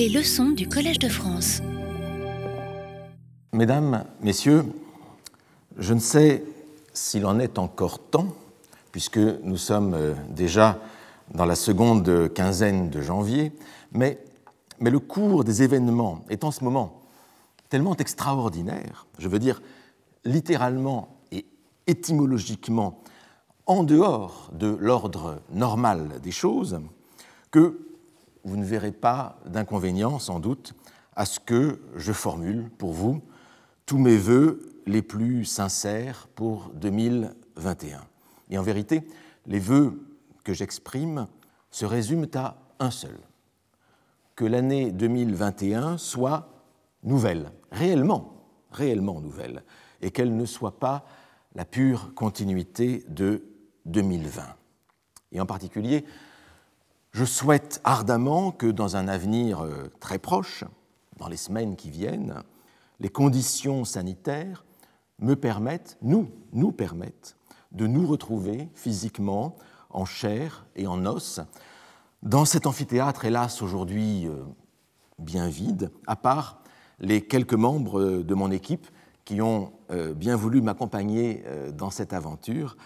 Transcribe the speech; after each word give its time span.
Les 0.00 0.08
leçons 0.08 0.52
du 0.52 0.66
Collège 0.66 0.98
de 0.98 1.10
France. 1.10 1.60
Mesdames, 3.52 4.06
Messieurs, 4.22 4.64
je 5.76 5.92
ne 5.92 6.00
sais 6.00 6.42
s'il 6.94 7.26
en 7.26 7.38
est 7.38 7.58
encore 7.58 7.98
temps, 7.98 8.34
puisque 8.92 9.18
nous 9.18 9.58
sommes 9.58 9.92
euh, 9.92 10.14
déjà 10.30 10.78
dans 11.34 11.44
la 11.44 11.54
seconde 11.54 12.32
quinzaine 12.32 12.88
de 12.88 13.02
janvier, 13.02 13.52
mais, 13.92 14.24
mais 14.78 14.88
le 14.88 15.00
cours 15.00 15.44
des 15.44 15.62
événements 15.62 16.24
est 16.30 16.44
en 16.44 16.50
ce 16.50 16.64
moment 16.64 17.02
tellement 17.68 17.94
extraordinaire, 17.98 19.06
je 19.18 19.28
veux 19.28 19.38
dire 19.38 19.60
littéralement 20.24 21.18
et 21.30 21.44
étymologiquement 21.86 23.02
en 23.66 23.84
dehors 23.84 24.48
de 24.54 24.78
l'ordre 24.80 25.42
normal 25.52 26.20
des 26.22 26.32
choses, 26.32 26.80
que 27.50 27.89
vous 28.44 28.56
ne 28.56 28.64
verrez 28.64 28.92
pas 28.92 29.38
d'inconvénient 29.46 30.18
sans 30.18 30.40
doute 30.40 30.74
à 31.14 31.26
ce 31.26 31.40
que 31.40 31.80
je 31.96 32.12
formule 32.12 32.70
pour 32.78 32.92
vous 32.92 33.22
tous 33.86 33.98
mes 33.98 34.16
voeux 34.16 34.80
les 34.86 35.02
plus 35.02 35.44
sincères 35.44 36.28
pour 36.34 36.70
2021. 36.74 38.00
Et 38.50 38.58
en 38.58 38.62
vérité, 38.62 39.02
les 39.46 39.58
vœux 39.58 40.00
que 40.44 40.52
j'exprime 40.52 41.26
se 41.70 41.84
résument 41.84 42.26
à 42.34 42.56
un 42.78 42.90
seul, 42.90 43.16
que 44.36 44.44
l'année 44.44 44.92
2021 44.92 45.98
soit 45.98 46.48
nouvelle, 47.02 47.52
réellement, 47.70 48.44
réellement 48.70 49.20
nouvelle, 49.20 49.64
et 50.02 50.10
qu'elle 50.10 50.36
ne 50.36 50.46
soit 50.46 50.78
pas 50.78 51.04
la 51.54 51.64
pure 51.64 52.14
continuité 52.14 53.04
de 53.08 53.44
2020. 53.86 54.42
Et 55.32 55.40
en 55.40 55.46
particulier, 55.46 56.04
je 57.12 57.24
souhaite 57.24 57.80
ardemment 57.84 58.52
que 58.52 58.66
dans 58.66 58.96
un 58.96 59.08
avenir 59.08 59.60
euh, 59.60 59.90
très 60.00 60.18
proche, 60.18 60.64
dans 61.18 61.28
les 61.28 61.36
semaines 61.36 61.76
qui 61.76 61.90
viennent, 61.90 62.42
les 63.00 63.08
conditions 63.08 63.84
sanitaires 63.84 64.64
nous, 65.18 65.36
nous 66.52 66.72
permettent, 66.72 67.36
de 67.72 67.86
nous 67.86 68.06
retrouver 68.06 68.68
physiquement, 68.74 69.56
en 69.90 70.04
chair 70.04 70.66
et 70.76 70.86
en 70.86 71.04
os, 71.04 71.40
dans 72.22 72.44
cet 72.44 72.66
amphithéâtre, 72.66 73.24
hélas, 73.24 73.60
aujourd'hui 73.60 74.26
euh, 74.28 74.44
bien 75.18 75.48
vide, 75.48 75.90
à 76.06 76.16
part 76.16 76.62
les 77.00 77.22
quelques 77.22 77.54
membres 77.54 78.22
de 78.22 78.34
mon 78.34 78.50
équipe 78.50 78.86
qui 79.24 79.40
ont 79.40 79.72
euh, 79.90 80.14
bien 80.14 80.36
voulu 80.36 80.60
m'accompagner 80.60 81.42
dans 81.74 81.90
cette 81.90 82.12
aventure, 82.12 82.76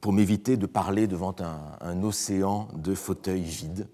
pour 0.00 0.12
m'éviter 0.12 0.56
de 0.56 0.66
parler 0.66 1.06
devant 1.06 1.34
un, 1.40 2.02
océan 2.02 2.68
de 2.74 2.94
fauteuils 2.94 3.42
vides. 3.42 3.88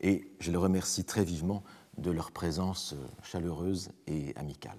Et 0.00 0.30
je 0.40 0.50
les 0.50 0.56
remercie 0.56 1.04
très 1.04 1.24
vivement 1.24 1.62
de 1.98 2.10
leur 2.10 2.32
présence 2.32 2.94
chaleureuse 3.22 3.90
et 4.06 4.32
amicale. 4.36 4.78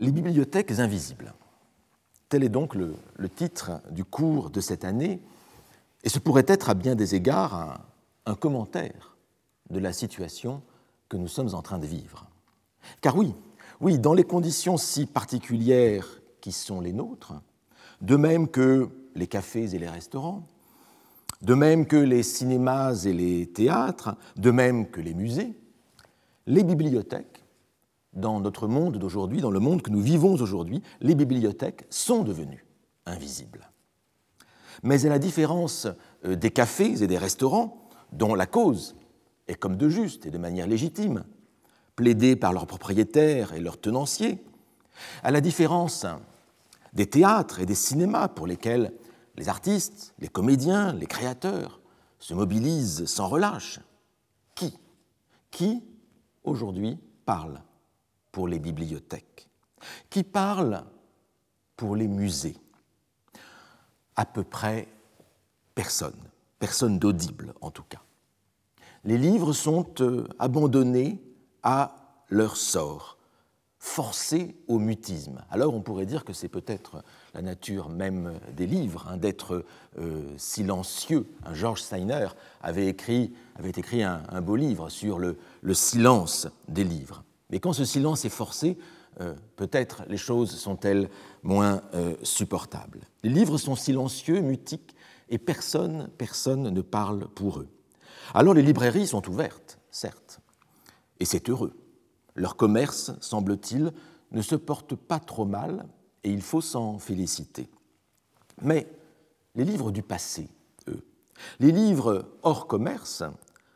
Les 0.00 0.12
bibliothèques 0.12 0.78
invisibles. 0.78 1.32
Tel 2.28 2.44
est 2.44 2.50
donc 2.50 2.74
le, 2.74 2.94
titre 3.34 3.80
du 3.90 4.04
cours 4.04 4.50
de 4.50 4.60
cette 4.60 4.84
année, 4.84 5.20
et 6.04 6.08
ce 6.08 6.18
pourrait 6.18 6.44
être 6.46 6.68
à 6.68 6.74
bien 6.74 6.94
des 6.94 7.14
égards 7.14 7.54
un, 7.54 7.80
un 8.26 8.34
commentaire 8.34 9.16
de 9.70 9.78
la 9.78 9.92
situation 9.92 10.62
que 11.08 11.16
nous 11.16 11.28
sommes 11.28 11.54
en 11.54 11.62
train 11.62 11.78
de 11.78 11.86
vivre. 11.86 12.26
Car 13.00 13.16
oui, 13.16 13.34
oui, 13.80 13.98
dans 13.98 14.14
les 14.14 14.24
conditions 14.24 14.76
si 14.76 15.06
particulières 15.06 16.20
qui 16.40 16.52
sont 16.52 16.80
les 16.80 16.92
nôtres, 16.92 17.32
de 18.00 18.16
même 18.16 18.48
que 18.48 18.88
les 19.14 19.26
cafés 19.26 19.74
et 19.74 19.78
les 19.78 19.88
restaurants, 19.88 20.46
de 21.42 21.54
même 21.54 21.86
que 21.86 21.96
les 21.96 22.22
cinémas 22.22 23.04
et 23.04 23.12
les 23.12 23.46
théâtres, 23.46 24.16
de 24.36 24.50
même 24.50 24.88
que 24.88 25.00
les 25.00 25.14
musées, 25.14 25.54
les 26.46 26.64
bibliothèques, 26.64 27.44
dans 28.14 28.40
notre 28.40 28.66
monde 28.66 28.96
d'aujourd'hui, 28.96 29.40
dans 29.40 29.50
le 29.50 29.60
monde 29.60 29.82
que 29.82 29.90
nous 29.90 30.00
vivons 30.00 30.34
aujourd'hui, 30.34 30.82
les 31.00 31.14
bibliothèques 31.14 31.84
sont 31.90 32.24
devenues 32.24 32.64
invisibles. 33.06 33.70
Mais 34.82 35.06
à 35.06 35.08
la 35.08 35.18
différence 35.18 35.86
euh, 36.24 36.36
des 36.36 36.50
cafés 36.50 37.02
et 37.02 37.06
des 37.06 37.18
restaurants, 37.18 37.88
dont 38.12 38.34
la 38.34 38.46
cause 38.46 38.96
est 39.46 39.54
comme 39.54 39.76
de 39.76 39.88
juste 39.88 40.26
et 40.26 40.30
de 40.30 40.38
manière 40.38 40.66
légitime, 40.66 41.24
plaidée 41.96 42.36
par 42.36 42.52
leurs 42.52 42.66
propriétaires 42.66 43.52
et 43.54 43.60
leurs 43.60 43.80
tenanciers, 43.80 44.42
à 45.22 45.30
la 45.30 45.40
différence 45.40 46.06
des 46.92 47.08
théâtres 47.08 47.60
et 47.60 47.66
des 47.66 47.74
cinémas 47.74 48.28
pour 48.28 48.46
lesquels 48.46 48.92
les 49.36 49.48
artistes, 49.48 50.14
les 50.18 50.28
comédiens, 50.28 50.92
les 50.92 51.06
créateurs 51.06 51.80
se 52.18 52.34
mobilisent 52.34 53.04
sans 53.06 53.28
relâche. 53.28 53.80
Qui? 54.54 54.76
Qui 55.50 55.84
aujourd'hui 56.44 56.98
parle 57.24 57.62
pour 58.32 58.48
les 58.48 58.58
bibliothèques? 58.58 59.48
Qui 60.10 60.24
parle 60.24 60.84
pour 61.76 61.94
les 61.94 62.08
musées? 62.08 62.56
À 64.16 64.24
peu 64.24 64.42
près 64.42 64.88
personne, 65.74 66.16
personne 66.58 66.98
d'audible 66.98 67.54
en 67.60 67.70
tout 67.70 67.84
cas. 67.84 68.02
Les 69.04 69.18
livres 69.18 69.52
sont 69.52 69.86
euh, 70.00 70.26
abandonnés 70.40 71.22
à 71.62 71.94
leur 72.30 72.56
sort 72.56 73.17
forcé 73.88 74.54
au 74.68 74.78
mutisme. 74.78 75.40
Alors 75.50 75.74
on 75.74 75.80
pourrait 75.80 76.06
dire 76.06 76.24
que 76.24 76.34
c'est 76.34 76.48
peut-être 76.48 77.02
la 77.34 77.42
nature 77.42 77.88
même 77.88 78.38
des 78.54 78.66
livres, 78.66 79.06
hein, 79.08 79.16
d'être 79.16 79.64
euh, 79.98 80.22
silencieux. 80.36 81.26
Un 81.44 81.54
George 81.54 81.80
Steiner 81.80 82.28
avait 82.60 82.86
écrit, 82.86 83.32
avait 83.56 83.70
écrit 83.70 84.02
un, 84.02 84.40
beau 84.42 84.56
livre 84.56 84.90
sur 84.90 85.18
le, 85.18 85.38
silence 85.72 86.48
des 86.68 86.84
livres. 86.84 87.24
Mais 87.50 87.60
quand 87.60 87.72
ce 87.72 87.86
silence 87.86 88.24
est 88.26 88.30
forcé, 88.30 88.78
euh, 89.20 89.34
peut-être 89.56 90.04
les 90.06 90.18
choses 90.18 90.50
sont-elles 90.50 91.08
moins 91.42 91.80
euh, 91.94 92.14
supportables. 92.22 93.00
Les 93.22 93.30
livres 93.30 93.56
sont 93.56 93.74
silencieux, 93.74 94.40
mutiques, 94.40 94.94
et 95.30 95.38
personne, 95.38 96.08
personne 96.18 96.68
ne 96.68 96.80
parle 96.82 97.26
pour 97.28 97.60
eux. 97.60 97.68
Alors 98.34 98.54
les 98.54 98.62
librairies 98.62 99.06
sont 99.06 99.26
ouvertes, 99.28 99.78
certes, 99.90 100.40
et 101.20 101.24
c'est 101.24 101.48
heureux. 101.48 101.74
Leur 102.38 102.54
commerce, 102.54 103.10
semble-t-il, 103.20 103.92
ne 104.30 104.42
se 104.42 104.54
porte 104.54 104.94
pas 104.94 105.18
trop 105.18 105.44
mal 105.44 105.86
et 106.22 106.30
il 106.30 106.40
faut 106.40 106.60
s'en 106.60 107.00
féliciter. 107.00 107.68
Mais 108.62 108.86
les 109.56 109.64
livres 109.64 109.90
du 109.90 110.04
passé, 110.04 110.48
eux, 110.86 111.04
les 111.58 111.72
livres 111.72 112.30
hors 112.44 112.68
commerce, 112.68 113.24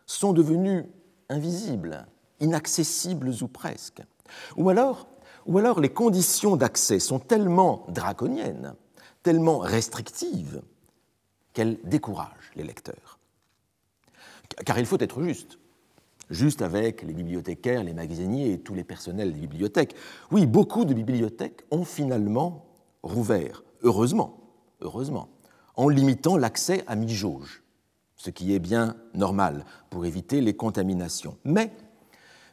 sont 0.06 0.32
devenus 0.32 0.84
invisibles, 1.28 2.06
inaccessibles 2.38 3.30
ou 3.40 3.48
presque. 3.48 4.00
Ou 4.56 4.70
alors, 4.70 5.08
ou 5.46 5.58
alors 5.58 5.80
les 5.80 5.92
conditions 5.92 6.54
d'accès 6.54 7.00
sont 7.00 7.18
tellement 7.18 7.84
draconiennes, 7.88 8.76
tellement 9.24 9.58
restrictives, 9.58 10.62
qu'elles 11.52 11.80
découragent 11.82 12.52
les 12.54 12.62
lecteurs. 12.62 13.18
Car 14.64 14.78
il 14.78 14.86
faut 14.86 15.00
être 15.00 15.20
juste 15.20 15.58
juste 16.30 16.62
avec 16.62 17.02
les 17.02 17.12
bibliothécaires, 17.12 17.84
les 17.84 17.94
magasiniers 17.94 18.52
et 18.52 18.60
tous 18.60 18.74
les 18.74 18.84
personnels 18.84 19.32
des 19.32 19.40
bibliothèques. 19.40 19.94
Oui, 20.30 20.46
beaucoup 20.46 20.84
de 20.84 20.94
bibliothèques 20.94 21.64
ont 21.70 21.84
finalement 21.84 22.66
rouvert, 23.02 23.62
heureusement, 23.82 24.38
heureusement, 24.80 25.28
en 25.76 25.88
limitant 25.88 26.36
l'accès 26.36 26.84
à 26.86 26.96
mi-jauge, 26.96 27.62
ce 28.16 28.30
qui 28.30 28.54
est 28.54 28.58
bien 28.58 28.96
normal 29.14 29.64
pour 29.90 30.06
éviter 30.06 30.40
les 30.40 30.54
contaminations. 30.54 31.36
Mais, 31.44 31.72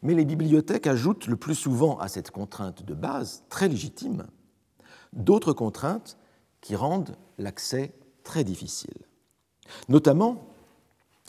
les 0.03 0.25
bibliothèques 0.25 0.88
ajoutent 0.88 1.28
le 1.28 1.36
plus 1.36 1.56
souvent 1.56 2.00
à 2.00 2.07
cette 2.07 2.31
contrainte 2.31 2.84
de 2.84 2.94
base, 2.94 3.44
très 3.50 3.68
légitime, 3.68 4.28
d'autres 5.13 5.53
contraintes 5.53 6.18
qui 6.62 6.75
rendent 6.75 7.16
l'accès 7.38 7.94
très 8.24 8.44
difficile. 8.44 9.06
Notamment 9.88 10.40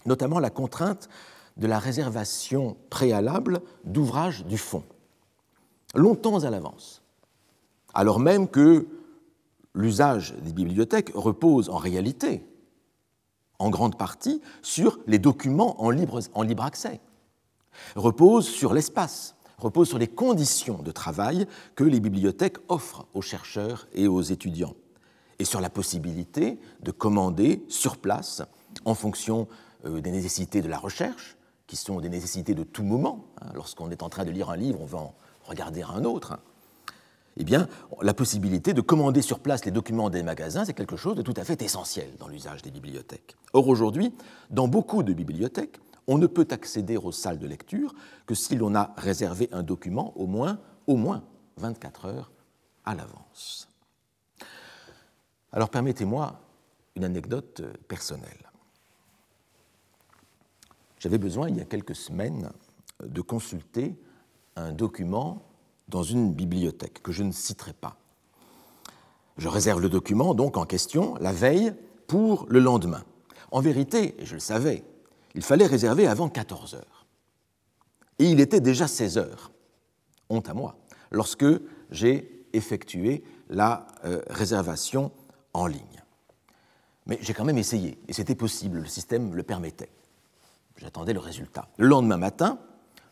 la 0.06 0.50
contrainte 0.50 1.08
de 1.56 1.66
la 1.66 1.78
réservation 1.78 2.76
préalable 2.88 3.60
d'ouvrages 3.84 4.44
du 4.44 4.58
fond, 4.58 4.84
longtemps 5.94 6.44
à 6.44 6.50
l'avance, 6.50 7.02
alors 7.94 8.20
même 8.20 8.48
que 8.48 8.86
l'usage 9.74 10.34
des 10.42 10.52
bibliothèques 10.52 11.12
repose 11.14 11.68
en 11.68 11.76
réalité, 11.76 12.44
en 13.58 13.70
grande 13.70 13.98
partie, 13.98 14.40
sur 14.62 14.98
les 15.06 15.18
documents 15.18 15.82
en 15.82 15.90
libre, 15.90 16.20
en 16.34 16.42
libre 16.42 16.64
accès, 16.64 17.00
repose 17.94 18.48
sur 18.48 18.72
l'espace, 18.72 19.36
repose 19.58 19.88
sur 19.88 19.98
les 19.98 20.08
conditions 20.08 20.82
de 20.82 20.90
travail 20.90 21.46
que 21.74 21.84
les 21.84 22.00
bibliothèques 22.00 22.58
offrent 22.68 23.06
aux 23.14 23.22
chercheurs 23.22 23.86
et 23.92 24.08
aux 24.08 24.22
étudiants, 24.22 24.74
et 25.38 25.44
sur 25.44 25.60
la 25.60 25.70
possibilité 25.70 26.58
de 26.82 26.90
commander 26.90 27.64
sur 27.68 27.98
place 27.98 28.42
en 28.84 28.94
fonction 28.94 29.46
euh, 29.84 30.00
des 30.00 30.10
nécessités 30.10 30.62
de 30.62 30.68
la 30.68 30.78
recherche, 30.78 31.36
qui 31.70 31.76
sont 31.76 32.00
des 32.00 32.08
nécessités 32.08 32.56
de 32.56 32.64
tout 32.64 32.82
moment. 32.82 33.26
Hein, 33.40 33.52
lorsqu'on 33.54 33.92
est 33.92 34.02
en 34.02 34.08
train 34.08 34.24
de 34.24 34.32
lire 34.32 34.50
un 34.50 34.56
livre, 34.56 34.80
on 34.80 34.86
va 34.86 34.98
en 34.98 35.14
regarder 35.44 35.82
un 35.82 36.02
autre. 36.02 36.36
Eh 37.36 37.44
bien, 37.44 37.68
la 38.02 38.12
possibilité 38.12 38.74
de 38.74 38.80
commander 38.80 39.22
sur 39.22 39.38
place 39.38 39.64
les 39.64 39.70
documents 39.70 40.10
des 40.10 40.24
magasins, 40.24 40.64
c'est 40.64 40.74
quelque 40.74 40.96
chose 40.96 41.14
de 41.14 41.22
tout 41.22 41.34
à 41.36 41.44
fait 41.44 41.62
essentiel 41.62 42.10
dans 42.18 42.26
l'usage 42.26 42.62
des 42.62 42.72
bibliothèques. 42.72 43.36
Or, 43.52 43.68
aujourd'hui, 43.68 44.12
dans 44.50 44.66
beaucoup 44.66 45.04
de 45.04 45.12
bibliothèques, 45.12 45.78
On 46.08 46.18
ne 46.18 46.26
peut 46.26 46.48
accéder 46.50 46.96
aux 46.96 47.12
salles 47.12 47.38
de 47.38 47.46
lecture 47.46 47.94
que 48.26 48.34
si 48.34 48.56
l'on 48.56 48.74
a 48.74 48.94
réservé 48.96 49.48
un 49.52 49.62
document 49.62 50.12
au 50.16 50.26
moins, 50.26 50.58
au 50.88 50.96
moins 50.96 51.22
24 51.58 52.06
heures 52.06 52.32
à 52.84 52.96
l'avance. 52.96 53.68
Alors 55.52 55.70
permettez-moi 55.70 56.40
une 56.96 57.04
anecdote 57.04 57.62
personnelle. 57.86 58.49
J'avais 61.00 61.18
besoin, 61.18 61.48
il 61.48 61.56
y 61.56 61.60
a 61.60 61.64
quelques 61.64 61.96
semaines, 61.96 62.50
de 63.02 63.22
consulter 63.22 63.96
un 64.54 64.72
document 64.72 65.42
dans 65.88 66.02
une 66.02 66.32
bibliothèque 66.32 67.02
que 67.02 67.10
je 67.10 67.22
ne 67.22 67.32
citerai 67.32 67.72
pas. 67.72 67.96
Je 69.38 69.48
réserve 69.48 69.80
le 69.80 69.88
document 69.88 70.34
donc 70.34 70.58
en 70.58 70.66
question 70.66 71.14
la 71.16 71.32
veille 71.32 71.72
pour 72.06 72.46
le 72.48 72.60
lendemain. 72.60 73.02
En 73.50 73.60
vérité, 73.60 74.14
et 74.20 74.26
je 74.26 74.34
le 74.34 74.40
savais, 74.40 74.84
il 75.34 75.42
fallait 75.42 75.66
réserver 75.66 76.06
avant 76.06 76.28
14 76.28 76.74
heures. 76.74 77.06
Et 78.18 78.26
il 78.26 78.38
était 78.38 78.60
déjà 78.60 78.86
16 78.86 79.16
heures, 79.16 79.50
honte 80.28 80.50
à 80.50 80.54
moi, 80.54 80.76
lorsque 81.10 81.46
j'ai 81.90 82.44
effectué 82.52 83.24
la 83.48 83.86
euh, 84.04 84.20
réservation 84.28 85.12
en 85.54 85.66
ligne. 85.66 86.04
Mais 87.06 87.18
j'ai 87.22 87.32
quand 87.32 87.44
même 87.44 87.58
essayé, 87.58 87.98
et 88.06 88.12
c'était 88.12 88.34
possible, 88.34 88.80
le 88.80 88.86
système 88.86 89.34
le 89.34 89.42
permettait. 89.42 89.90
J'attendais 90.80 91.12
le 91.12 91.20
résultat. 91.20 91.68
Le 91.76 91.86
lendemain 91.86 92.16
matin, 92.16 92.58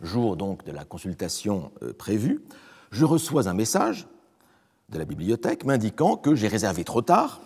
jour 0.00 0.36
donc 0.36 0.64
de 0.64 0.72
la 0.72 0.84
consultation 0.84 1.70
euh, 1.82 1.92
prévue, 1.92 2.42
je 2.90 3.04
reçois 3.04 3.46
un 3.46 3.54
message 3.54 4.06
de 4.88 4.98
la 4.98 5.04
bibliothèque 5.04 5.66
m'indiquant 5.66 6.16
que 6.16 6.34
j'ai 6.34 6.48
réservé 6.48 6.82
trop 6.84 7.02
tard, 7.02 7.42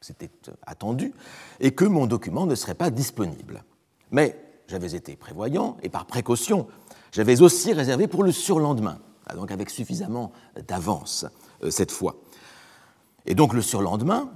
c'était 0.00 0.30
euh, 0.48 0.52
attendu, 0.66 1.14
et 1.60 1.70
que 1.72 1.84
mon 1.84 2.06
document 2.06 2.44
ne 2.44 2.56
serait 2.56 2.74
pas 2.74 2.90
disponible. 2.90 3.62
Mais 4.10 4.36
j'avais 4.66 4.94
été 4.94 5.14
prévoyant, 5.14 5.76
et 5.82 5.88
par 5.88 6.06
précaution, 6.06 6.66
j'avais 7.12 7.40
aussi 7.40 7.72
réservé 7.72 8.08
pour 8.08 8.24
le 8.24 8.32
surlendemain, 8.32 8.98
donc 9.36 9.52
avec 9.52 9.70
suffisamment 9.70 10.32
d'avance 10.66 11.24
euh, 11.62 11.70
cette 11.70 11.92
fois. 11.92 12.16
Et 13.26 13.36
donc 13.36 13.54
le 13.54 13.62
surlendemain, 13.62 14.32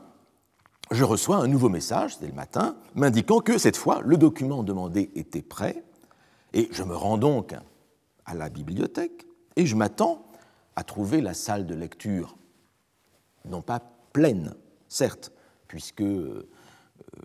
je 0.91 1.05
reçois 1.05 1.37
un 1.37 1.49
nouveau 1.49 1.69
message, 1.69 2.19
dès 2.21 2.29
le 2.29 2.33
matin, 2.33 2.77
m'indiquant 2.95 3.41
que 3.41 3.59
cette 3.59 3.77
fois, 3.77 4.01
le 4.05 4.17
document 4.17 4.63
demandé 4.63 5.11
était 5.15 5.43
prêt, 5.43 5.85
et 6.53 6.69
je 6.71 6.83
me 6.83 6.95
rends 6.95 7.19
donc 7.19 7.55
à 8.25 8.35
la 8.35 8.49
bibliothèque, 8.49 9.27
et 9.57 9.67
je 9.67 9.75
m'attends 9.75 10.27
à 10.77 10.85
trouver 10.85 11.21
la 11.21 11.35
salle 11.35 11.67
de 11.67 11.75
lecture, 11.75 12.37
non 13.45 13.63
pas 13.63 13.81
pleine, 14.13 14.55
certes, 14.89 15.33
puisque 15.67 16.03
euh, 16.03 16.49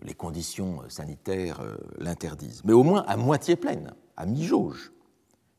les 0.02 0.14
conditions 0.14 0.82
sanitaires 0.88 1.60
euh, 1.60 1.76
l'interdisent, 1.98 2.62
mais 2.64 2.72
au 2.72 2.82
moins 2.82 3.04
à 3.06 3.16
moitié 3.16 3.56
pleine, 3.56 3.94
à 4.16 4.26
mi-jauge, 4.26 4.92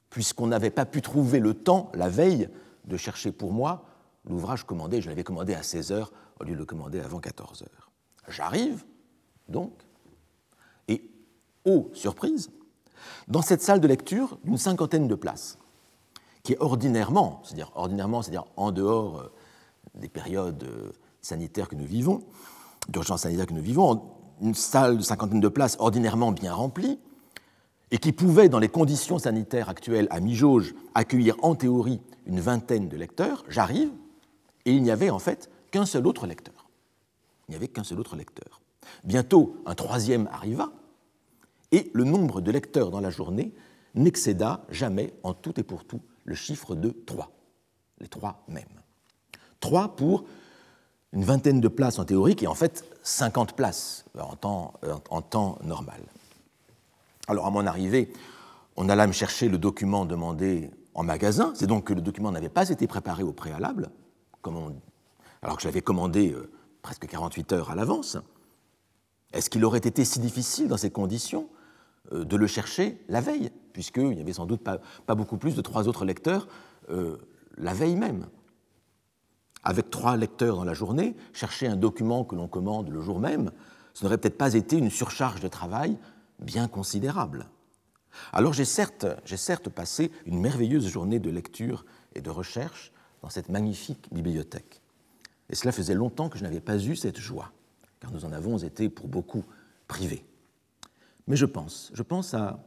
puisqu'on 0.10 0.48
n'avait 0.48 0.70
pas 0.70 0.86
pu 0.86 1.02
trouver 1.02 1.40
le 1.40 1.54
temps, 1.54 1.92
la 1.96 2.10
veille, 2.10 2.50
de 2.86 2.98
chercher 2.98 3.32
pour 3.32 3.54
moi 3.54 3.86
l'ouvrage 4.26 4.66
commandé. 4.66 5.02
Je 5.02 5.10
l'avais 5.10 5.24
commandé 5.24 5.54
à 5.54 5.64
16 5.64 5.92
heures 5.92 6.12
au 6.40 6.44
lieu 6.44 6.54
de 6.54 6.60
le 6.60 6.66
commander 6.66 7.00
avant 7.00 7.20
14 7.20 7.64
heures. 7.64 7.93
J'arrive, 8.28 8.84
donc, 9.50 9.72
et, 10.88 11.10
oh, 11.66 11.90
surprise, 11.94 12.50
dans 13.28 13.42
cette 13.42 13.62
salle 13.62 13.82
de 13.82 13.88
lecture, 13.88 14.38
une 14.46 14.58
cinquantaine 14.58 15.08
de 15.08 15.16
places, 15.16 15.58
qui 16.44 16.54
est 16.54 16.62
ordinairement, 16.62 17.42
c'est-à-dire 17.44 17.72
ordinairement, 17.76 18.22
c'est-à-dire 18.22 18.46
en 18.58 18.72
dehors 18.72 19.20
euh, 19.20 19.32
des 19.96 20.10
périodes 20.10 20.64
euh, 20.64 20.92
sanitaires 21.22 21.70
que 21.70 21.76
nous 21.76 21.86
vivons, 21.86 22.24
d'urgence 22.90 23.22
sanitaire 23.22 23.46
que 23.46 23.54
nous 23.54 23.62
vivons, 23.62 24.02
une 24.42 24.56
salle 24.56 24.98
de 24.98 25.04
cinquantaine 25.04 25.40
de 25.40 25.48
places 25.48 25.78
ordinairement 25.80 26.32
bien 26.32 26.54
remplie, 26.54 27.00
et 27.92 27.98
qui 27.98 28.12
pouvait, 28.12 28.50
dans 28.50 28.60
les 28.60 28.70
conditions 28.70 29.20
sanitaires 29.20 29.70
actuelles 29.70 30.08
à 30.10 30.20
mi-jauge, 30.20 30.74
accueillir 30.96 31.36
en 31.44 31.56
théorie 31.56 32.02
une 32.26 32.40
vingtaine 32.40 32.90
de 32.90 32.98
lecteurs, 32.98 33.44
j'arrive, 33.48 33.92
et 34.66 34.74
il 34.74 34.82
n'y 34.82 34.92
avait 34.92 35.12
en 35.12 35.20
fait 35.20 35.50
qu'un 35.72 35.86
seul 35.86 36.08
autre 36.08 36.26
lecteur. 36.26 36.53
Il 37.48 37.52
n'y 37.52 37.56
avait 37.56 37.68
qu'un 37.68 37.84
seul 37.84 38.00
autre 38.00 38.16
lecteur. 38.16 38.62
Bientôt, 39.04 39.58
un 39.66 39.76
troisième 39.76 40.28
arriva, 40.28 40.72
et 41.72 41.90
le 41.94 42.04
nombre 42.04 42.42
de 42.42 42.52
lecteurs 42.52 42.92
dans 42.92 43.00
la 43.00 43.10
journée 43.10 43.54
n'excéda 43.96 44.66
jamais, 44.70 45.14
en 45.24 45.34
tout 45.34 45.60
et 45.60 45.64
pour 45.64 45.86
tout, 45.86 46.02
le 46.24 46.36
chiffre 46.36 46.76
de 46.76 46.90
trois, 46.90 47.32
les 48.00 48.08
trois 48.08 48.44
mêmes. 48.48 48.66
Trois 49.60 49.96
pour 49.96 50.26
une 51.14 51.24
vingtaine 51.24 51.62
de 51.62 51.68
places 51.68 52.00
en 52.00 52.06
théorique 52.06 52.44
et 52.44 52.48
en 52.48 52.56
fait 52.56 52.86
50 53.04 53.56
places 53.56 54.06
en 54.20 54.36
temps, 54.36 54.74
en 55.10 55.22
temps 55.22 55.58
normal. 55.64 56.02
Alors 57.28 57.46
à 57.46 57.52
mon 57.52 57.66
arrivée, 57.66 58.12
on 58.76 58.90
alla 58.90 59.08
me 59.08 59.14
chercher 59.14 59.50
le 59.50 59.58
document 59.58 60.06
demandé 60.06 60.72
en 60.96 61.04
magasin, 61.04 61.54
c'est 61.56 61.68
donc 61.68 61.86
que 61.86 61.94
le 61.94 62.02
document 62.02 62.32
n'avait 62.32 62.50
pas 62.50 62.70
été 62.70 62.88
préparé 62.88 63.24
au 63.24 63.32
préalable, 63.32 63.90
alors 65.42 65.56
que 65.56 65.62
je 65.64 65.68
l'avais 65.68 65.82
commandé 65.82 66.32
euh, 66.32 66.52
presque 66.84 67.08
48 67.08 67.54
heures 67.54 67.72
à 67.72 67.76
l'avance. 67.76 68.18
Est-ce 69.32 69.50
qu'il 69.50 69.66
aurait 69.66 69.80
été 69.80 70.06
si 70.06 70.20
difficile 70.20 70.68
dans 70.68 70.78
ces 70.78 70.92
conditions 70.92 71.50
euh, 72.12 72.24
de 72.24 72.36
le 72.36 72.46
chercher 72.46 73.04
la 73.10 73.22
veille, 73.22 73.50
puisqu'il 73.72 74.10
n'y 74.10 74.22
avait 74.22 74.34
sans 74.34 74.46
doute 74.46 74.62
pas, 74.62 74.80
beaucoup 75.16 75.38
plus 75.38 75.56
de 75.56 75.62
trois 75.62 75.88
autres 75.88 76.06
lecteurs 76.06 76.48
euh, 76.90 77.18
la 77.58 77.74
veille 77.74 77.96
même? 77.96 78.28
Avec 79.64 79.90
trois 79.90 80.18
lecteurs 80.18 80.58
dans 80.58 80.66
la 80.66 80.74
journée, 80.74 81.16
chercher 81.32 81.68
un 81.68 81.78
document 81.78 82.26
que 82.26 82.36
l'on 82.36 82.50
commande 82.50 82.90
le 82.90 83.02
jour 83.02 83.20
même, 83.20 83.52
ce 83.94 84.04
n'aurait 84.04 84.18
peut-être 84.18 84.38
pas 84.38 84.54
été 84.54 84.78
une 84.78 84.92
surcharge 84.92 85.40
de 85.40 85.48
travail 85.48 85.98
bien 86.40 86.68
considérable. 86.68 87.50
Alors 88.34 88.54
j'ai 88.54 88.66
certes, 88.66 89.06
certes 89.26 89.70
passé 89.70 90.12
une 90.26 90.40
merveilleuse 90.40 90.88
journée 90.88 91.20
de 91.20 91.30
lecture 91.30 91.86
et 92.14 92.22
de 92.22 92.30
recherche 92.30 92.92
dans 93.22 93.30
cette 93.30 93.50
magnifique 93.50 94.10
bibliothèque. 94.12 94.83
Et 95.54 95.56
cela 95.56 95.72
faisait 95.72 95.94
longtemps 95.94 96.30
que 96.30 96.40
je 96.40 96.44
n'avais 96.44 96.60
pas 96.60 96.80
eu 96.80 96.96
cette 96.96 97.20
joie, 97.20 97.52
car 98.00 98.12
nous 98.12 98.26
en 98.26 98.32
avons 98.32 98.58
été 98.58 98.90
pour 98.90 99.08
beaucoup 99.08 99.44
privés. 99.88 100.26
Mais 101.28 101.36
je 101.36 101.46
pense, 101.46 101.92
je 101.94 102.02
pense 102.02 102.34
à, 102.34 102.60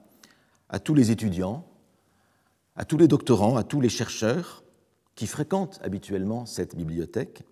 à 0.68 0.78
tous 0.78 0.94
les 0.94 1.10
étudiants, 1.10 1.66
à 2.76 2.84
tous 2.84 2.96
les 2.96 3.08
doctorants, 3.08 3.56
à 3.56 3.64
tous 3.64 3.80
les 3.80 3.88
chercheurs 3.88 4.62
qui 5.16 5.26
fréquentent 5.26 5.80
habituellement 5.82 6.46
cette 6.46 6.76
bibliothèque 6.76 7.42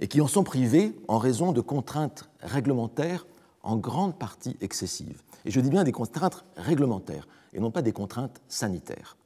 et 0.00 0.08
qui 0.08 0.22
en 0.22 0.26
sont 0.26 0.42
privés 0.42 0.96
en 1.06 1.18
raison 1.18 1.52
de 1.52 1.60
contraintes 1.60 2.30
réglementaires 2.40 3.26
en 3.62 3.76
grande 3.76 4.18
partie 4.18 4.56
excessives. 4.62 5.20
Et 5.44 5.50
je 5.50 5.60
dis 5.60 5.68
bien 5.68 5.84
des 5.84 5.92
contraintes 5.92 6.46
réglementaires 6.56 7.28
et 7.52 7.60
non 7.60 7.70
pas 7.70 7.82
des 7.82 7.92
contraintes 7.92 8.40
sanitaires. 8.48 9.18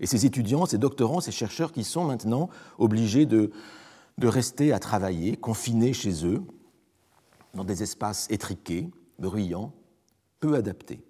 Et 0.00 0.06
ces 0.06 0.26
étudiants, 0.26 0.66
ces 0.66 0.78
doctorants, 0.78 1.20
ces 1.20 1.30
chercheurs 1.30 1.70
qui 1.70 1.84
sont 1.84 2.04
maintenant 2.04 2.48
obligés 2.78 3.26
de, 3.26 3.52
de 4.20 4.28
rester 4.28 4.72
à 4.72 4.78
travailler, 4.78 5.36
confinés 5.36 5.94
chez 5.94 6.26
eux, 6.26 6.42
dans 7.54 7.64
des 7.64 7.82
espaces 7.82 8.26
étriqués, 8.30 8.90
bruyants, 9.18 9.72
peu 10.40 10.54
adapté. 10.54 11.02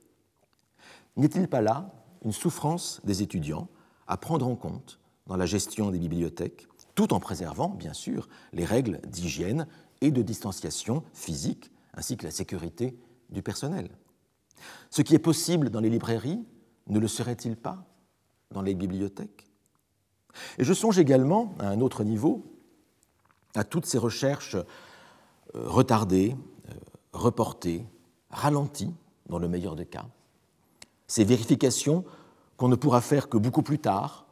N'est-il 1.16 1.48
pas 1.48 1.60
là 1.60 1.92
une 2.24 2.32
souffrance 2.32 3.00
des 3.02 3.20
étudiants 3.22 3.68
à 4.06 4.16
prendre 4.16 4.46
en 4.46 4.54
compte 4.54 5.00
dans 5.26 5.36
la 5.36 5.44
gestion 5.44 5.90
des 5.90 5.98
bibliothèques, 5.98 6.68
tout 6.94 7.12
en 7.12 7.18
préservant, 7.18 7.68
bien 7.68 7.92
sûr, 7.92 8.28
les 8.52 8.64
règles 8.64 9.00
d'hygiène 9.08 9.66
et 10.00 10.12
de 10.12 10.22
distanciation 10.22 11.02
physique, 11.12 11.72
ainsi 11.94 12.16
que 12.16 12.24
la 12.24 12.30
sécurité 12.30 12.96
du 13.30 13.42
personnel? 13.42 13.90
Ce 14.88 15.02
qui 15.02 15.16
est 15.16 15.18
possible 15.18 15.70
dans 15.70 15.80
les 15.80 15.90
librairies 15.90 16.44
ne 16.86 17.00
le 17.00 17.08
serait-il 17.08 17.56
pas 17.56 17.84
dans 18.52 18.62
les 18.62 18.76
bibliothèques? 18.76 19.48
Et 20.58 20.64
je 20.64 20.72
songe 20.72 21.00
également, 21.00 21.54
à 21.58 21.68
un 21.68 21.80
autre 21.80 22.04
niveau, 22.04 22.44
à 23.54 23.64
toutes 23.64 23.86
ces 23.86 23.98
recherches 23.98 24.56
euh, 24.56 24.64
retardées, 25.54 26.36
euh, 26.68 26.74
reportées, 27.12 27.86
ralenties, 28.30 28.94
dans 29.28 29.38
le 29.38 29.48
meilleur 29.48 29.76
des 29.76 29.86
cas. 29.86 30.06
Ces 31.06 31.24
vérifications 31.24 32.04
qu'on 32.56 32.68
ne 32.68 32.76
pourra 32.76 33.00
faire 33.00 33.28
que 33.28 33.38
beaucoup 33.38 33.62
plus 33.62 33.78
tard, 33.78 34.26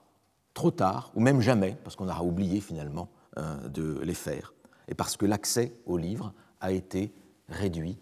trop 0.55 0.71
tard, 0.71 1.11
ou 1.15 1.21
même 1.21 1.41
jamais, 1.41 1.77
parce 1.85 1.97
qu'on 1.97 2.09
aura 2.09 2.23
oublié 2.23 2.61
finalement 2.61 3.09
euh, 3.39 3.69
de 3.69 4.01
les 4.01 4.15
faire, 4.15 4.53
et 4.89 4.95
parce 4.95 5.17
que 5.17 5.25
l'accès 5.25 5.73
aux 5.87 5.97
livres 5.97 6.33
a 6.61 6.73
été 6.73 7.13
réduit 7.49 7.99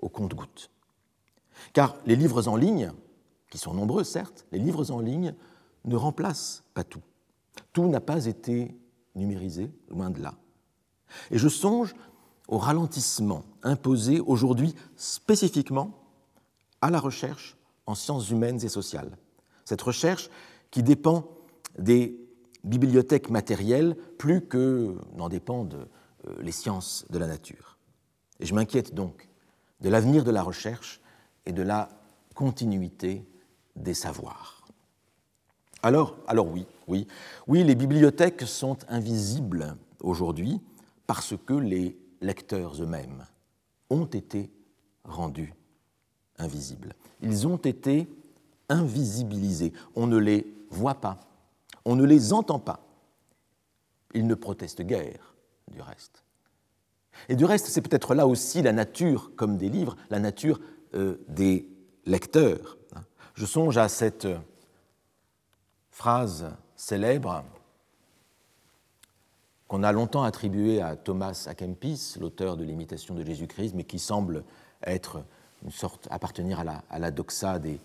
au 0.00 0.08
compte-gouttes. 0.08 0.70
Car 1.72 1.96
les 2.06 2.16
livres 2.16 2.48
en 2.48 2.56
ligne, 2.56 2.92
qui 3.50 3.58
sont 3.58 3.74
nombreux 3.74 4.04
certes, 4.04 4.46
les 4.52 4.58
livres 4.58 4.90
en 4.90 5.00
ligne 5.00 5.34
ne 5.84 5.96
remplacent 5.96 6.62
pas 6.74 6.84
tout. 6.84 7.02
Tout 7.72 7.88
n'a 7.88 8.00
pas 8.00 8.26
été 8.26 8.76
numérisé, 9.14 9.70
loin 9.88 10.10
de 10.10 10.22
là. 10.22 10.34
Et 11.30 11.38
je 11.38 11.48
songe 11.48 11.94
au 12.48 12.58
ralentissement 12.58 13.44
imposé 13.62 14.20
aujourd'hui 14.20 14.74
spécifiquement 14.96 15.90
à 16.80 16.90
la 16.90 17.00
recherche 17.00 17.56
en 17.86 17.94
sciences 17.94 18.30
humaines 18.30 18.64
et 18.64 18.68
sociales. 18.68 19.16
Cette 19.64 19.82
recherche 19.82 20.30
qui 20.70 20.82
dépend 20.82 21.28
des 21.78 22.18
bibliothèques 22.64 23.30
matérielles 23.30 23.96
plus 24.18 24.42
que 24.42 24.96
n'en 25.16 25.28
dépendent 25.28 25.88
euh, 26.26 26.34
les 26.40 26.52
sciences 26.52 27.04
de 27.10 27.18
la 27.18 27.26
nature. 27.26 27.78
Et 28.40 28.46
je 28.46 28.54
m'inquiète 28.54 28.94
donc 28.94 29.28
de 29.80 29.88
l'avenir 29.88 30.24
de 30.24 30.30
la 30.30 30.42
recherche 30.42 31.00
et 31.46 31.52
de 31.52 31.62
la 31.62 31.88
continuité 32.34 33.26
des 33.76 33.94
savoirs. 33.94 34.68
Alors, 35.82 36.16
alors 36.26 36.48
oui, 36.48 36.66
oui, 36.88 37.06
oui, 37.46 37.62
les 37.62 37.74
bibliothèques 37.74 38.42
sont 38.42 38.78
invisibles 38.88 39.76
aujourd'hui 40.00 40.60
parce 41.08 41.34
que 41.46 41.54
les 41.54 41.98
lecteurs 42.20 42.80
eux-mêmes 42.80 43.24
ont 43.88 44.04
été 44.04 44.52
rendus 45.04 45.54
invisibles. 46.36 46.94
Ils 47.22 47.46
ont 47.46 47.56
été 47.56 48.06
invisibilisés. 48.68 49.72
On 49.96 50.06
ne 50.06 50.18
les 50.18 50.46
voit 50.68 51.00
pas, 51.00 51.18
on 51.86 51.96
ne 51.96 52.04
les 52.04 52.34
entend 52.34 52.58
pas. 52.58 52.80
Ils 54.12 54.26
ne 54.26 54.34
protestent 54.34 54.82
guère, 54.82 55.34
du 55.72 55.80
reste. 55.80 56.24
Et 57.30 57.36
du 57.36 57.46
reste, 57.46 57.68
c'est 57.68 57.80
peut-être 57.82 58.14
là 58.14 58.26
aussi 58.26 58.60
la 58.60 58.74
nature, 58.74 59.32
comme 59.34 59.56
des 59.56 59.70
livres, 59.70 59.96
la 60.10 60.20
nature 60.20 60.60
euh, 60.94 61.16
des 61.28 61.66
lecteurs. 62.04 62.76
Je 63.32 63.46
songe 63.46 63.78
à 63.78 63.88
cette 63.88 64.28
phrase 65.90 66.50
célèbre 66.76 67.44
qu'on 69.68 69.82
a 69.82 69.92
longtemps 69.92 70.22
attribuée 70.22 70.80
à 70.80 70.96
Thomas 70.96 71.46
à 71.46 71.54
Kempis, 71.54 72.16
l'auteur 72.18 72.56
de 72.56 72.64
l'imitation 72.64 73.14
de 73.14 73.22
Jésus-Christ, 73.22 73.74
mais 73.74 73.84
qui 73.84 73.98
semble 73.98 74.44
être 74.82 75.22
une 75.62 75.70
sorte 75.70 76.08
appartenir 76.10 76.60
à 76.60 76.64
la, 76.64 76.82
à 76.90 76.98
la 76.98 77.10
doxa 77.10 77.58
des, 77.58 77.78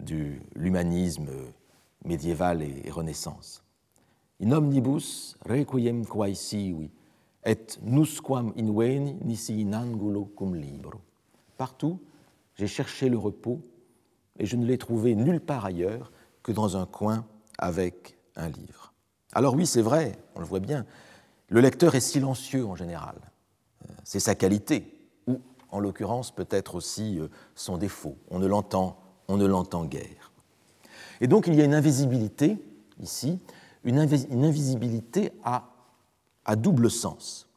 de 0.00 0.32
l'humanisme 0.54 1.28
médiéval 2.04 2.62
et, 2.62 2.90
Renaissance. 2.90 3.62
In 4.42 4.52
omnibus 4.52 5.36
requiem 5.46 6.04
quae 6.06 6.34
sivi, 6.34 6.90
et 7.44 7.78
nusquam 7.82 8.52
veni 8.56 9.14
nisi 9.24 9.62
in 9.62 9.72
angulo 9.72 10.24
cum 10.24 10.54
libro. 10.54 11.00
Partout, 11.56 12.00
j'ai 12.54 12.66
cherché 12.66 13.08
le 13.08 13.16
repos, 13.18 13.60
et 14.38 14.46
je 14.46 14.56
ne 14.56 14.66
l'ai 14.66 14.78
trouvé 14.78 15.14
nulle 15.14 15.40
part 15.40 15.64
ailleurs 15.64 16.12
que 16.42 16.52
dans 16.52 16.76
un 16.76 16.86
coin 16.86 17.24
avec 17.58 18.18
un 18.36 18.48
livre. 18.48 18.92
Alors 19.32 19.54
oui, 19.54 19.66
c'est 19.66 19.82
vrai, 19.82 20.18
on 20.34 20.40
le 20.40 20.46
voit 20.46 20.60
bien, 20.60 20.84
le 21.48 21.60
lecteur 21.60 21.94
est 21.94 22.00
silencieux 22.00 22.66
en 22.66 22.74
général. 22.74 23.16
C'est 24.04 24.20
sa 24.20 24.34
qualité, 24.34 25.08
ou 25.26 25.40
en 25.70 25.80
l'occurrence 25.80 26.34
peut-être 26.34 26.74
aussi 26.74 27.18
euh, 27.18 27.28
son 27.54 27.78
défaut. 27.78 28.16
On 28.30 28.38
ne 28.38 28.46
l'entend 28.46 28.98
on 29.28 29.36
ne 29.36 29.46
l'entend 29.46 29.84
guère. 29.84 30.32
Et 31.20 31.26
donc 31.26 31.46
il 31.46 31.54
y 31.54 31.60
a 31.60 31.64
une 31.64 31.74
invisibilité 31.74 32.58
ici, 33.00 33.40
une, 33.84 33.98
invisibilité 33.98 35.32
à, 35.44 35.70
à 36.44 36.56
double 36.56 36.90
sens. 36.90 37.48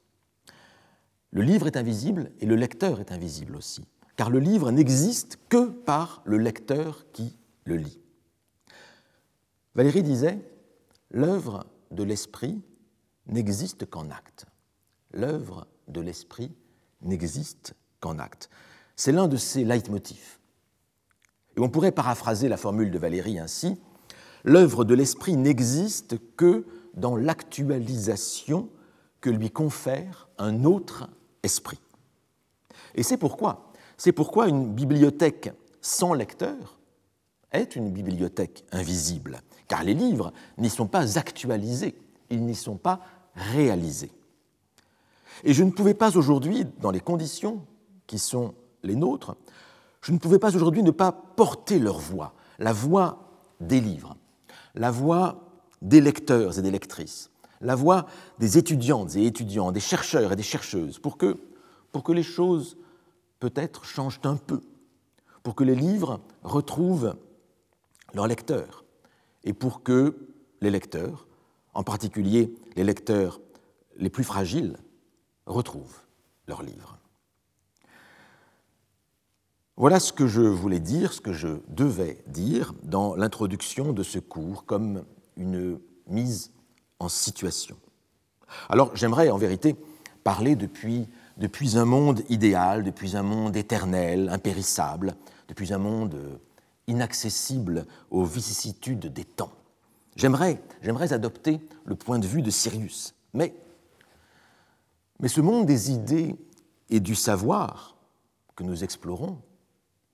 Le 1.31 1.41
livre 1.41 1.67
est 1.67 1.77
invisible 1.77 2.31
et 2.39 2.45
le 2.45 2.55
lecteur 2.55 2.99
est 2.99 3.11
invisible 3.11 3.55
aussi, 3.55 3.85
car 4.15 4.29
le 4.29 4.39
livre 4.39 4.71
n'existe 4.71 5.39
que 5.49 5.67
par 5.67 6.21
le 6.25 6.37
lecteur 6.37 7.05
qui 7.13 7.35
le 7.65 7.77
lit. 7.77 7.99
Valérie 9.75 10.03
disait, 10.03 10.39
l'œuvre 11.11 11.65
de 11.91 12.03
l'esprit 12.03 12.61
n'existe 13.29 13.89
qu'en 13.89 14.09
acte. 14.09 14.45
L'œuvre 15.11 15.67
de 15.87 16.01
l'esprit 16.01 16.51
n'existe 17.01 17.75
qu'en 17.99 18.19
acte. 18.19 18.49
C'est 18.95 19.11
l'un 19.11 19.27
de 19.27 19.37
ses 19.37 19.63
leitmotifs. 19.63 20.39
Et 21.55 21.61
on 21.61 21.69
pourrait 21.69 21.91
paraphraser 21.91 22.49
la 22.49 22.57
formule 22.57 22.91
de 22.91 22.99
Valérie 22.99 23.39
ainsi 23.39 23.79
L'œuvre 24.43 24.85
de 24.85 24.93
l'esprit 24.93 25.35
n'existe 25.35 26.17
que 26.35 26.65
dans 26.93 27.15
l'actualisation 27.15 28.69
que 29.21 29.29
lui 29.29 29.51
confère 29.51 30.29
un 30.37 30.63
autre 30.63 31.09
esprit. 31.43 31.79
Et 32.95 33.03
c'est 33.03 33.17
pourquoi, 33.17 33.71
c'est 33.97 34.11
pourquoi 34.11 34.47
une 34.47 34.73
bibliothèque 34.73 35.51
sans 35.81 36.13
lecteur 36.13 36.79
est 37.51 37.75
une 37.75 37.91
bibliothèque 37.91 38.65
invisible, 38.71 39.41
car 39.67 39.83
les 39.83 39.93
livres 39.93 40.31
n'y 40.57 40.69
sont 40.69 40.87
pas 40.87 41.17
actualisés, 41.17 41.95
ils 42.29 42.45
n'y 42.45 42.55
sont 42.55 42.77
pas 42.77 43.01
réalisés. 43.35 44.11
Et 45.43 45.53
je 45.53 45.63
ne 45.63 45.71
pouvais 45.71 45.93
pas 45.93 46.17
aujourd'hui, 46.17 46.65
dans 46.79 46.91
les 46.91 46.99
conditions 46.99 47.65
qui 48.07 48.19
sont 48.19 48.53
les 48.83 48.95
nôtres, 48.95 49.35
je 50.01 50.11
ne 50.11 50.17
pouvais 50.17 50.39
pas 50.39 50.55
aujourd'hui 50.55 50.83
ne 50.83 50.91
pas 50.91 51.11
porter 51.11 51.79
leur 51.79 51.99
voix, 51.99 52.33
la 52.57 52.73
voix 52.73 53.29
des 53.59 53.81
livres, 53.81 54.15
la 54.75 54.91
voix 54.91 55.49
des 55.81 56.01
lecteurs 56.01 56.57
et 56.57 56.61
des 56.61 56.71
lectrices, 56.71 57.29
la 57.61 57.75
voix 57.75 58.05
des 58.39 58.57
étudiantes 58.57 59.15
et 59.15 59.25
étudiants, 59.25 59.71
des 59.71 59.79
chercheurs 59.79 60.31
et 60.31 60.35
des 60.35 60.43
chercheuses, 60.43 60.99
pour 60.99 61.17
que, 61.17 61.37
pour 61.91 62.03
que 62.03 62.11
les 62.11 62.23
choses 62.23 62.77
peut-être 63.39 63.85
changent 63.85 64.21
un 64.23 64.35
peu, 64.35 64.61
pour 65.43 65.55
que 65.55 65.63
les 65.63 65.75
livres 65.75 66.21
retrouvent 66.43 67.15
leurs 68.13 68.27
lecteurs, 68.27 68.83
et 69.43 69.53
pour 69.53 69.83
que 69.83 70.15
les 70.61 70.71
lecteurs, 70.71 71.27
en 71.73 71.83
particulier 71.83 72.53
les 72.79 72.85
lecteurs 72.85 73.41
les 73.97 74.09
plus 74.09 74.23
fragiles, 74.23 74.77
retrouvent 75.45 75.99
leurs 76.47 76.63
livres. 76.63 76.97
Voilà 79.75 79.99
ce 79.99 80.13
que 80.13 80.27
je 80.27 80.39
voulais 80.39 80.79
dire, 80.79 81.11
ce 81.11 81.19
que 81.19 81.33
je 81.33 81.59
devais 81.67 82.23
dire 82.27 82.73
dans 82.83 83.17
l'introduction 83.17 83.91
de 83.91 84.01
ce 84.01 84.17
cours 84.17 84.63
comme 84.63 85.03
une 85.35 85.77
mise 86.07 86.53
en 86.99 87.09
situation. 87.09 87.75
Alors 88.69 88.95
j'aimerais 88.95 89.29
en 89.29 89.37
vérité 89.37 89.75
parler 90.23 90.55
depuis, 90.55 91.09
depuis 91.35 91.77
un 91.77 91.83
monde 91.85 92.23
idéal, 92.29 92.85
depuis 92.85 93.17
un 93.17 93.23
monde 93.23 93.57
éternel, 93.57 94.29
impérissable, 94.29 95.15
depuis 95.49 95.73
un 95.73 95.79
monde 95.79 96.39
inaccessible 96.87 97.85
aux 98.09 98.23
vicissitudes 98.23 99.11
des 99.11 99.25
temps. 99.25 99.51
J'aimerais, 100.19 101.13
adopter 101.13 101.61
le 101.85 101.95
point 101.95 102.19
de 102.19 102.27
vue 102.27 102.41
de 102.41 102.51
Sirius, 102.51 103.15
mais, 103.33 103.55
mais 105.21 105.29
ce 105.29 105.39
monde 105.39 105.65
des 105.65 105.91
idées 105.91 106.35
et 106.89 106.99
du 106.99 107.15
savoir 107.15 107.95
que 108.57 108.63
nous 108.63 108.83
explorons 108.83 109.39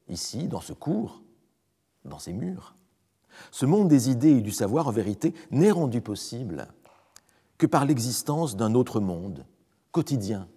ici, 0.07 0.47
dans 0.47 0.61
ce 0.61 0.73
cours, 0.73 1.23
dans 2.03 2.19
ces 2.19 2.33
murs. 2.33 2.75
Ce 3.49 3.65
monde 3.65 3.87
des 3.87 4.11
idées 4.11 4.37
et 4.37 4.41
du 4.41 4.51
savoir, 4.51 4.87
en 4.87 4.91
vérité, 4.91 5.33
n'est 5.49 5.71
rendu 5.71 6.01
possible 6.01 6.67
que 7.57 7.65
par 7.65 7.85
l'existence 7.85 8.55
d'un 8.55 8.75
autre 8.75 8.99
monde, 8.99 9.43
quotidien 9.91 10.47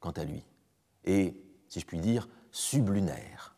quant 0.00 0.12
à 0.12 0.24
lui, 0.24 0.42
et, 1.04 1.38
si 1.68 1.80
je 1.80 1.84
puis 1.84 2.00
dire, 2.00 2.28
sublunaire. 2.50 3.54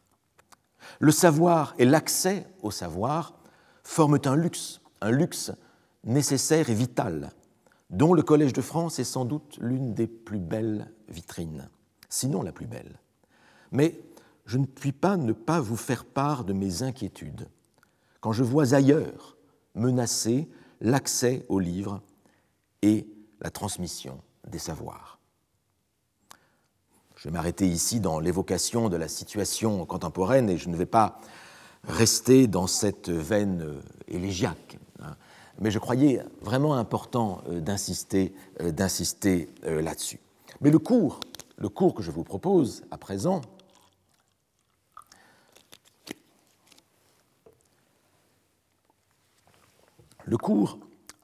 Le 0.99 1.13
savoir 1.13 1.75
et 1.79 1.85
l'accès 1.85 2.45
au 2.61 2.73
savoir 2.73 3.35
forment 3.85 4.19
un 4.25 4.35
luxe, 4.35 4.81
un 5.01 5.11
luxe 5.11 5.53
nécessaire 6.05 6.71
et 6.71 6.75
vital, 6.75 7.31
dont 7.91 8.15
le 8.15 8.23
Collège 8.23 8.53
de 8.53 8.61
France 8.61 8.99
est 8.99 9.05
sans 9.05 9.25
doute 9.25 9.59
l'une 9.61 9.95
des 9.95 10.07
plus 10.07 10.39
belles 10.39 10.91
vitrines, 11.09 11.69
sinon 12.09 12.43
la 12.43 12.53
plus 12.53 12.67
belle. 12.67 12.99
Mais 13.73 14.01
je 14.47 14.59
ne 14.59 14.67
puis 14.67 14.93
pas 14.93 15.17
ne 15.17 15.33
pas 15.33 15.61
vous 15.61 15.77
faire 15.77 16.05
part 16.05 16.45
de 16.45 16.53
mes 16.53 16.83
inquiétudes 16.83 17.49
quand 18.21 18.33
je 18.33 18.43
vois 18.43 18.75
ailleurs 18.75 19.37
menacer 19.75 20.49
l'accès 20.81 21.45
aux 21.49 21.59
livres 21.61 22.03
et 22.83 23.07
la 23.41 23.51
transmission 23.51 24.21
des 24.47 24.59
savoirs. 24.59 25.19
Je 27.17 27.25
vais 27.25 27.33
m'arrêter 27.33 27.67
ici 27.67 28.01
dans 28.01 28.21
l'évocation 28.21 28.89
de 28.89 28.97
la 28.97 29.09
situation 29.09 29.85
contemporaine 29.87 30.49
et 30.49 30.57
je 30.57 30.69
ne 30.69 30.77
vais 30.77 30.87
pas 30.87 31.21
rester 31.85 32.47
dans 32.47 32.67
cette 32.67 33.09
veine 33.09 33.81
élégiaque. 34.07 34.79
Mais 35.61 35.71
je 35.71 35.79
croyais 35.79 36.23
vraiment 36.41 36.75
important 36.75 37.43
euh, 37.49 37.61
d'insister, 37.61 38.35
euh, 38.61 38.71
d'insister 38.71 39.49
euh, 39.65 39.83
là-dessus. 39.83 40.21
Mais 40.61 40.71
le 40.71 40.79
cours, 40.79 41.21
le 41.57 41.69
cours 41.69 41.95
que 41.95 42.03
je 42.03 42.11
vous 42.11 42.25
propose 42.25 42.85
à 42.91 42.99
présent, 42.99 43.41
Le 50.29 50.37
cours 50.37 50.79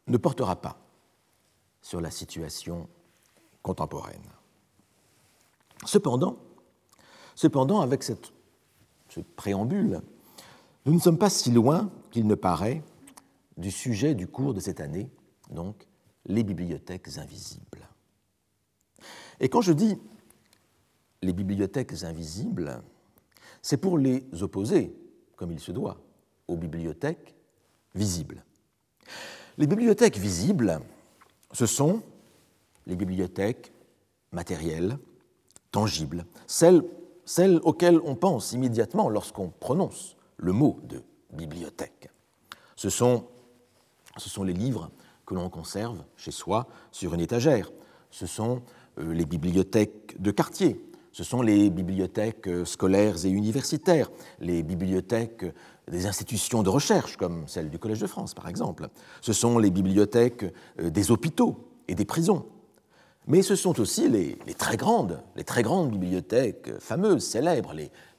ne 0.06 0.16
portera 0.16 0.56
pas 0.56 0.78
sur 1.82 2.00
la 2.00 2.10
situation 2.10 2.88
contemporaine. 3.62 4.24
Cependant, 5.84 6.38
cependant 7.34 7.82
avec 7.82 8.02
ce 8.02 8.14
préambule, 9.36 10.00
nous 10.86 10.94
ne 10.94 10.98
sommes 10.98 11.18
pas 11.18 11.28
si 11.28 11.50
loin 11.50 11.90
qu'il 12.10 12.26
ne 12.26 12.34
paraît 12.34 12.82
du 13.56 13.70
sujet 13.70 14.14
du 14.14 14.26
cours 14.26 14.54
de 14.54 14.60
cette 14.60 14.80
année, 14.80 15.10
donc 15.50 15.86
les 16.26 16.42
bibliothèques 16.42 17.18
invisibles. 17.18 17.88
Et 19.40 19.48
quand 19.48 19.60
je 19.60 19.72
dis 19.72 19.98
les 21.22 21.32
bibliothèques 21.32 22.02
invisibles, 22.02 22.82
c'est 23.62 23.76
pour 23.76 23.98
les 23.98 24.24
opposer, 24.42 24.94
comme 25.36 25.52
il 25.52 25.60
se 25.60 25.72
doit, 25.72 26.00
aux 26.48 26.56
bibliothèques 26.56 27.34
visibles. 27.94 28.44
Les 29.56 29.66
bibliothèques 29.66 30.18
visibles, 30.18 30.80
ce 31.52 31.66
sont 31.66 32.02
les 32.86 32.96
bibliothèques 32.96 33.72
matérielles, 34.32 34.98
tangibles, 35.70 36.24
celles, 36.46 36.82
auxquelles 37.62 38.00
on 38.04 38.16
pense 38.16 38.52
immédiatement 38.52 39.08
lorsqu'on 39.08 39.48
prononce 39.48 40.16
le 40.36 40.52
mot 40.52 40.80
de 40.84 41.02
bibliothèque. 41.32 42.10
Ce 44.16 44.28
sont 44.28 44.44
les 44.44 44.52
livres 44.52 44.90
que 45.26 45.34
l'on 45.34 45.48
conserve 45.48 46.04
chez 46.16 46.30
soi 46.30 46.66
sur 46.92 47.14
une 47.14 47.20
étagère. 47.20 47.70
Ce 48.10 48.26
sont 48.26 48.62
euh, 48.98 49.12
les 49.12 49.26
bibliothèques 49.26 50.20
de 50.20 50.30
quartier. 50.30 50.80
Ce 51.12 51.24
sont 51.24 51.42
les 51.42 51.70
bibliothèques 51.70 52.48
euh, 52.48 52.64
scolaires 52.64 53.24
et 53.24 53.30
universitaires, 53.30 54.10
les 54.40 54.62
bibliothèques 54.62 55.44
des 55.90 56.06
institutions 56.06 56.62
de 56.62 56.68
recherche, 56.68 57.16
comme 57.16 57.46
celle 57.46 57.70
du 57.70 57.78
Collège 57.78 58.00
de 58.00 58.06
France, 58.06 58.34
par 58.34 58.48
exemple. 58.48 58.88
Ce 59.20 59.32
sont 59.32 59.58
les 59.58 59.70
bibliothèques 59.70 60.44
euh, 60.80 60.90
des 60.90 61.10
hôpitaux 61.10 61.68
et 61.88 61.94
des 61.94 62.04
prisons. 62.04 62.46
Mais 63.26 63.42
ce 63.42 63.56
sont 63.56 63.80
aussi 63.80 64.08
les, 64.08 64.36
très 64.58 64.76
grandes, 64.76 65.22
les 65.34 65.44
très 65.44 65.62
grandes 65.62 65.90
bibliothèques 65.90 66.78
fameuses, 66.78 67.24
célèbres, 67.24 67.72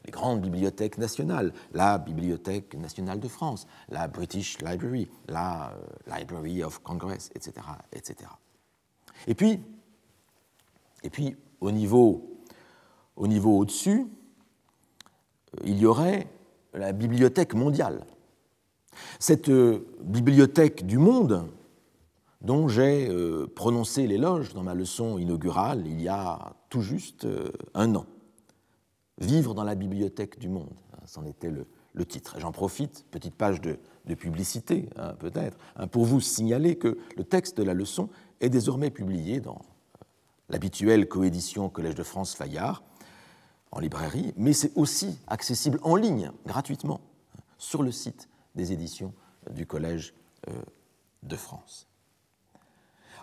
les 0.06 0.12
grandes 0.12 0.42
bibliothèques 0.42 0.98
nationales, 0.98 1.52
la 1.74 1.98
Bibliothèque 1.98 2.76
nationale 2.76 3.20
de 3.20 3.28
France, 3.28 3.68
la 3.90 4.08
British 4.08 4.60
Library, 4.60 5.10
la 5.28 5.72
euh, 5.72 6.18
Library 6.18 6.64
of 6.64 6.82
Congress, 6.84 7.32
etc., 7.36 7.66
etc. 7.92 8.30
Et 9.28 9.34
puis, 9.34 9.60
et 11.04 11.10
puis 11.10 11.36
au 11.60 11.72
niveau, 11.72 12.40
au 13.16 13.28
niveau 13.28 13.58
au-dessus, 13.58 14.08
euh, 15.56 15.62
il 15.66 15.80
y 15.80 15.86
aurait 15.86 16.28
la 16.74 16.92
Bibliothèque 16.92 17.56
mondiale. 17.56 18.06
Cette 19.20 19.50
euh, 19.50 19.88
bibliothèque 20.02 20.86
du 20.86 20.98
monde, 20.98 21.48
dont 22.42 22.68
j'ai 22.68 23.10
prononcé 23.56 24.06
l'éloge 24.06 24.54
dans 24.54 24.62
ma 24.62 24.76
leçon 24.76 25.18
inaugurale 25.18 25.88
il 25.88 26.00
y 26.00 26.08
a 26.08 26.54
tout 26.70 26.82
juste 26.82 27.26
un 27.74 27.96
an. 27.96 28.06
Vivre 29.18 29.54
dans 29.54 29.64
la 29.64 29.76
bibliothèque 29.76 30.40
du 30.40 30.50
monde, 30.50 30.74
hein, 30.94 31.00
c'en 31.06 31.26
était 31.26 31.50
le, 31.50 31.66
titre. 32.06 32.36
J'en 32.40 32.52
profite, 32.52 33.06
petite 33.10 33.36
page 33.36 33.62
de, 33.62 33.78
publicité 34.16 34.90
hein, 34.98 35.14
peut-être, 35.14 35.58
hein, 35.78 35.88
pour 35.88 36.04
vous 36.06 36.20
signaler 36.20 36.76
que 36.76 36.98
le 37.16 37.24
texte 37.24 37.58
de 37.58 37.64
la 37.64 37.74
leçon 37.74 38.10
est 38.42 38.50
désormais 38.50 38.92
publié 38.92 39.40
dans 39.40 39.56
euh, 39.56 40.06
l'habituelle 40.50 41.08
coédition 41.08 41.70
Collège 41.70 41.96
de 41.96 42.04
France 42.04 42.36
Fayard 42.36 42.84
en 43.72 43.80
librairie, 43.80 44.34
mais 44.36 44.54
c'est 44.54 44.72
aussi 44.76 45.18
accessible 45.28 45.80
en 45.84 45.96
ligne, 45.96 46.32
gratuitement, 46.46 47.00
sur 47.58 47.84
le 47.84 47.92
site 47.92 48.30
des 48.56 48.74
éditions 48.74 49.14
du 49.52 49.66
Collège 49.66 50.14
euh, 50.50 50.52
de 51.24 51.36
France. 51.36 51.88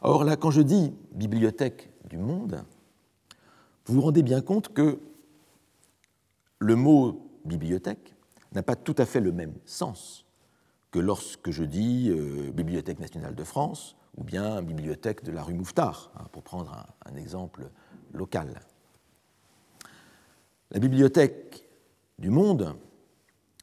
Or 0.02 0.24
là, 0.24 0.36
quand 0.36 0.50
je 0.50 0.62
dis 0.62 0.94
bibliothèque 1.12 1.90
du 2.08 2.18
monde, 2.18 2.64
vous 3.86 3.94
vous 3.94 4.00
rendez 4.00 4.22
bien 4.22 4.40
compte 4.40 4.72
que 4.72 4.98
le 6.62 6.76
mot 6.76 7.28
bibliothèque 7.44 8.14
n'a 8.52 8.62
pas 8.62 8.76
tout 8.76 8.94
à 8.98 9.04
fait 9.04 9.20
le 9.20 9.32
même 9.32 9.54
sens 9.64 10.24
que 10.90 10.98
lorsque 10.98 11.50
je 11.50 11.64
dis 11.64 12.10
euh, 12.10 12.52
Bibliothèque 12.52 13.00
nationale 13.00 13.34
de 13.34 13.44
France 13.44 13.96
ou 14.16 14.24
bien 14.24 14.62
Bibliothèque 14.62 15.24
de 15.24 15.32
la 15.32 15.42
rue 15.42 15.54
Mouffetard, 15.54 16.12
hein, 16.16 16.26
pour 16.32 16.42
prendre 16.42 16.86
un, 17.06 17.16
exemple 17.16 17.70
local. 18.12 18.60
La 20.70 20.78
bibliothèque 20.78 21.66
du 22.18 22.30
monde, 22.30 22.76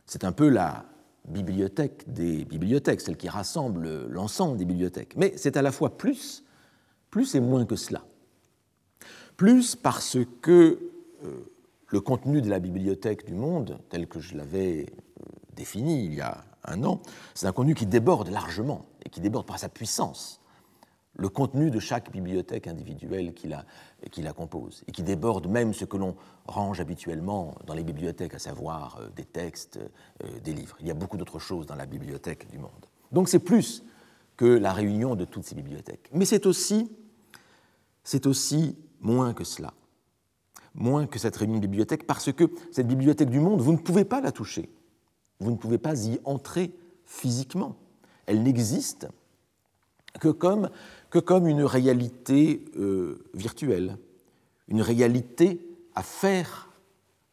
c'est 0.06 0.24
un 0.24 0.32
peu 0.32 0.50
la 0.50 0.86
bibliothèque 1.27 2.12
des 2.12 2.46
bibliothèques, 2.46 3.01
celle 3.01 3.18
qui 3.18 3.29
rassemble 3.29 4.08
l'ensemble 4.08 4.58
des 4.58 4.65
bibliothèques. 4.65 5.15
Mais 5.15 5.34
c'est 5.38 5.56
à 5.56 5.62
la 5.62 5.72
fois 5.72 5.98
plus, 5.98 6.44
plus 7.12 7.36
et 7.36 7.39
moins 7.39 7.65
que 7.65 7.75
cela. 7.75 8.03
Plus 9.38 9.75
parce 9.75 10.18
que 10.41 10.79
euh, 11.24 11.51
le 11.89 12.01
contenu 12.01 12.41
de 12.41 12.50
la 12.50 12.60
bibliothèque 12.60 13.25
du 13.25 13.34
monde, 13.34 13.79
tel 13.89 14.08
que 14.08 14.19
je 14.19 14.36
l'avais 14.36 14.86
euh, 14.88 15.25
défini 15.55 16.05
il 16.05 16.13
y 16.13 16.22
a 16.22 16.43
un 16.65 16.84
an, 16.84 17.01
c'est 17.34 17.48
un 17.48 17.51
contenu 17.51 17.74
qui 17.74 17.86
déborde 17.86 18.29
largement 18.29 18.86
et 19.05 19.10
qui 19.10 19.22
déborde 19.22 19.46
par 19.46 19.60
sa 19.60 19.69
puissance 19.69 20.39
le 21.20 21.29
contenu 21.29 21.70
de 21.70 21.79
chaque 21.79 22.11
bibliothèque 22.11 22.68
individuelle 22.68 23.33
qui 23.33 23.48
la, 23.48 23.66
qui 24.11 24.22
la 24.22 24.31
compose, 24.31 24.83
et 24.87 24.92
qui 24.92 25.03
déborde 25.03 25.48
même 25.48 25.74
ce 25.74 25.83
que 25.83 25.98
l'on 25.98 26.16
range 26.48 26.79
habituellement 26.79 27.55
dans 27.66 27.74
les 27.74 27.83
bibliothèques, 27.83 28.33
à 28.33 28.40
savoir 28.40 29.00
euh, 29.01 29.09
des 29.16 29.25
textes, 29.25 29.79
euh, 30.24 30.40
des 30.40 30.53
livres. 30.53 30.77
Il 30.79 30.87
y 30.87 30.92
a 30.92 30.94
beaucoup 30.94 31.18
d'autres 31.18 31.40
choses 31.40 31.66
dans 31.66 31.75
la 31.75 31.85
bibliothèque 31.85 32.50
du 32.50 32.57
monde. 32.57 32.85
Donc 33.11 33.27
c'est 33.27 33.40
plus 33.40 33.83
que 34.37 34.46
la 34.46 34.72
réunion 34.72 35.16
de 35.16 35.25
toutes 35.25 35.44
ces 35.44 35.55
bibliothèques. 35.55 36.09
Mais 36.13 36.25
c'est 36.25 36.46
aussi, 36.46 36.90
c'est 38.03 38.25
aussi 38.25 38.77
moins 39.01 39.33
que 39.33 39.44
cela 39.44 39.74
moins 40.75 41.08
que 41.08 41.20
cette 41.20 41.36
réunion 41.36 41.55
de 41.55 41.62
bibliothèque, 41.62 42.05
parce 42.08 42.32
que 42.32 42.50
cette 42.72 42.88
bibliothèque 42.88 43.29
du 43.29 43.40
monde, 43.40 43.62
vous 43.62 43.72
ne 43.72 43.77
pouvez 43.77 44.05
pas 44.05 44.22
la 44.22 44.32
toucher. 44.32 44.70
Vous 45.40 45.51
ne 45.51 45.55
pouvez 45.55 45.77
pas 45.77 46.05
y 46.05 46.20
entrer 46.25 46.72
physiquement. 47.05 47.75
Elle 48.25 48.44
n'existe 48.44 49.08
que 50.20 50.27
comme, 50.27 50.70
que 51.10 51.20
comme 51.20 51.48
une 51.48 51.64
réalité 51.64 52.66
euh, 52.77 53.24
virtuelle, 53.34 53.98
une 54.68 54.82
réalité 54.82 55.66
à 55.96 56.03
faire 56.03 56.70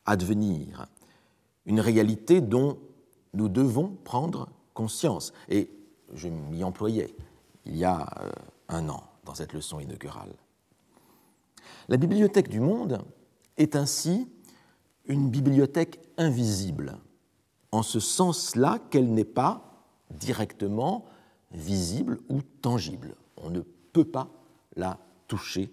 advenir, 0.07 0.87
une 1.67 1.81
réalité 1.81 2.41
dont 2.41 2.79
nous 3.35 3.49
devons 3.49 3.97
prendre 4.05 4.49
conscience. 4.73 5.33
Et 5.49 5.71
je 6.15 6.29
m'y 6.29 6.65
employais 6.65 7.15
il 7.67 7.77
y 7.77 7.85
a 7.85 8.07
euh, 8.21 8.31
un 8.69 8.89
an 8.89 9.03
dans 9.25 9.35
cette 9.35 9.53
leçon 9.53 9.81
inaugurale. 9.81 10.33
La 11.89 11.97
bibliothèque 11.97 12.49
du 12.49 12.61
monde, 12.61 13.05
est 13.57 13.77
ainsi 13.77 14.29
une 15.07 15.31
bibliothèque 15.31 16.01
invisible, 16.17 16.99
en 17.73 17.83
ce 17.83 18.01
sens-là 18.01 18.79
qu'elle 18.91 19.13
n'est 19.13 19.25
pas 19.25 19.85
directement 20.11 21.05
visible 21.53 22.19
ou 22.29 22.41
tangible. 22.61 23.15
On 23.37 23.51
ne 23.51 23.61
peut 23.93 24.05
pas 24.05 24.29
la 24.77 24.99
toucher 25.29 25.71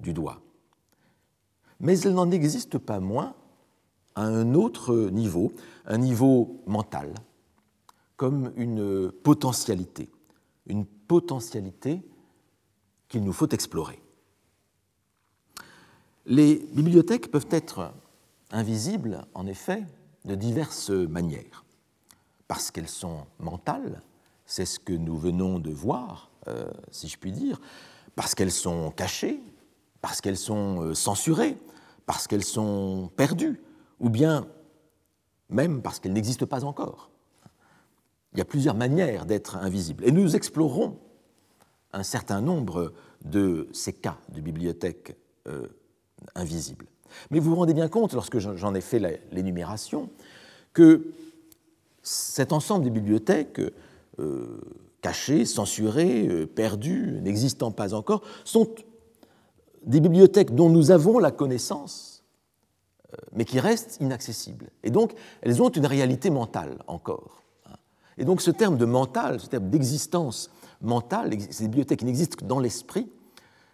du 0.00 0.12
doigt. 0.12 0.40
Mais 1.78 1.98
elle 2.00 2.14
n'en 2.14 2.30
existe 2.30 2.78
pas 2.78 3.00
moins 3.00 3.34
à 4.14 4.22
un 4.22 4.54
autre 4.54 5.10
niveau, 5.10 5.52
un 5.86 5.98
niveau 5.98 6.60
mental, 6.66 7.14
comme 8.16 8.52
une 8.56 9.10
potentialité, 9.10 10.10
une 10.66 10.84
potentialité 10.84 12.02
qu'il 13.08 13.24
nous 13.24 13.32
faut 13.32 13.48
explorer. 13.48 14.00
Les 16.26 16.56
bibliothèques 16.72 17.30
peuvent 17.30 17.48
être 17.50 17.92
invisibles, 18.50 19.24
en 19.34 19.46
effet, 19.46 19.84
de 20.24 20.34
diverses 20.34 20.90
manières. 20.90 21.64
Parce 22.48 22.70
qu'elles 22.70 22.88
sont 22.88 23.26
mentales, 23.38 24.02
c'est 24.44 24.66
ce 24.66 24.78
que 24.78 24.92
nous 24.92 25.16
venons 25.16 25.58
de 25.58 25.70
voir, 25.70 26.30
euh, 26.48 26.70
si 26.90 27.08
je 27.08 27.16
puis 27.16 27.32
dire, 27.32 27.60
parce 28.16 28.34
qu'elles 28.34 28.52
sont 28.52 28.90
cachées, 28.90 29.40
parce 30.00 30.20
qu'elles 30.20 30.36
sont 30.36 30.82
euh, 30.82 30.94
censurées, 30.94 31.56
parce 32.06 32.26
qu'elles 32.26 32.44
sont 32.44 33.10
perdues, 33.16 33.60
ou 34.00 34.10
bien 34.10 34.46
même 35.48 35.82
parce 35.82 36.00
qu'elles 36.00 36.12
n'existent 36.12 36.46
pas 36.46 36.64
encore. 36.64 37.10
Il 38.32 38.38
y 38.38 38.42
a 38.42 38.44
plusieurs 38.44 38.74
manières 38.74 39.26
d'être 39.26 39.56
invisibles. 39.56 40.04
Et 40.04 40.12
nous 40.12 40.36
explorerons 40.36 40.98
un 41.92 42.02
certain 42.02 42.40
nombre 42.40 42.92
de 43.24 43.68
ces 43.72 43.92
cas 43.92 44.18
de 44.28 44.40
bibliothèques 44.40 45.16
euh, 45.48 45.66
invisible. 46.34 46.86
Mais 47.30 47.38
vous 47.38 47.50
vous 47.50 47.56
rendez 47.56 47.74
bien 47.74 47.88
compte, 47.88 48.12
lorsque 48.12 48.38
j'en 48.38 48.74
ai 48.74 48.80
fait 48.80 49.22
l'énumération, 49.32 50.10
que 50.72 51.12
cet 52.02 52.52
ensemble 52.52 52.84
des 52.84 52.90
bibliothèques 52.90 53.60
euh, 54.18 54.60
cachées, 55.00 55.44
censurées, 55.44 56.26
euh, 56.28 56.46
perdues, 56.46 57.20
n'existant 57.22 57.70
pas 57.70 57.94
encore, 57.94 58.22
sont 58.44 58.68
des 59.84 60.00
bibliothèques 60.00 60.54
dont 60.54 60.68
nous 60.68 60.90
avons 60.90 61.18
la 61.18 61.30
connaissance, 61.30 62.22
euh, 63.12 63.16
mais 63.32 63.44
qui 63.44 63.60
restent 63.60 63.98
inaccessibles. 64.00 64.70
Et 64.82 64.90
donc, 64.90 65.14
elles 65.42 65.62
ont 65.62 65.70
une 65.70 65.86
réalité 65.86 66.30
mentale 66.30 66.78
encore. 66.86 67.42
Et 68.18 68.24
donc, 68.24 68.42
ce 68.42 68.50
terme 68.50 68.76
de 68.76 68.84
mental, 68.84 69.40
ce 69.40 69.46
terme 69.46 69.70
d'existence 69.70 70.50
mentale, 70.82 71.34
ces 71.50 71.64
bibliothèques 71.64 72.00
qui 72.00 72.04
n'existent 72.04 72.36
que 72.36 72.44
dans 72.44 72.60
l'esprit, 72.60 73.08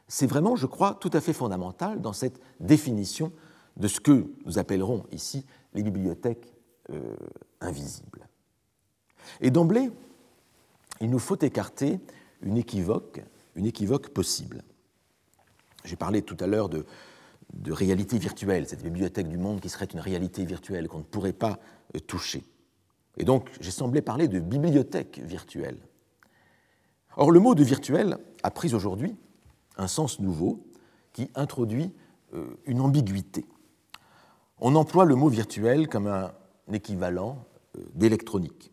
c'est 0.08 0.26
vraiment, 0.26 0.56
je 0.56 0.66
crois, 0.66 0.94
tout 0.94 1.10
à 1.12 1.20
fait 1.20 1.32
fondamental 1.32 2.00
dans 2.00 2.12
cette 2.12 2.40
définition 2.60 3.32
de 3.76 3.88
ce 3.88 4.00
que 4.00 4.26
nous 4.44 4.58
appellerons 4.58 5.04
ici 5.12 5.44
les 5.74 5.82
bibliothèques 5.82 6.54
euh, 6.90 7.16
invisibles. 7.60 8.28
Et 9.40 9.50
d'emblée, 9.50 9.90
il 11.00 11.10
nous 11.10 11.18
faut 11.18 11.38
écarter 11.42 12.00
une 12.40 12.56
équivoque, 12.56 13.22
une 13.56 13.66
équivoque 13.66 14.10
possible. 14.10 14.62
J'ai 15.84 15.96
parlé 15.96 16.22
tout 16.22 16.36
à 16.40 16.46
l'heure 16.46 16.68
de, 16.68 16.84
réalité 17.68 18.18
virtuelle, 18.18 18.68
cette 18.68 18.82
bibliothèque 18.82 19.28
du 19.28 19.38
monde 19.38 19.60
qui 19.60 19.68
serait 19.68 19.86
une 19.86 20.00
réalité 20.00 20.44
virtuelle 20.44 20.88
qu'on 20.88 20.98
ne 20.98 21.04
pourrait 21.04 21.32
pas 21.32 21.58
euh, 21.94 22.00
toucher. 22.00 22.44
Et 23.18 23.24
donc, 23.24 23.50
j'ai 23.60 23.70
semblé 23.70 24.02
parler 24.02 24.28
de 24.28 24.38
bibliothèque 24.38 25.20
virtuelle. 25.24 25.78
Or, 27.16 27.30
le 27.30 27.40
mot 27.40 27.54
de 27.54 27.64
virtuel 27.64 28.18
a 28.42 28.50
pris 28.50 28.74
aujourd'hui 28.74 29.16
un 29.76 29.88
sens 29.88 30.20
nouveau 30.20 30.64
qui 31.12 31.30
introduit 31.34 31.92
euh, 32.34 32.46
une 32.66 32.80
ambiguïté. 32.80 33.46
On 34.58 34.74
emploie 34.74 35.04
le 35.04 35.14
mot 35.14 35.28
virtuel 35.28 35.88
comme 35.88 36.06
un 36.06 36.32
équivalent 36.72 37.44
d'électronique. 37.94 38.72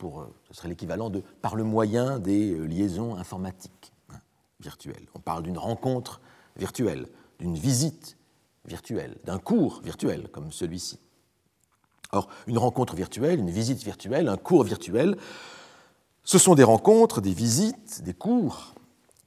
ce 0.00 0.54
serait 0.54 0.68
l'équivalent 0.68 1.08
de 1.08 1.22
par 1.40 1.54
le 1.54 1.62
moyen 1.62 2.18
des 2.18 2.58
liaisons 2.66 3.14
informatiques 3.14 3.92
hein, 4.10 4.18
virtuelles. 4.60 5.06
On 5.14 5.20
parle 5.20 5.44
d'une 5.44 5.58
rencontre 5.58 6.20
virtuelle, 6.56 7.08
d'une 7.38 7.54
visite 7.54 8.16
virtuelle, 8.64 9.16
d'un 9.24 9.38
cours 9.38 9.80
virtuel 9.82 10.28
comme 10.28 10.50
celui-ci. 10.52 10.98
Or, 12.12 12.28
une 12.46 12.58
rencontre 12.58 12.94
virtuelle, 12.94 13.38
une 13.38 13.50
visite 13.50 13.82
virtuelle, 13.84 14.28
un 14.28 14.36
cours 14.36 14.64
virtuel, 14.64 15.16
ce 16.24 16.38
sont 16.38 16.54
des 16.54 16.64
rencontres, 16.64 17.20
des 17.20 17.32
visites, 17.32 18.02
des 18.02 18.14
cours 18.14 18.74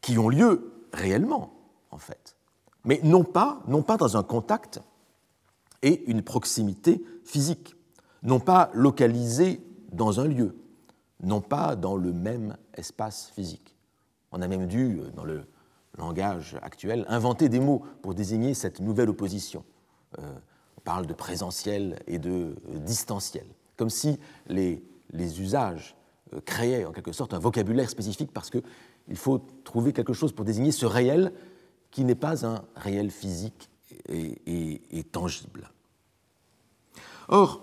qui 0.01 0.17
ont 0.17 0.29
lieu 0.29 0.71
réellement, 0.93 1.53
en 1.91 1.97
fait, 1.97 2.35
mais 2.83 2.99
non 3.03 3.23
pas, 3.23 3.61
non 3.67 3.83
pas 3.83 3.97
dans 3.97 4.17
un 4.17 4.23
contact 4.23 4.81
et 5.81 6.09
une 6.09 6.21
proximité 6.21 7.03
physique, 7.23 7.75
non 8.23 8.39
pas 8.39 8.69
localisés 8.73 9.61
dans 9.91 10.19
un 10.19 10.27
lieu, 10.27 10.55
non 11.23 11.41
pas 11.41 11.75
dans 11.75 11.95
le 11.95 12.13
même 12.13 12.57
espace 12.75 13.31
physique. 13.35 13.75
On 14.31 14.41
a 14.41 14.47
même 14.47 14.67
dû, 14.67 15.01
dans 15.15 15.25
le 15.25 15.43
langage 15.97 16.57
actuel, 16.61 17.05
inventer 17.09 17.49
des 17.49 17.59
mots 17.59 17.83
pour 18.01 18.13
désigner 18.13 18.53
cette 18.53 18.79
nouvelle 18.79 19.09
opposition. 19.09 19.63
Euh, 20.19 20.33
on 20.77 20.81
parle 20.81 21.05
de 21.05 21.13
présentiel 21.13 21.99
et 22.07 22.17
de 22.17 22.55
euh, 22.69 22.79
distanciel, 22.79 23.45
comme 23.75 23.89
si 23.89 24.19
les, 24.47 24.83
les 25.11 25.41
usages 25.41 25.95
euh, 26.33 26.39
créaient 26.41 26.85
en 26.85 26.91
quelque 26.91 27.11
sorte 27.11 27.33
un 27.33 27.39
vocabulaire 27.39 27.89
spécifique 27.89 28.31
parce 28.33 28.49
qu'il 29.11 29.17
faut 29.17 29.45
trouver 29.65 29.91
quelque 29.91 30.13
chose 30.13 30.31
pour 30.31 30.45
désigner 30.45 30.71
ce 30.71 30.85
réel 30.85 31.33
qui 31.91 32.05
n'est 32.05 32.15
pas 32.15 32.45
un 32.45 32.63
réel 32.77 33.11
physique 33.11 33.69
et, 34.07 34.81
et, 34.89 35.03
tangible. 35.03 35.69
Or, 37.27 37.61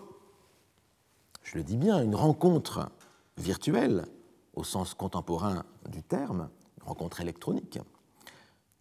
je 1.42 1.56
le 1.56 1.64
dis 1.64 1.78
bien, 1.78 2.02
une 2.02 2.14
rencontre 2.14 2.90
virtuelle, 3.38 4.04
au 4.52 4.62
sens 4.62 4.92
contemporain 4.92 5.64
du 5.88 6.02
terme, 6.02 6.50
une 6.76 6.87
rencontre 6.87 7.22
électronique, 7.22 7.78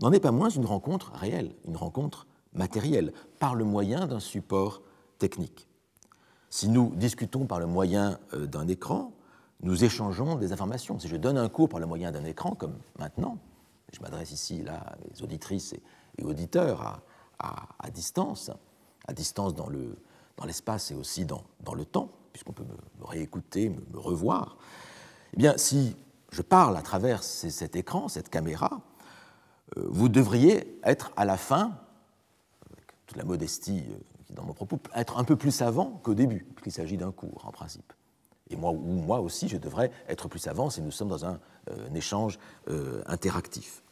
n'en 0.01 0.12
est 0.12 0.19
pas 0.19 0.32
moins 0.32 0.49
une 0.49 0.65
rencontre 0.65 1.13
réelle, 1.13 1.56
une 1.65 1.77
rencontre 1.77 2.27
matérielle, 2.51 3.13
par 3.39 3.56
le 3.56 3.63
moyen 3.63 4.08
d'un 4.08 4.19
support 4.19 4.82
technique. 5.19 5.69
Si 6.49 6.67
nous 6.67 6.91
discutons 6.97 7.45
par 7.45 7.62
le 7.62 7.65
moyen 7.65 8.19
euh, 8.34 8.45
d'un 8.45 8.67
écran, 8.67 9.13
nous 9.62 9.84
échangeons 9.84 10.36
des 10.36 10.52
informations. 10.52 11.00
Si 11.00 11.08
je 11.08 11.17
donne 11.17 11.38
un 11.38 11.50
cours 11.50 11.70
par 11.70 11.80
le 11.80 11.86
moyen 11.86 12.12
d'un 12.12 12.26
écran, 12.26 12.52
comme 12.52 12.78
maintenant, 13.00 13.38
je 13.91 14.00
m'adresse 14.02 14.32
ici 14.32 14.62
là, 14.62 14.76
à 14.76 14.96
mes 14.98 15.22
auditrices 15.22 15.74
et, 15.74 16.24
auditeurs 16.24 17.02
à, 17.39 17.89
distance, 17.91 18.52
à 19.08 19.13
distance 19.13 19.54
dans, 19.54 19.70
le, 19.70 19.98
dans 20.38 20.46
l'espace 20.46 20.91
et 20.91 20.96
aussi 20.96 21.26
dans, 21.26 21.43
dans 21.62 21.76
le 21.76 21.86
temps, 21.86 22.12
puisqu'on 22.34 22.54
peut 22.54 22.63
me, 22.63 23.06
réécouter, 23.06 23.70
me, 23.70 24.00
revoir, 24.00 24.58
eh 25.34 25.38
bien, 25.38 25.56
si 25.58 25.96
je 26.32 26.41
parle 26.41 26.76
à 26.76 26.82
travers 26.82 27.24
cet 27.24 27.76
écran, 27.76 28.08
cette 28.08 28.30
caméra, 28.30 28.82
euh, 29.78 29.88
vous 29.89 30.10
devriez 30.10 30.80
être 30.84 31.12
à 31.15 31.26
la 31.26 31.38
fin 31.38 31.78
toute 33.06 33.17
la 33.17 33.26
modestie 33.26 33.84
euh, 33.89 33.98
dans 34.32 34.43
mon 34.43 34.54
propos, 34.54 34.80
être 34.96 35.17
un 35.17 35.24
peu 35.24 35.36
plus 35.36 35.52
savant 35.52 36.00
qu'au 36.04 36.13
début, 36.13 36.46
puisqu'il 36.56 36.72
s'agit 36.72 36.98
d'un 36.98 37.12
cours, 37.12 37.46
en 37.46 37.52
principe. 37.52 37.93
Et 38.49 38.55
moi, 38.55 39.19
aussi, 39.19 39.47
je 39.47 39.57
devrais 39.57 39.91
être 40.07 40.27
plus 40.27 40.39
savant 40.39 40.69
si 40.69 40.81
nous 40.81 40.91
sommes 40.91 41.10
dans 41.10 41.25
un, 41.25 41.39
euh, 41.69 41.93
échange 41.93 42.39
euh, 42.69 43.01
interactif. 43.05 43.83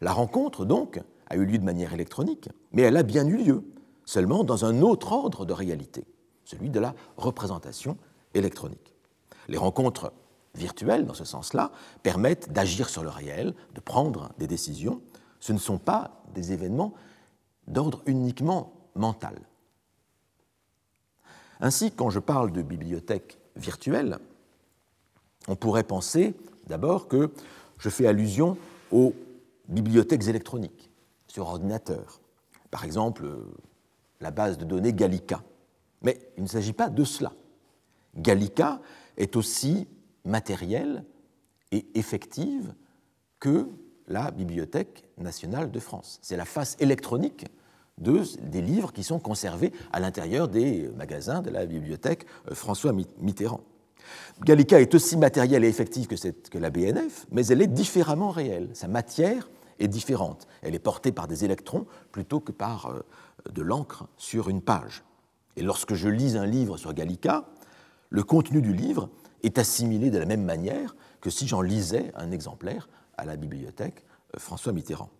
La 0.00 0.12
rencontre, 0.12 0.64
donc, 0.64 1.00
a 1.28 1.36
eu 1.36 1.46
lieu 1.46 1.58
de 1.58 1.64
manière 1.64 1.94
électronique, 1.94 2.48
mais 2.72 2.82
elle 2.82 2.96
a 2.96 3.02
bien 3.02 3.26
eu 3.26 3.36
lieu, 3.36 3.64
seulement 4.04 4.44
dans 4.44 4.64
un 4.64 4.82
autre 4.82 5.12
ordre 5.12 5.44
de 5.44 5.52
réalité, 5.52 6.04
celui 6.44 6.70
de 6.70 6.78
la 6.78 6.94
représentation 7.16 7.96
électronique. 8.34 8.94
Les 9.48 9.56
rencontres 9.56 10.12
virtuelles, 10.54 11.06
dans 11.06 11.14
ce 11.14 11.24
sens-là, 11.24 11.70
permettent 12.02 12.52
d'agir 12.52 12.88
sur 12.88 13.02
le 13.02 13.08
réel, 13.08 13.54
de 13.74 13.80
prendre 13.80 14.30
des 14.38 14.46
décisions. 14.46 15.00
Ce 15.40 15.52
ne 15.52 15.58
sont 15.58 15.78
pas 15.78 16.22
des 16.34 16.52
événements 16.52 16.94
d'ordre 17.66 18.02
uniquement 18.06 18.72
mental. 18.94 19.40
Ainsi, 21.60 21.90
quand 21.90 22.10
je 22.10 22.18
parle 22.18 22.52
de 22.52 22.62
bibliothèque 22.62 23.38
virtuelle, 23.56 24.18
on 25.48 25.56
pourrait 25.56 25.84
penser 25.84 26.34
d'abord 26.66 27.08
que 27.08 27.30
je 27.78 27.88
fais 27.88 28.06
allusion 28.06 28.56
aux 28.90 29.14
bibliothèques 29.68 30.26
électroniques 30.28 30.90
sur 31.26 31.46
ordinateur, 31.46 32.20
par 32.70 32.84
exemple 32.84 33.26
la 34.20 34.30
base 34.30 34.58
de 34.58 34.64
données 34.64 34.92
Gallica. 34.92 35.42
Mais 36.02 36.18
il 36.36 36.42
ne 36.42 36.48
s'agit 36.48 36.72
pas 36.72 36.88
de 36.88 37.04
cela. 37.04 37.32
Gallica 38.16 38.80
est 39.16 39.36
aussi 39.36 39.86
matérielle 40.24 41.04
et 41.72 41.86
effective 41.94 42.74
que 43.40 43.68
la 44.08 44.30
Bibliothèque 44.30 45.04
nationale 45.18 45.70
de 45.70 45.80
France. 45.80 46.18
C'est 46.22 46.36
la 46.36 46.44
face 46.44 46.76
électronique 46.80 47.46
de, 47.98 48.22
des 48.42 48.60
livres 48.60 48.92
qui 48.92 49.02
sont 49.02 49.18
conservés 49.18 49.72
à 49.92 50.00
l'intérieur 50.00 50.48
des 50.48 50.88
magasins 50.96 51.42
de 51.42 51.50
la 51.50 51.66
bibliothèque 51.66 52.26
euh, 52.50 52.54
François 52.54 52.92
Mitterrand. 52.92 53.62
Gallica 54.44 54.80
est 54.80 54.94
aussi 54.94 55.16
matérielle 55.16 55.64
et 55.64 55.68
effective 55.68 56.06
que, 56.06 56.58
la 56.58 56.70
BNF, 56.70 57.26
mais 57.30 57.46
elle 57.46 57.62
est 57.62 57.66
différemment 57.66 58.30
réelle. 58.30 58.68
Sa 58.74 58.86
matière 58.86 59.48
est 59.78 59.88
différente. 59.88 60.46
Elle 60.62 60.74
est 60.74 60.80
portée 60.80 61.12
par 61.12 61.26
des 61.26 61.44
électrons 61.44 61.86
plutôt 62.12 62.40
que 62.40 62.52
par 62.52 62.86
euh, 62.86 63.00
de 63.50 63.62
l'encre 63.62 64.06
sur 64.16 64.48
une 64.48 64.62
page. 64.62 65.04
Et 65.56 65.62
lorsque 65.62 65.94
je 65.94 66.08
lis 66.08 66.36
un 66.36 66.46
livre 66.46 66.76
sur 66.76 66.92
Gallica, 66.92 67.46
le 68.10 68.22
contenu 68.22 68.60
du 68.60 68.74
livre 68.74 69.08
est 69.42 69.58
assimilé 69.58 70.10
de 70.10 70.18
la 70.18 70.26
même 70.26 70.44
manière 70.44 70.94
que 71.20 71.30
si 71.30 71.48
j'en 71.48 71.62
lisais 71.62 72.12
un 72.14 72.30
exemplaire 72.30 72.88
à 73.16 73.24
la 73.24 73.36
bibliothèque 73.36 74.04
euh, 74.34 74.38
François 74.38 74.72
Mitterrand. 74.72 75.10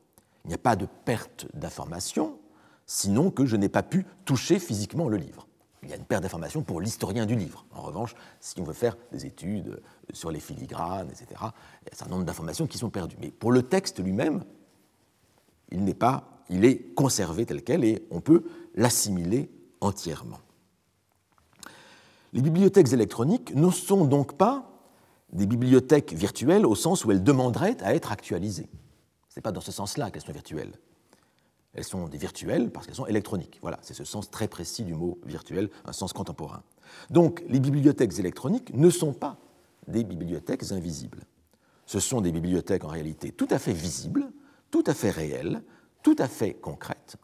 Il 0.44 0.48
n'y 0.48 0.54
a 0.54 0.58
pas 0.58 0.76
de 0.76 0.86
perte 1.04 1.46
d'information, 1.54 2.38
sinon 2.86 3.30
que 3.30 3.44
je 3.46 3.56
n'ai 3.56 3.68
pas 3.68 3.82
pu 3.82 4.06
toucher 4.24 4.58
physiquement 4.58 5.08
le 5.08 5.16
livre. 5.16 5.46
Il 5.82 5.90
y 5.90 5.92
a 5.92 5.96
une 5.96 6.04
perte 6.04 6.22
d'information 6.22 6.62
pour 6.62 6.80
l'historien 6.80 7.26
du 7.26 7.36
livre. 7.36 7.64
En 7.72 7.82
revanche, 7.82 8.14
si 8.40 8.60
on 8.60 8.64
veut 8.64 8.72
faire 8.72 8.96
des 9.12 9.26
études 9.26 9.68
euh, 9.68 9.80
sur 10.12 10.30
les 10.30 10.40
filigranes, 10.40 11.08
etc., 11.10 11.26
il 11.30 11.34
y 11.34 11.40
a 11.40 11.92
un 11.92 11.96
certain 11.96 12.14
nombre 12.14 12.24
d'informations 12.24 12.66
qui 12.66 12.78
sont 12.78 12.90
perdues. 12.90 13.16
Mais 13.20 13.30
pour 13.30 13.52
le 13.52 13.62
texte 13.62 14.02
lui-même, 14.02 14.42
il 15.70 15.84
n'est 15.84 15.94
pas, 15.94 16.42
il 16.48 16.64
est 16.64 16.94
conservé 16.94 17.46
tel 17.46 17.62
quel 17.62 17.84
et 17.84 18.04
on 18.10 18.20
peut 18.20 18.44
l'assimiler 18.74 19.50
entièrement. 19.80 20.40
Les 22.32 22.42
bibliothèques 22.42 22.92
électroniques 22.92 23.54
ne 23.54 23.70
sont 23.70 24.04
donc 24.04 24.36
pas 24.36 24.70
des 25.32 25.46
bibliothèques 25.46 26.12
virtuelles 26.12 26.66
au 26.66 26.74
sens 26.74 27.04
où 27.04 27.10
elles 27.10 27.22
demanderaient 27.22 27.80
à 27.82 27.94
être 27.94 28.12
actualisées. 28.12 28.68
Ce 29.28 29.38
n'est 29.38 29.42
pas 29.42 29.52
dans 29.52 29.60
ce 29.60 29.72
sens-là 29.72 30.10
qu'elles 30.10 30.22
sont 30.22 30.32
virtuelles. 30.32 30.72
Elles 31.76 31.84
sont 31.84 32.08
des 32.08 32.16
virtuelles 32.16 32.70
parce 32.70 32.86
qu'elles 32.86 32.96
sont 32.96 33.06
électroniques. 33.06 33.58
Voilà, 33.60 33.78
c'est 33.82 33.92
ce 33.92 34.04
sens 34.04 34.30
très 34.30 34.48
précis 34.48 34.82
du 34.82 34.94
mot 34.94 35.18
virtuel, 35.26 35.68
un 35.84 35.92
sens 35.92 36.14
contemporain. 36.14 36.62
Donc, 37.10 37.44
les 37.48 37.60
bibliothèques 37.60 38.18
électroniques 38.18 38.72
ne 38.74 38.88
sont 38.88 39.12
pas 39.12 39.38
des 39.86 40.02
bibliothèques 40.02 40.72
invisibles. 40.72 41.24
Ce 41.84 42.00
sont 42.00 42.22
des 42.22 42.32
bibliothèques 42.32 42.84
en 42.84 42.88
réalité 42.88 43.30
tout 43.30 43.46
à 43.50 43.58
fait 43.58 43.74
visibles, 43.74 44.30
tout 44.70 44.84
à 44.86 44.94
fait 44.94 45.10
réelles, 45.10 45.62
tout 46.02 46.16
à 46.18 46.28
fait 46.28 46.54
concrètes, 46.54 47.16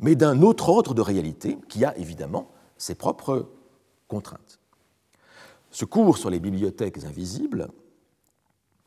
mais 0.00 0.16
d'un 0.16 0.42
autre 0.42 0.68
ordre 0.68 0.92
de 0.92 1.00
réalité 1.00 1.56
qui 1.68 1.84
a 1.84 1.96
évidemment 1.96 2.50
ses 2.76 2.96
propres 2.96 3.50
contraintes. 4.08 4.58
Ce 5.70 5.84
cours 5.84 6.18
sur 6.18 6.28
les 6.28 6.40
bibliothèques 6.40 7.04
invisibles 7.04 7.68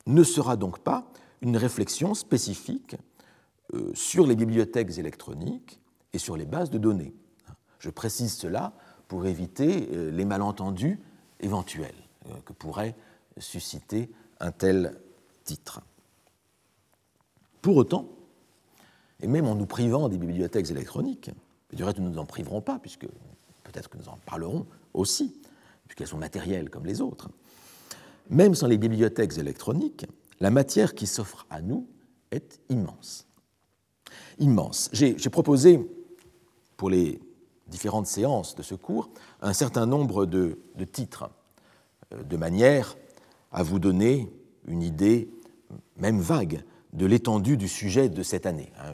ne 0.08 0.24
sera 0.24 0.58
donc 0.58 0.80
pas 0.80 1.10
une 1.42 1.56
réflexion 1.56 2.14
spécifique 2.14 2.98
sur 3.94 4.26
les 4.26 4.36
bibliothèques 4.36 4.98
électroniques 4.98 5.80
et 6.14 6.18
sur 6.18 6.38
les 6.38 6.46
bases 6.46 6.70
de 6.70 6.78
données. 6.78 7.14
Je 7.80 7.90
précise 7.90 8.34
cela 8.34 8.74
pour 9.08 9.26
éviter 9.26 9.90
euh, 9.92 10.12
les 10.12 10.26
malentendus 10.26 11.00
éventuels 11.40 11.96
euh, 12.28 12.34
que 12.46 12.54
pourrait 12.54 12.96
susciter 13.38 14.12
un 14.40 14.52
tel 14.52 15.00
titre. 15.44 15.82
Pour 17.62 17.78
autant, 17.78 18.08
et 19.22 19.28
même 19.28 19.48
en 19.48 19.56
nous 19.56 19.66
privant 19.66 20.10
des 20.10 20.18
bibliothèques 20.18 20.70
électroniques, 20.72 21.32
du 21.74 21.84
reste 21.84 22.00
nous 22.00 22.06
ne 22.06 22.14
nous 22.14 22.20
en 22.20 22.26
priverons 22.26 22.62
pas, 22.62 22.80
puisque 22.80 23.08
peut-être 23.64 23.90
que 23.90 23.98
nous 23.98 24.10
en 24.10 24.18
parlerons 24.26 24.66
aussi, 24.94 25.40
puisqu'elles 25.86 26.08
sont 26.08 26.18
matérielles 26.18 26.70
comme 26.70 26.86
les 26.86 27.02
autres. 27.02 27.30
Même 28.30 28.56
sans 28.56 28.68
les 28.68 28.78
bibliothèques 28.78 29.38
électroniques, 29.38 30.06
la 30.40 30.52
matière 30.52 30.96
qui 30.96 31.08
s'offre 31.08 31.46
à 31.50 31.62
nous 31.62 31.88
est 32.32 32.60
immense. 32.70 33.29
Immense. 34.40 34.90
J'ai 34.94 35.16
proposé, 35.30 35.80
pour 36.78 36.90
les 36.90 37.20
différentes 37.68 38.08
séances 38.08 38.56
de 38.56 38.64
ce 38.64 38.76
cours, 38.76 39.10
un 39.42 39.54
certain 39.54 39.86
nombre 39.86 40.26
de, 40.26 40.58
titres, 40.92 41.30
euh, 42.14 42.24
de 42.24 42.38
manière 42.38 42.98
à 43.52 43.64
vous 43.64 43.80
donner 43.80 44.32
une 44.68 44.82
idée, 44.82 45.30
même 45.98 46.20
vague, 46.20 46.64
de 46.94 47.06
l'étendue 47.06 47.58
du 47.58 47.68
sujet 47.68 48.10
de 48.10 48.24
cette 48.24 48.46
année. 48.46 48.72
Hein. 48.80 48.94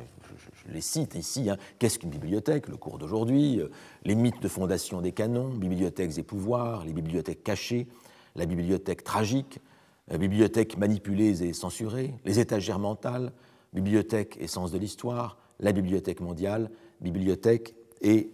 Je, 0.68 0.74
les 0.74 0.82
cite 0.82 1.16
ici, 1.16 1.50
hein. 1.50 1.58
qu'est-ce 1.78 2.00
qu'une 2.00 2.10
bibliothèque, 2.10 2.68
le 2.68 2.76
cours 2.76 2.98
d'aujourd'hui, 2.98 3.62
euh, 3.62 3.70
les 4.04 4.16
mythes 4.16 4.42
de 4.42 4.48
fondation 4.48 5.00
des 5.00 5.12
canons, 5.12 5.50
bibliothèques 5.50 6.18
et 6.18 6.24
pouvoirs, 6.24 6.84
les 6.86 6.94
bibliothèques 6.94 7.44
cachées, 7.44 7.88
la 8.36 8.46
bibliothèque 8.46 9.04
tragique, 9.04 9.60
la 10.08 10.18
bibliothèque 10.18 10.78
manipulée 10.78 11.44
et 11.44 11.54
censurée, 11.54 12.14
les 12.26 12.40
étagères 12.40 12.80
mentales, 12.80 13.32
bibliothèque 13.76 14.38
et 14.40 14.48
sens 14.48 14.72
de 14.72 14.78
l'histoire, 14.80 15.38
la 15.60 15.72
bibliothèque 15.72 16.22
mondiale, 16.22 16.72
bibliothèque 17.02 17.76
et 18.02 18.32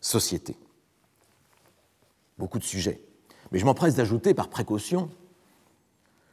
société. 0.00 0.56
Beaucoup 2.38 2.58
de 2.58 2.64
sujets. 2.64 3.00
Mais 3.52 3.58
je 3.58 3.64
m'empresse 3.64 3.94
d'ajouter 3.94 4.34
par 4.34 4.48
précaution 4.48 5.10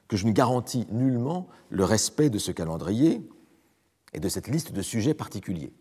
que 0.07 0.17
je 0.17 0.25
ne 0.25 0.31
garantis 0.31 0.87
nullement 0.91 1.47
le 1.69 1.83
respect 1.83 2.29
de 2.29 2.39
ce 2.39 2.51
calendrier 2.51 3.21
et 4.13 4.19
de 4.19 4.29
cette 4.29 4.47
liste 4.47 4.71
de 4.71 4.81
sujets 4.81 5.13
particuliers. 5.13 5.73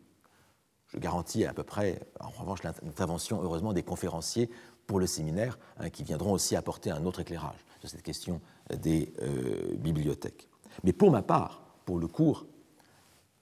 Je 0.89 0.99
garantis 0.99 1.45
à 1.45 1.53
peu 1.53 1.63
près, 1.63 2.01
en 2.19 2.31
revanche, 2.31 2.63
l'intervention, 2.63 3.41
heureusement, 3.43 3.73
des 3.73 3.83
conférenciers 3.83 4.51
pour 4.87 4.99
le 4.99 5.07
séminaire, 5.07 5.59
hein, 5.79 5.89
qui 5.89 6.03
viendront 6.03 6.33
aussi 6.33 6.57
apporter 6.57 6.91
un 6.91 7.05
autre 7.07 7.21
éclairage 7.21 7.65
sur 7.79 7.89
cette 7.89 8.03
question 8.03 8.41
des 8.77 9.13
euh, 9.23 9.75
bibliothèques. 9.77 10.49
Mais 10.83 10.93
pour 10.93 11.11
ma 11.11 11.23
part, 11.23 11.70
le 11.99 12.07
cours 12.07 12.47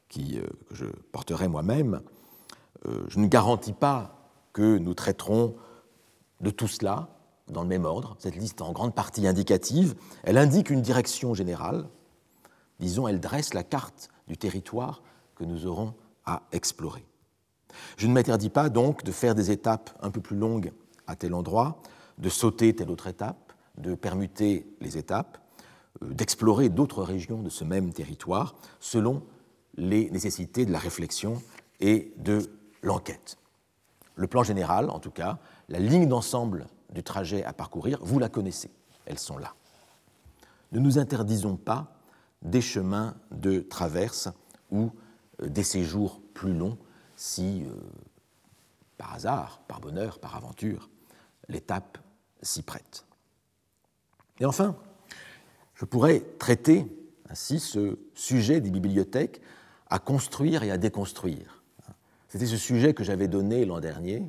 qui, 0.09 0.39
euh, 0.39 0.47
que 0.69 0.75
je 0.75 0.87
porterai 1.13 1.49
moi-même, 1.49 2.03
euh, 2.87 3.05
je 3.09 3.19
ne 3.19 3.27
garantis 3.27 3.73
pas 3.73 4.31
que 4.53 4.79
nous 4.79 4.95
traiterons 4.95 5.57
de 6.41 6.51
tout 6.51 6.69
cela 6.69 7.09
dans 7.49 7.63
le 7.63 7.69
même 7.69 7.85
ordre. 7.85 8.17
Cette 8.19 8.37
liste 8.37 8.61
est 8.61 8.65
en 8.65 8.73
grande 8.73 8.95
partie 8.95 9.27
indicative. 9.27 9.95
Elle 10.23 10.39
indique 10.39 10.71
une 10.71 10.83
direction 10.83 11.35
générale. 11.35 11.89
Disons, 12.81 13.09
elle 13.09 13.21
dresse 13.21 13.55
la 13.55 13.65
carte 13.65 14.09
du 14.29 14.37
territoire 14.37 15.03
que 15.35 15.45
nous 15.45 15.67
aurons 15.67 15.95
à 16.25 16.43
explorer. 16.53 17.05
Je 17.97 18.07
ne 18.07 18.13
m'interdis 18.13 18.51
pas 18.51 18.69
donc 18.69 19.05
de 19.05 19.13
faire 19.13 19.35
des 19.35 19.51
étapes 19.51 19.91
un 20.01 20.11
peu 20.11 20.21
plus 20.21 20.37
longues 20.37 20.73
à 21.07 21.17
tel 21.17 21.35
endroit, 21.35 21.81
de 22.19 22.29
sauter 22.29 22.75
telle 22.75 22.91
autre 22.91 23.07
étape, 23.07 23.53
de 23.77 23.95
permuter 23.95 24.67
les 24.81 24.99
étapes, 24.99 25.39
d'explorer 26.03 26.69
d'autres 26.69 27.03
régions 27.03 27.43
de 27.43 27.51
ce 27.51 27.65
même 27.65 27.93
territoire 27.93 28.55
selon 28.81 29.23
les 29.77 30.11
nécessités 30.11 30.67
de 30.67 30.73
la 30.73 30.79
réflexion 30.79 31.43
et 31.81 32.13
de 32.17 32.51
l'enquête. 32.83 33.39
Le 34.17 34.27
plan 34.27 34.43
général, 34.43 34.91
en 34.91 34.99
tout 34.99 35.11
cas, 35.11 35.39
la 35.69 35.79
ligne 35.79 36.09
d'ensemble 36.09 36.67
du 36.91 37.03
trajet 37.03 37.45
à 37.45 37.53
parcourir, 37.53 37.99
vous 38.03 38.19
la 38.19 38.29
connaissez, 38.29 38.71
elles 39.07 39.19
sont 39.19 39.39
là. 39.39 39.55
Ne 40.73 40.81
nous 40.81 40.99
interdisons 40.99 41.57
pas 41.57 41.99
des 42.43 42.61
chemins 42.61 43.15
de 43.31 43.61
traverse 43.61 44.29
ou 44.71 44.91
euh, 45.43 45.49
des 45.49 45.63
séjours 45.63 46.21
plus 46.35 46.55
longs 46.55 46.79
si, 47.17 47.65
euh, 47.65 47.75
par 48.97 49.15
hasard, 49.15 49.61
par 49.67 49.81
bonheur, 49.81 50.19
par 50.19 50.37
aventure, 50.37 50.89
l'étape 51.49 51.99
s'y 52.43 52.63
prête. 52.63 53.05
Et 54.41 54.45
enfin, 54.45 54.77
je 55.79 55.85
pourrais 55.85 56.21
traiter 56.39 56.87
ainsi 57.31 57.61
ce 57.61 57.99
sujet 58.15 58.61
des 58.61 58.71
bibliothèques 58.71 59.41
à 59.89 59.99
construire 59.99 60.65
et 60.65 60.71
à 60.71 60.77
déconstruire. 60.77 61.63
C'était 62.29 62.47
ce 62.47 62.57
sujet 62.57 62.95
que 62.95 63.05
j'avais 63.05 63.29
donné 63.29 63.65
l'an 63.65 63.79
dernier, 63.79 64.29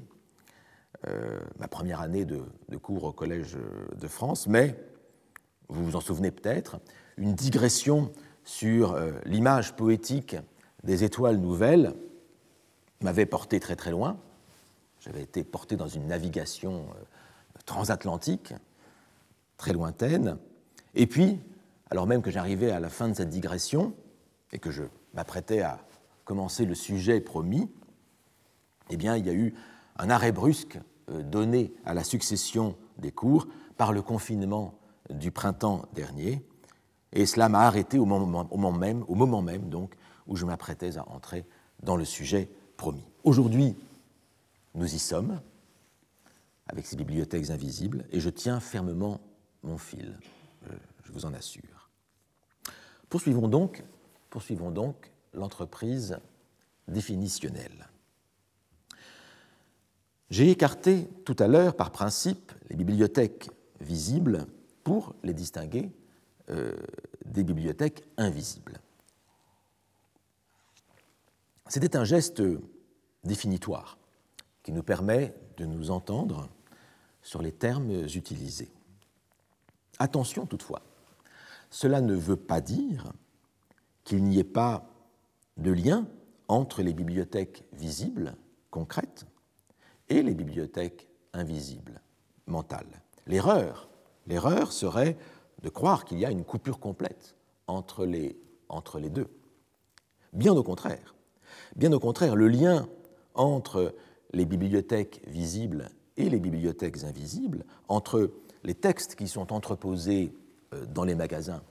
euh, 1.07 1.39
ma 1.57 1.67
première 1.67 2.01
année 2.01 2.23
de, 2.23 2.43
cours 2.77 3.03
au 3.03 3.11
Collège 3.11 3.57
de 3.97 4.07
France, 4.07 4.47
mais 4.47 4.79
vous 5.69 5.83
vous 5.83 5.95
en 5.95 6.01
souvenez 6.01 6.31
peut-être, 6.31 6.79
une 7.17 7.33
digression 7.33 8.11
sur 8.43 8.93
euh, 8.93 9.11
l'image 9.25 9.75
poétique 9.75 10.35
des 10.83 11.03
étoiles 11.03 11.37
nouvelles 11.37 11.93
m'avait 13.01 13.25
porté 13.25 13.59
très 13.59 13.75
très 13.75 13.91
loin. 13.91 14.17
J'avais 14.99 15.23
été 15.23 15.43
porté 15.43 15.75
dans 15.75 15.87
une 15.87 16.07
navigation 16.07 16.85
euh, 16.89 17.59
transatlantique, 17.65 18.53
très 19.57 19.73
lointaine. 19.73 20.37
Et 20.99 21.07
puis, 21.07 21.39
alors 21.89 22.07
même 22.07 22.21
que 22.21 22.29
j'arrivais 22.29 22.71
à 22.71 22.81
la 22.81 22.89
fin 22.89 23.07
de 23.07 23.13
cette 23.13 23.29
digression 23.29 23.93
et 24.51 24.59
que 24.59 24.69
je 24.69 24.83
m'apprêtais 25.13 25.61
à 25.61 25.79
commencer 26.25 26.65
le 26.65 26.75
sujet 26.75 27.21
promis, 27.21 27.71
eh 28.89 28.97
bien, 28.97 29.15
il 29.15 29.25
y 29.25 29.29
a 29.29 29.33
eu 29.33 29.55
un 29.97 30.09
arrêt 30.09 30.33
brusque 30.33 30.77
euh, 31.09 31.23
donné 31.23 31.73
à 31.85 31.93
la 31.93 32.03
succession 32.03 32.75
des 32.97 33.13
cours 33.13 33.47
par 33.77 33.93
le 33.93 34.01
confinement 34.01 34.73
du 35.09 35.31
printemps 35.31 35.85
dernier, 35.95 36.45
et 37.13 37.25
cela 37.25 37.47
m'a 37.47 37.61
arrêté 37.61 37.97
au 37.97 38.05
moment, 38.05 38.73
même, 38.73 39.05
au 39.07 39.15
moment 39.15 39.41
même 39.41 39.69
donc, 39.69 39.95
où 40.27 40.35
je 40.35 40.45
m'apprêtais 40.45 40.97
à 40.97 41.07
entrer 41.07 41.45
dans 41.81 41.95
le 41.95 42.03
sujet 42.03 42.49
promis. 42.75 43.05
Aujourd'hui, 43.23 43.73
nous 44.75 44.93
y 44.93 44.99
sommes, 44.99 45.39
avec 46.67 46.85
ces 46.85 46.97
bibliothèques 46.97 47.51
invisibles, 47.51 48.03
et 48.11 48.19
je 48.19 48.29
tiens 48.29 48.59
fermement 48.59 49.21
mon 49.63 49.77
fil, 49.77 50.19
je 51.03 51.11
vous 51.11 51.25
en 51.25 51.33
assure. 51.33 51.89
Poursuivons 53.09 53.47
donc, 53.47 53.83
poursuivons 54.29 54.71
donc 54.71 55.11
l'entreprise 55.33 56.19
définitionnelle. 56.87 57.89
J'ai 60.29 60.51
écarté 60.51 61.07
tout 61.25 61.35
à 61.39 61.47
l'heure, 61.47 61.75
par 61.75 61.91
principe, 61.91 62.51
les 62.69 62.75
bibliothèques 62.75 63.49
visibles 63.81 64.45
pour 64.83 65.15
les 65.23 65.33
distinguer 65.33 65.91
euh, 66.49 66.75
des 67.25 67.43
bibliothèques 67.43 68.03
invisibles. 68.17 68.79
C'était 71.67 71.95
un 71.95 72.03
geste 72.03 72.43
définitoire 73.23 73.97
qui 74.63 74.71
nous 74.71 74.83
permet 74.83 75.33
de 75.57 75.65
nous 75.65 75.91
entendre 75.91 76.47
sur 77.21 77.41
les 77.41 77.51
termes 77.51 77.91
utilisés. 78.15 78.71
Attention 79.99 80.45
toutefois, 80.45 80.81
cela 81.69 82.01
ne 82.01 82.15
veut 82.15 82.37
pas 82.37 82.61
dire 82.61 83.11
qu'il 84.03 84.23
n'y 84.23 84.39
ait 84.39 84.43
pas 84.43 84.89
de 85.57 85.71
lien 85.71 86.07
entre 86.47 86.81
les 86.81 86.93
bibliothèques 86.93 87.63
visibles, 87.73 88.35
concrètes, 88.71 89.27
et 90.07 90.23
les 90.23 90.33
bibliothèques 90.33 91.07
invisibles, 91.33 92.01
mentales. 92.47 93.03
L'erreur, 93.27 93.87
serait 94.71 95.17
de 95.61 95.69
croire 95.69 96.05
qu'il 96.05 96.19
y 96.19 96.25
a 96.25 96.31
une 96.31 96.43
coupure 96.45 96.79
complète 96.79 97.35
entre 97.67 98.05
les, 98.05 98.39
entre 98.69 98.99
les 98.99 99.09
deux. 99.09 99.27
Bien 100.33 100.53
au 100.53 100.63
contraire. 100.63 101.15
Bien 101.75 101.91
au 101.91 101.99
contraire, 101.99 102.35
le 102.35 102.47
lien 102.47 102.87
entre 103.35 103.93
les 104.33 104.45
bibliothèques 104.45 105.21
visibles 105.27 105.89
et 106.17 106.29
les 106.29 106.39
bibliothèques 106.39 107.03
invisibles, 107.03 107.65
entre 107.87 108.31
les 108.63 108.75
textes 108.75 109.15
qui 109.15 109.27
sont 109.27 109.53
entreposés 109.53 110.33
euh, 110.73 110.85
dans 110.85 111.03
les 111.03 111.15
magasins 111.15 111.61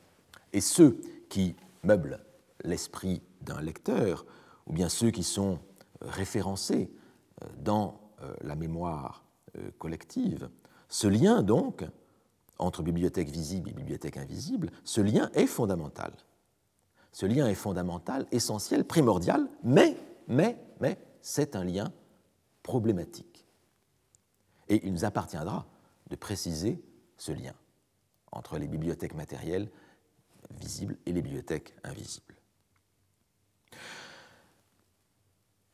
et 0.52 0.60
ceux 0.60 1.00
qui 1.28 1.54
meublent 1.82 2.24
l'esprit 2.64 3.22
d'un 3.42 3.60
lecteur, 3.60 4.24
ou 4.66 4.72
bien 4.72 4.88
ceux 4.88 5.10
qui 5.10 5.22
sont 5.22 5.58
référencés 6.00 6.90
euh, 7.42 7.46
dans 7.58 8.00
euh, 8.22 8.34
la 8.42 8.54
mémoire 8.54 9.24
collective, 9.78 10.50
ce 10.88 11.08
lien 11.08 11.42
donc 11.42 11.84
entre 12.58 12.82
bibliothèque 12.82 13.30
visible 13.30 13.70
et 13.70 13.72
bibliothèque 13.72 14.16
invisible, 14.16 14.70
ce 14.84 15.00
lien 15.00 15.30
est 15.34 15.46
fondamental. 15.46 16.12
Ce 17.12 17.26
lien 17.26 17.48
est 17.48 17.54
fondamental, 17.54 18.26
essentiel, 18.30 18.84
primordial, 18.84 19.48
mais, 19.64 19.96
mais, 20.28 20.56
mais, 20.80 20.98
c'est 21.22 21.56
un 21.56 21.64
lien 21.64 21.92
problématique. 22.62 23.46
Et 24.68 24.86
il 24.86 24.92
nous 24.92 25.04
appartiendra 25.04 25.66
de 26.08 26.16
préciser 26.16 26.82
ce 27.16 27.32
lien 27.32 27.54
entre 28.32 28.58
les 28.58 28.68
bibliothèques 28.68 29.14
matérielles 29.14 29.70
visibles 30.60 30.96
et 31.06 31.12
les 31.12 31.22
bibliothèques 31.22 31.74
invisibles. 31.84 32.34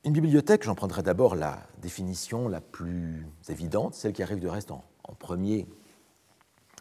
Une 0.04 0.12
bibliothèque, 0.12 0.64
j'en 0.64 0.74
prendrai 0.74 1.02
d'abord 1.02 1.34
la 1.34 1.66
définition 1.80 2.48
la 2.48 2.60
plus 2.60 3.26
évidente, 3.48 3.94
celle 3.94 4.12
qui 4.12 4.22
arrive 4.22 4.40
de 4.40 4.48
reste 4.48 4.70
en, 4.70 4.84
premier 5.18 5.66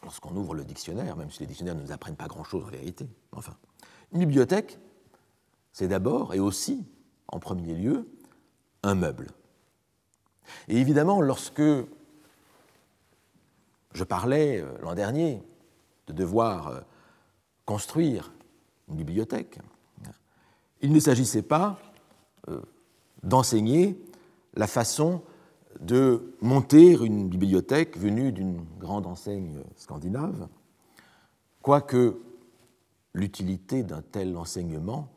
lorsqu'on 0.03 0.35
ouvre 0.35 0.55
le 0.55 0.65
dictionnaire, 0.65 1.15
même 1.15 1.31
si 1.31 1.39
les 1.39 1.45
dictionnaires 1.45 1.75
ne 1.75 1.81
nous 1.81 1.91
apprennent 1.93 2.17
pas 2.17 2.27
grand-chose 2.27 2.65
en 2.65 2.69
vérité. 2.69 3.07
Enfin, 3.31 3.55
une 4.11 4.19
bibliothèque, 4.19 4.79
c'est 5.71 5.87
d'abord 5.87 6.33
et 6.33 6.39
aussi, 6.39 6.85
en 7.27 7.39
premier 7.39 7.75
lieu, 7.75 8.09
un 8.81 8.95
meuble. 8.95 9.27
Et 10.67 10.77
évidemment, 10.77 11.21
lorsque 11.21 11.61
je 13.93 14.03
parlais 14.03 14.59
euh, 14.59 14.71
l'an 14.81 14.95
dernier 14.95 15.41
de 16.07 16.13
devoir 16.13 16.67
euh, 16.67 16.79
construire 17.65 18.33
une 18.89 18.95
bibliothèque, 18.95 19.59
il 20.81 20.91
ne 20.91 20.99
s'agissait 20.99 21.43
pas 21.43 21.79
euh, 22.49 22.59
d'enseigner 23.21 23.97
la 24.55 24.67
façon 24.67 25.21
de 25.79 26.35
monter 26.41 26.91
une 26.91 27.29
bibliothèque 27.29 27.97
venue 27.97 28.31
d'une 28.31 28.63
grande 28.79 29.07
enseigne 29.07 29.63
scandinave, 29.77 30.47
quoique 31.61 32.19
l'utilité 33.13 33.83
d'un 33.83 34.01
tel 34.01 34.35
enseignement 34.35 35.09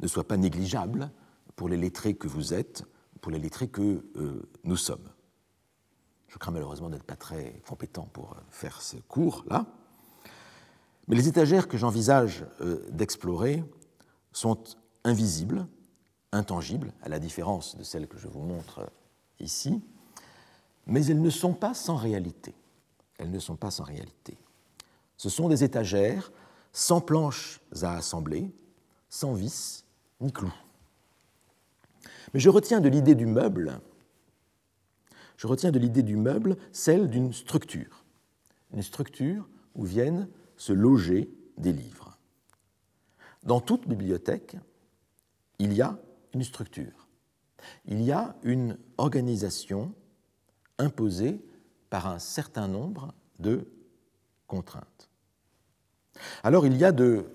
ne 0.00 0.06
soit 0.06 0.28
pas 0.28 0.36
négligeable 0.36 1.10
pour 1.56 1.68
les 1.68 1.76
lettrés 1.76 2.14
que 2.14 2.28
vous 2.28 2.52
êtes, 2.52 2.84
pour 3.20 3.32
les 3.32 3.38
lettrés 3.38 3.68
que 3.68 4.04
nous 4.64 4.76
sommes. 4.76 5.08
Je 6.34 6.38
crains 6.40 6.50
malheureusement 6.50 6.90
d'être 6.90 7.04
pas 7.04 7.14
très 7.14 7.62
compétent 7.68 8.08
pour 8.12 8.32
euh, 8.32 8.40
faire 8.50 8.82
ce 8.82 8.96
cours-là. 8.96 9.66
Mais 11.06 11.14
les 11.14 11.28
étagères 11.28 11.68
que 11.68 11.78
j'envisage 11.78 12.44
euh, 12.60 12.84
d'explorer 12.90 13.62
sont 14.32 14.58
invisibles, 15.04 15.68
intangibles, 16.32 16.92
à 17.02 17.08
la 17.08 17.20
différence 17.20 17.76
de 17.76 17.84
celles 17.84 18.08
que 18.08 18.18
je 18.18 18.26
vous 18.26 18.40
montre 18.40 18.90
ici, 19.38 19.80
mais 20.88 21.06
elles 21.06 21.22
ne 21.22 21.30
sont 21.30 21.54
pas 21.54 21.72
sans 21.72 21.94
réalité. 21.94 22.52
Elles 23.18 23.30
ne 23.30 23.38
sont 23.38 23.54
pas 23.54 23.70
sans 23.70 23.84
réalité. 23.84 24.36
Ce 25.16 25.28
sont 25.28 25.48
des 25.48 25.62
étagères 25.62 26.32
sans 26.72 27.00
planches 27.00 27.60
à 27.80 27.94
assembler, 27.94 28.52
sans 29.08 29.34
vis 29.34 29.84
ni 30.20 30.32
clous. 30.32 30.52
Mais 32.32 32.40
je 32.40 32.50
retiens 32.50 32.80
de 32.80 32.88
l'idée 32.88 33.14
du 33.14 33.26
meuble, 33.26 33.80
je 35.36 35.46
retiens 35.46 35.70
de 35.70 35.78
l'idée 35.78 36.02
du 36.02 36.16
meuble 36.16 36.56
celle 36.72 37.08
d'une 37.08 37.32
structure, 37.32 38.04
une 38.72 38.82
structure 38.82 39.48
où 39.74 39.84
viennent 39.84 40.28
se 40.56 40.72
loger 40.72 41.30
des 41.58 41.72
livres. 41.72 42.18
Dans 43.42 43.60
toute 43.60 43.88
bibliothèque, 43.88 44.56
il 45.58 45.72
y 45.72 45.82
a 45.82 45.98
une 46.32 46.44
structure, 46.44 47.08
il 47.86 48.02
y 48.02 48.12
a 48.12 48.36
une 48.42 48.78
organisation 48.98 49.94
imposée 50.78 51.40
par 51.90 52.06
un 52.06 52.18
certain 52.18 52.68
nombre 52.68 53.14
de 53.38 53.68
contraintes. 54.46 55.08
Alors 56.42 56.66
il 56.66 56.76
y 56.76 56.84
a 56.84 56.92
de, 56.92 57.26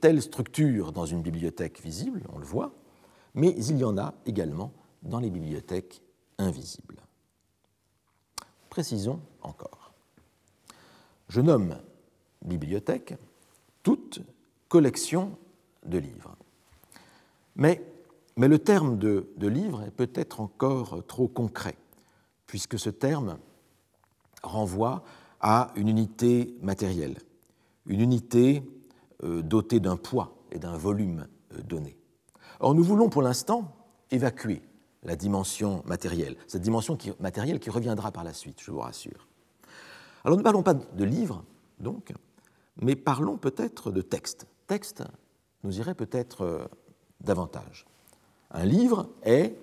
telles 0.00 0.22
structures 0.22 0.92
dans 0.92 1.06
une 1.06 1.22
bibliothèque 1.22 1.80
visible, 1.82 2.22
on 2.32 2.38
le 2.38 2.44
voit, 2.44 2.74
mais 3.34 3.50
il 3.50 3.78
y 3.78 3.84
en 3.84 3.98
a 3.98 4.14
également 4.24 4.72
dans 5.02 5.20
les 5.20 5.30
bibliothèques 5.30 6.02
invisibles. 6.38 7.05
Précisons 8.76 9.20
encore. 9.40 9.94
Je 11.30 11.40
nomme 11.40 11.78
bibliothèque 12.44 13.14
toute 13.82 14.20
collection 14.68 15.38
de 15.86 15.96
livres. 15.96 16.36
Mais, 17.54 17.82
le 18.36 18.58
terme 18.58 18.98
de, 18.98 19.30
de 19.38 19.48
livre 19.48 19.82
est 19.84 19.90
peut-être 19.90 20.42
encore 20.42 21.02
trop 21.06 21.26
concret, 21.26 21.78
puisque 22.46 22.78
ce 22.78 22.90
terme 22.90 23.38
renvoie 24.42 25.04
à 25.40 25.72
une 25.76 25.88
unité 25.88 26.54
matérielle, 26.60 27.16
une 27.86 28.02
unité 28.02 28.62
euh, 29.24 29.40
dotée 29.40 29.80
d'un 29.80 29.96
poids 29.96 30.36
et 30.52 30.58
d'un 30.58 30.76
volume 30.76 31.28
euh, 31.54 31.62
donné. 31.62 31.96
Or, 32.60 32.74
nous 32.74 32.84
voulons 32.84 33.08
pour 33.08 33.22
l'instant 33.22 33.74
évacuer 34.10 34.60
la 35.06 35.16
dimension 35.16 35.82
matérielle, 35.86 36.36
cette 36.48 36.62
dimension 36.62 36.98
matérielle 37.20 37.60
qui 37.60 37.70
reviendra 37.70 38.10
par 38.10 38.24
la 38.24 38.34
suite, 38.34 38.60
je 38.60 38.70
vous 38.70 38.80
rassure. 38.80 39.28
Alors, 40.24 40.36
ne 40.36 40.42
parlons 40.42 40.64
pas 40.64 40.74
de 40.74 41.04
livres, 41.04 41.44
donc, 41.78 42.12
mais 42.80 42.96
parlons 42.96 43.38
peut-être 43.38 43.92
de 43.92 44.02
texte. 44.02 44.46
Texte 44.66 45.04
nous 45.62 45.78
irait 45.78 45.94
peut-être 45.94 46.42
euh, 46.42 46.66
davantage. 47.20 47.86
Un 48.50 48.64
livre 48.64 49.08
est 49.22 49.56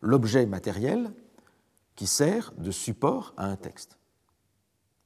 l'objet 0.00 0.46
matériel 0.46 1.12
qui 1.94 2.08
sert 2.08 2.52
de 2.58 2.72
support 2.72 3.34
à 3.36 3.46
un 3.46 3.56
texte. 3.56 3.98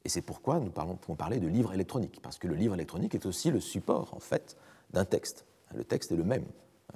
Et 0.04 0.08
c'est 0.08 0.22
pourquoi 0.22 0.58
nous 0.58 0.70
pouvons 0.70 1.16
parler 1.16 1.38
de 1.38 1.46
livre 1.46 1.72
électronique, 1.74 2.20
parce 2.22 2.38
que 2.38 2.48
le 2.48 2.54
livre 2.54 2.74
électronique 2.74 3.14
est 3.14 3.26
aussi 3.26 3.50
le 3.50 3.60
support, 3.60 4.14
en 4.14 4.20
fait, 4.20 4.56
d'un 4.90 5.04
texte. 5.04 5.44
Le 5.74 5.84
texte 5.84 6.12
est 6.12 6.16
le 6.16 6.24
même, 6.24 6.46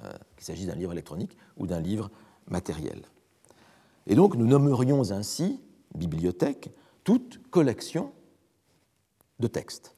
euh, 0.03 0.11
qu'il 0.35 0.45
s'agisse 0.45 0.67
d'un 0.67 0.75
livre 0.75 0.91
électronique 0.91 1.37
ou 1.57 1.67
d'un 1.67 1.79
livre 1.79 2.09
matériel. 2.47 3.03
Et 4.07 4.15
donc 4.15 4.35
nous 4.35 4.47
nommerions 4.47 5.11
ainsi 5.11 5.59
bibliothèque 5.95 6.69
toute 7.03 7.39
collection 7.49 8.11
de 9.39 9.47
textes. 9.47 9.95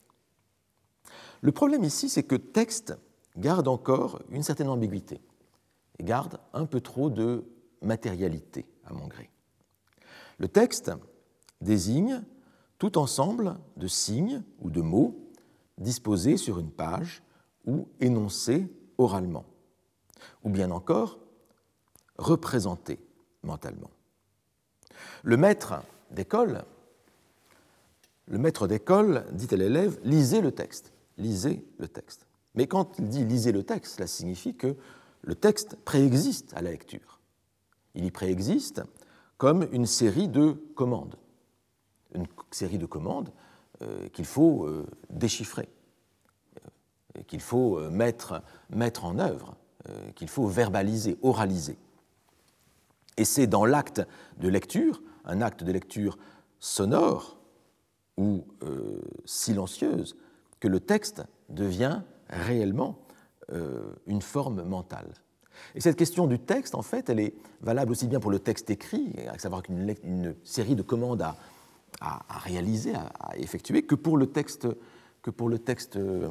Le 1.41 1.51
problème 1.51 1.83
ici, 1.83 2.09
c'est 2.09 2.23
que 2.23 2.35
texte 2.35 2.97
garde 3.37 3.67
encore 3.67 4.21
une 4.29 4.43
certaine 4.43 4.67
ambiguïté 4.67 5.21
et 5.97 6.03
garde 6.03 6.39
un 6.53 6.65
peu 6.65 6.81
trop 6.81 7.09
de 7.09 7.45
matérialité, 7.81 8.65
à 8.85 8.93
mon 8.93 9.07
gré. 9.07 9.29
Le 10.37 10.47
texte 10.47 10.91
désigne 11.61 12.23
tout 12.77 12.97
ensemble 12.97 13.57
de 13.77 13.87
signes 13.87 14.43
ou 14.59 14.69
de 14.69 14.81
mots 14.81 15.31
disposés 15.77 16.37
sur 16.37 16.59
une 16.59 16.71
page 16.71 17.23
ou 17.65 17.87
énoncés 17.99 18.67
oralement, 18.97 19.45
ou 20.43 20.49
bien 20.49 20.71
encore 20.71 21.19
représentés 22.19 22.99
mentalement. 23.43 23.89
Le 25.23 25.37
maître 25.37 25.81
d'école, 26.11 26.63
le 28.27 28.37
maître 28.37 28.67
d'école 28.67 29.25
dit 29.31 29.47
à 29.51 29.57
l'élève 29.57 29.99
lisez 30.03 30.41
le 30.41 30.51
texte, 30.51 30.93
lisez 31.17 31.65
le 31.79 31.87
texte. 31.87 32.27
Mais 32.53 32.67
quand 32.67 32.99
il 32.99 33.09
dit 33.09 33.25
lisez 33.25 33.51
le 33.51 33.63
texte, 33.63 33.95
cela 33.95 34.07
signifie 34.07 34.55
que 34.55 34.75
le 35.21 35.35
texte 35.35 35.75
préexiste 35.77 36.53
à 36.55 36.61
la 36.61 36.71
lecture. 36.71 37.19
Il 37.95 38.05
y 38.05 38.11
préexiste 38.11 38.83
comme 39.37 39.67
une 39.71 39.85
série 39.85 40.27
de 40.27 40.51
commandes 40.75 41.15
une 42.13 42.25
série 42.51 42.77
de 42.77 42.85
commandes 42.85 43.29
euh, 43.81 44.07
qu'il 44.09 44.25
faut 44.25 44.65
euh, 44.65 44.85
déchiffrer, 45.09 45.69
euh, 46.57 47.21
qu'il 47.27 47.41
faut 47.41 47.79
mettre, 47.89 48.41
mettre 48.69 49.05
en 49.05 49.19
œuvre, 49.19 49.55
qu'il 50.15 50.27
faut 50.27 50.45
verbaliser, 50.45 51.17
oraliser. 51.23 51.77
Et 53.19 53.25
c'est 53.25 53.47
dans 53.47 53.65
l'acte 53.65 54.01
de 54.39 54.47
lecture, 54.47 55.03
un 55.25 55.41
acte 55.41 55.63
de 55.63 55.71
lecture 55.71 56.17
sonore 56.59 57.37
ou 58.17 58.45
silencieuse, 59.25 60.15
que 60.59 60.67
le 60.67 60.79
texte 60.79 61.23
devient 61.49 62.01
réellement 62.29 62.97
une 64.07 64.21
forme 64.21 64.63
mentale. 64.63 65.13
Et 65.75 65.81
cette 65.81 65.97
question 65.97 66.27
du 66.27 66.39
texte, 66.39 66.75
en 66.75 66.81
fait, 66.81 67.09
elle 67.09 67.19
est 67.19 67.33
valable 67.61 67.91
aussi 67.91 68.07
bien 68.07 68.19
pour 68.19 68.31
le 68.31 68.39
texte 68.39 68.69
écrit, 68.69 69.13
à 69.27 69.37
savoir 69.37 69.63
qu'une 69.63 69.95
une 70.03 70.35
série 70.43 70.75
de 70.75 70.81
commandes 70.81 71.21
à, 71.21 71.35
réaliser, 72.29 72.93
à, 72.95 73.37
effectuer, 73.37 73.83
que 73.83 73.95
pour 73.95 74.17
le 74.17 74.27
texte, 74.27 74.67
euh, 75.97 76.29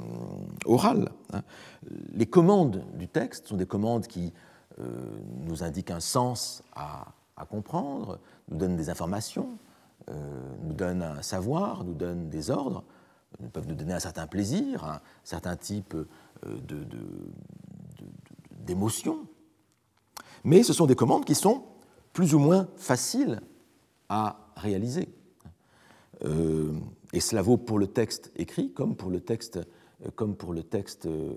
oral. 0.64 1.10
Hein. 1.32 1.42
Les 2.12 2.26
commandes 2.26 2.84
du 2.94 3.08
texte 3.08 3.48
sont 3.48 3.56
des 3.56 3.66
commandes 3.66 4.06
qui 4.06 4.26
euh, 4.26 4.47
nous 4.78 5.62
indiquent 5.62 5.90
un 5.90 6.00
sens 6.00 6.62
à, 6.74 7.06
comprendre, 7.50 8.20
nous 8.48 8.56
donnent 8.56 8.76
des 8.76 8.90
informations, 8.90 9.58
euh, 10.10 10.54
nous 10.62 10.72
donnent 10.72 11.02
un 11.02 11.22
savoir, 11.22 11.84
nous 11.84 11.94
donnent 11.94 12.28
des 12.28 12.50
ordres, 12.50 12.84
nous 13.40 13.48
peuvent 13.48 13.66
nous 13.66 13.74
donner 13.74 13.92
un 13.92 14.00
certain 14.00 14.26
plaisir, 14.26 14.84
un 14.84 15.00
certain 15.22 15.56
type 15.56 15.96
d'émotion. 18.66 19.26
Mais 20.44 20.62
ce 20.62 20.72
sont 20.72 20.86
des 20.86 20.96
commandes 20.96 21.24
qui 21.24 21.34
sont 21.34 21.64
plus 22.12 22.34
ou 22.34 22.38
moins 22.38 22.68
faciles 22.76 23.40
à 24.08 24.48
réaliser. 24.56 25.08
Euh, 26.24 26.72
et 27.12 27.20
cela 27.20 27.42
vaut 27.42 27.56
pour 27.56 27.78
le 27.78 27.86
texte 27.86 28.32
écrit 28.36 28.72
comme 28.72 28.96
pour 28.96 29.10
le 29.10 29.20
texte, 29.20 29.58
euh, 30.04 30.10
comme 30.14 30.36
pour 30.36 30.52
le 30.52 30.62
texte 30.62 31.06
euh, 31.06 31.34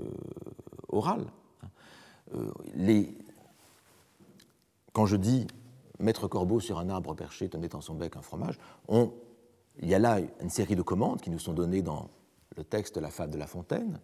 oral. 0.90 1.26
Les... 2.76 3.18
Quand 4.94 5.06
je 5.06 5.16
dis 5.16 5.48
mettre 6.00 6.28
corbeau 6.28 6.60
sur 6.60 6.80
un 6.80 6.90
arbre 6.90 7.14
perché 7.14 7.50
tenait 7.50 7.70
dans 7.70 7.82
son 7.82 7.96
bec 7.96 8.16
un 8.16 8.22
fromage, 8.22 8.58
on... 8.88 9.12
il 9.80 9.88
y 9.88 9.96
a 9.96 10.00
là 10.00 10.20
une 10.42 10.50
série 10.50 10.76
de 10.76 10.82
commandes 10.82 11.22
qui 11.22 11.30
nous 11.30 11.40
sont 11.40 11.54
données 11.54 11.82
dans 11.82 12.10
le 12.58 12.64
texte 12.64 12.96
de 12.96 13.00
la 13.00 13.10
fable 13.10 13.34
de 13.34 13.38
La 13.38 13.48
Fontaine, 13.48 14.00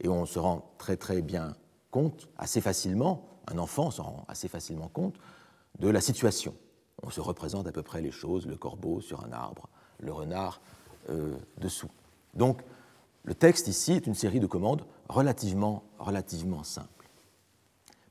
et 0.00 0.08
on 0.08 0.26
se 0.26 0.38
rend 0.38 0.70
très 0.78 0.96
très 0.96 1.22
bien 1.22 1.56
compte, 1.90 2.28
assez 2.36 2.60
facilement, 2.60 3.26
un 3.46 3.58
enfant 3.58 3.90
se 3.90 4.02
rend 4.02 4.24
assez 4.28 4.48
facilement 4.48 4.88
compte 4.88 5.14
de 5.78 5.88
la 5.88 6.00
situation. 6.00 6.54
On 7.02 7.10
se 7.10 7.20
représente 7.20 7.66
à 7.66 7.72
peu 7.72 7.82
près 7.82 8.00
les 8.00 8.10
choses, 8.10 8.46
le 8.46 8.56
corbeau 8.56 9.00
sur 9.00 9.24
un 9.24 9.32
arbre, 9.32 9.68
le 10.00 10.12
renard 10.12 10.60
euh, 11.10 11.36
dessous. 11.58 11.90
Donc, 12.34 12.62
le 13.24 13.34
texte 13.34 13.68
ici 13.68 13.92
est 13.92 14.06
une 14.06 14.14
série 14.14 14.40
de 14.40 14.46
commandes 14.46 14.84
relativement, 15.08 15.84
relativement 15.98 16.64
simples. 16.64 17.08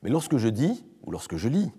Mais 0.02 0.10
lorsque 0.10 0.36
je 0.36 0.48
dis, 0.48 0.84
ou 1.04 1.10
lorsque 1.10 1.36
je 1.36 1.48
lis, 1.48 1.70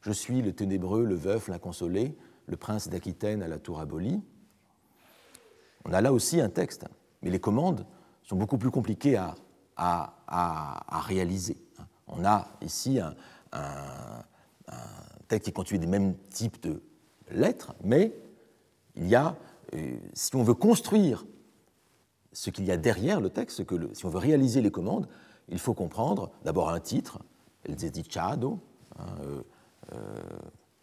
je 0.00 0.12
suis 0.12 0.42
le 0.42 0.52
ténébreux, 0.52 1.04
le 1.04 1.14
veuf, 1.14 1.48
l'inconsolé, 1.48 2.16
le 2.46 2.56
prince 2.56 2.88
d'Aquitaine 2.88 3.42
à 3.42 3.48
la 3.48 3.58
tour 3.58 3.80
abolie, 3.80 4.22
on 5.84 5.92
a 5.92 6.00
là 6.00 6.12
aussi 6.12 6.40
un 6.40 6.50
texte, 6.50 6.84
mais 7.22 7.30
les 7.30 7.40
commandes 7.40 7.86
sont 8.22 8.36
beaucoup 8.36 8.58
plus 8.58 8.70
compliquées 8.70 9.16
à, 9.76 10.14
réaliser. 11.06 11.56
On 12.06 12.24
a 12.24 12.48
ici 12.60 13.00
un, 13.00 13.14
texte 15.28 15.46
qui 15.46 15.52
constitué 15.52 15.78
des 15.78 15.86
mêmes 15.86 16.14
types 16.30 16.60
de 16.62 16.82
lettres, 17.30 17.74
mais 17.84 18.14
il 18.96 19.08
y 19.08 19.14
a, 19.14 19.36
euh, 19.74 19.96
si 20.14 20.34
on 20.34 20.42
veut 20.42 20.54
construire 20.54 21.26
ce 22.32 22.50
qu'il 22.50 22.64
y 22.64 22.70
a 22.70 22.76
derrière 22.76 23.20
le 23.20 23.30
texte, 23.30 23.64
que 23.64 23.94
si 23.94 24.06
on 24.06 24.08
veut 24.08 24.18
réaliser 24.18 24.62
les 24.62 24.70
commandes, 24.70 25.08
il 25.48 25.58
faut 25.58 25.74
comprendre 25.74 26.30
d'abord 26.44 26.70
un 26.70 26.80
titre, 26.80 27.18
el 27.64 27.76
desdichado, 27.76 28.58
hein, 28.98 29.04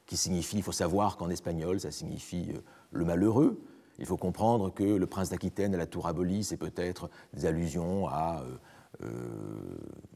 qui 0.06 0.18
signifie, 0.18 0.58
il 0.58 0.64
faut 0.64 0.72
savoir 0.72 1.18
qu'en 1.18 1.30
espagnol, 1.30 1.80
ça 1.80 1.92
signifie 1.92 2.54
le 2.92 3.06
malheureux. 3.06 3.62
Il 3.98 4.06
faut 4.06 4.18
comprendre 4.18 4.74
que 4.74 4.84
le 4.84 5.06
prince 5.08 5.30
d'Aquitaine 5.30 5.74
à 5.74 5.78
la 5.78 5.88
tour 5.88 6.08
abolie, 6.08 6.44
c'est 6.44 6.58
peut-être 6.58 7.10
des 7.34 7.46
allusions 7.46 8.08
à 8.08 8.44
euh, 9.04 9.08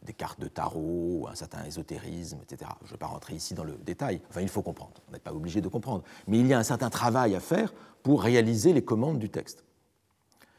des 0.03 0.13
cartes 0.13 0.39
de 0.39 0.47
tarot, 0.47 1.27
un 1.29 1.35
certain 1.35 1.63
ésotérisme, 1.65 2.39
etc. 2.41 2.71
Je 2.81 2.87
ne 2.87 2.91
vais 2.91 2.97
pas 2.97 3.07
rentrer 3.07 3.35
ici 3.35 3.53
dans 3.53 3.63
le 3.63 3.73
détail. 3.73 4.21
Enfin, 4.29 4.41
il 4.41 4.49
faut 4.49 4.61
comprendre. 4.61 4.93
On 5.07 5.11
n'est 5.11 5.19
pas 5.19 5.33
obligé 5.33 5.61
de 5.61 5.67
comprendre. 5.67 6.03
Mais 6.27 6.39
il 6.39 6.47
y 6.47 6.53
a 6.53 6.57
un 6.57 6.63
certain 6.63 6.89
travail 6.89 7.35
à 7.35 7.39
faire 7.39 7.73
pour 8.01 8.23
réaliser 8.23 8.73
les 8.73 8.83
commandes 8.83 9.19
du 9.19 9.29
texte. 9.29 9.63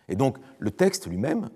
Et 0.08 0.16
donc, 0.16 0.38
le 0.58 0.70
texte 0.70 1.06
lui-même 1.06 1.48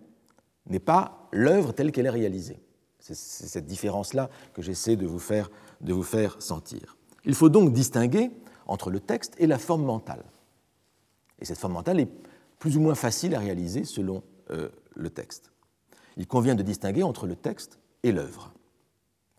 n'est 0.67 0.81
pas 0.81 1.29
l'œuvre 1.33 1.73
telle 1.73 1.93
qu'elle 1.93 2.07
est 2.07 2.11
réalisée. 2.11 2.61
C'est 2.99 3.15
cette 3.15 3.67
différence-là 3.67 4.31
que 4.55 4.63
j'essaie 4.63 4.97
de, 4.97 5.07
vous 5.07 5.19
faire, 5.19 5.51
de 5.81 5.93
vous 5.93 6.03
faire 6.03 6.41
sentir. 6.41 6.97
Il 7.25 7.35
faut 7.35 7.49
donc 7.49 7.73
distinguer 7.73 8.31
entre 8.67 8.91
le 8.91 9.01
texte 9.01 9.35
et 9.39 9.47
la 9.47 9.59
forme 9.59 9.85
mentale. 9.85 10.25
Et 11.41 11.45
cette 11.45 11.59
forme 11.59 11.75
mentale 11.75 12.01
est 12.01 12.09
plus 12.59 12.77
ou 12.77 12.81
moins 12.81 12.95
facile 12.95 13.35
à 13.35 13.39
réaliser 13.39 13.85
selon 13.85 14.23
euh, 14.51 14.69
le 14.95 15.11
texte 15.11 15.51
il 16.17 16.27
convient 16.27 16.55
de 16.55 16.63
distinguer 16.63 17.03
entre 17.03 17.27
le 17.27 17.37
texte 17.37 17.79
et 18.03 18.13
l'œuvre. 18.13 18.53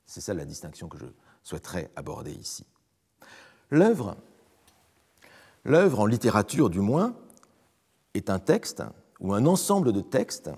C'est 0.05 0.21
ça 0.21 0.33
la 0.33 0.45
distinction 0.45 0.87
que 0.87 0.97
je 0.97 1.05
souhaiterais 1.43 1.89
aborder 1.95 2.31
ici. 2.31 2.65
L'œuvre, 3.71 4.15
l'œuvre 5.63 6.01
en 6.01 6.05
littérature 6.05 6.69
du 6.69 6.79
moins, 6.79 7.15
est 8.13 8.29
un 8.29 8.39
texte 8.39 8.83
ou 9.19 9.33
un 9.33 9.45
ensemble 9.45 9.91
de 9.91 10.01
textes, 10.01 10.49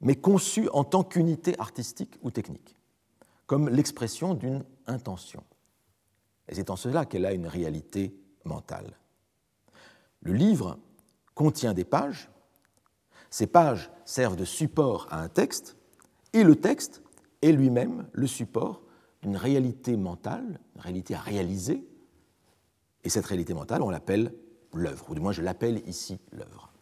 mais 0.00 0.16
conçu 0.16 0.68
en 0.70 0.84
tant 0.84 1.04
qu'unité 1.04 1.58
artistique 1.58 2.18
ou 2.22 2.30
technique, 2.30 2.76
comme 3.46 3.68
l'expression 3.68 4.34
d'une 4.34 4.64
intention. 4.86 5.42
Et 6.48 6.54
c'est 6.54 6.70
en 6.70 6.76
cela 6.76 7.04
qu'elle 7.04 7.26
a 7.26 7.32
une 7.32 7.46
réalité 7.46 8.14
mentale. 8.44 8.98
Le 10.20 10.32
livre 10.32 10.78
contient 11.34 11.74
des 11.74 11.84
pages 11.84 12.28
ces 13.34 13.48
pages 13.48 13.90
servent 14.04 14.36
de 14.36 14.44
support 14.44 15.08
à 15.10 15.20
un 15.20 15.28
texte, 15.28 15.76
et 16.34 16.44
le 16.44 16.54
texte 16.54 17.02
est 17.42 17.50
lui-même 17.50 18.06
le 18.12 18.28
support 18.28 18.80
d'une 19.22 19.36
réalité 19.36 19.96
mentale, 19.96 20.60
une 20.76 20.80
réalité 20.80 21.16
à 21.16 21.20
réaliser, 21.20 21.84
et 23.02 23.08
cette 23.08 23.26
réalité 23.26 23.52
mentale, 23.52 23.82
on 23.82 23.90
l'appelle 23.90 24.32
l'œuvre, 24.72 25.10
ou 25.10 25.16
du 25.16 25.20
moins 25.20 25.32
je 25.32 25.42
l'appelle 25.42 25.82
ici 25.88 26.20
l'œuvre. 26.30 26.72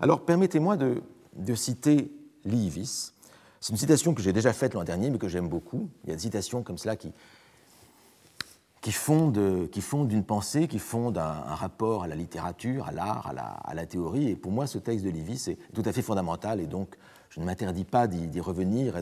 Alors 0.00 0.26
permettez-moi 0.26 0.76
de, 0.76 1.02
citer 1.54 2.12
Livis. 2.44 3.14
C'est 3.62 3.70
une 3.70 3.78
citation 3.78 4.12
que 4.12 4.20
j'ai 4.22 4.32
déjà 4.32 4.52
faite 4.52 4.74
l'an 4.74 4.82
dernier, 4.82 5.08
mais 5.08 5.18
que 5.18 5.28
j'aime 5.28 5.48
beaucoup. 5.48 5.88
Il 6.02 6.10
y 6.10 6.12
a 6.12 6.16
des 6.16 6.22
citations 6.22 6.64
comme 6.64 6.78
cela 6.78 6.96
qui, 6.96 7.12
fondent, 8.90 9.36
une 10.10 10.24
pensée, 10.24 10.66
qui 10.66 10.80
fondent 10.80 11.18
un, 11.18 11.54
rapport 11.54 12.02
à 12.02 12.08
la 12.08 12.16
littérature, 12.16 12.88
à 12.88 12.90
l'art, 12.90 13.32
à 13.64 13.72
la, 13.72 13.86
théorie. 13.86 14.30
Et 14.30 14.34
pour 14.34 14.50
moi, 14.50 14.66
ce 14.66 14.78
texte 14.78 15.04
de 15.04 15.10
Livy, 15.10 15.38
c'est 15.38 15.56
tout 15.74 15.82
à 15.84 15.92
fait 15.92 16.02
fondamental. 16.02 16.60
Et 16.60 16.66
donc, 16.66 16.96
je 17.30 17.38
ne 17.38 17.44
m'interdis 17.44 17.84
pas 17.84 18.08
d'y 18.08 18.40
revenir. 18.40 19.00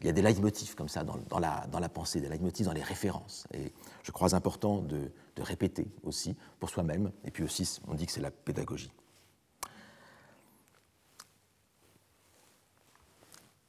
Il 0.00 0.06
y 0.06 0.08
a 0.08 0.12
des 0.12 0.22
leitmotifs 0.22 0.76
comme 0.76 0.88
ça 0.88 1.02
dans, 1.02 1.40
la, 1.40 1.66
dans, 1.66 1.80
la, 1.80 1.88
pensée, 1.88 2.20
des 2.20 2.28
leitmotifs 2.28 2.66
dans 2.66 2.72
les 2.72 2.84
références. 2.84 3.48
Et 3.52 3.72
je 4.04 4.12
crois 4.12 4.32
important 4.32 4.78
de, 4.78 5.10
de 5.34 5.42
répéter 5.42 5.88
aussi 6.04 6.36
pour 6.60 6.70
soi-même. 6.70 7.10
Et 7.24 7.32
puis 7.32 7.42
aussi, 7.42 7.80
on 7.88 7.94
dit 7.94 8.06
que 8.06 8.12
c'est 8.12 8.20
la 8.20 8.30
pédagogie. 8.30 8.92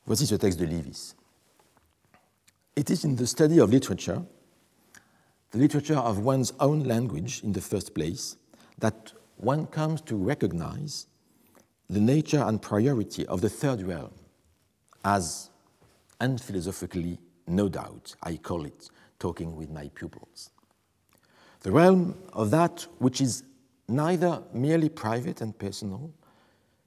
Voici 0.09 0.25
ce 0.25 0.33
texte 0.33 0.57
de 0.57 0.65
Livy. 0.65 1.13
It 2.75 2.89
is 2.89 3.03
in 3.03 3.15
the 3.15 3.27
study 3.27 3.59
of 3.59 3.69
literature 3.69 4.25
the 5.51 5.59
literature 5.59 5.99
of 5.99 6.25
one's 6.25 6.51
own 6.59 6.83
language 6.83 7.43
in 7.43 7.51
the 7.51 7.61
first 7.61 7.93
place, 7.93 8.35
that 8.79 9.13
one 9.37 9.67
comes 9.67 10.01
to 10.01 10.15
recognize 10.15 11.05
the 11.91 11.99
nature 11.99 12.43
and 12.43 12.59
priority 12.59 13.23
of 13.27 13.41
the 13.41 13.49
third 13.49 13.83
realm, 13.83 14.11
as 15.05 15.51
unphilosophically, 16.19 17.19
no 17.45 17.69
doubt, 17.69 18.15
I 18.23 18.37
call 18.37 18.65
it, 18.65 18.89
talking 19.19 19.55
with 19.55 19.69
my 19.69 19.89
pupils. 19.89 20.49
The 21.61 21.71
realm 21.71 22.15
of 22.33 22.49
that 22.49 22.87
which 22.97 23.21
is 23.21 23.43
neither 23.87 24.41
merely 24.53 24.89
private 24.89 25.41
and 25.41 25.55
personal, 25.55 26.11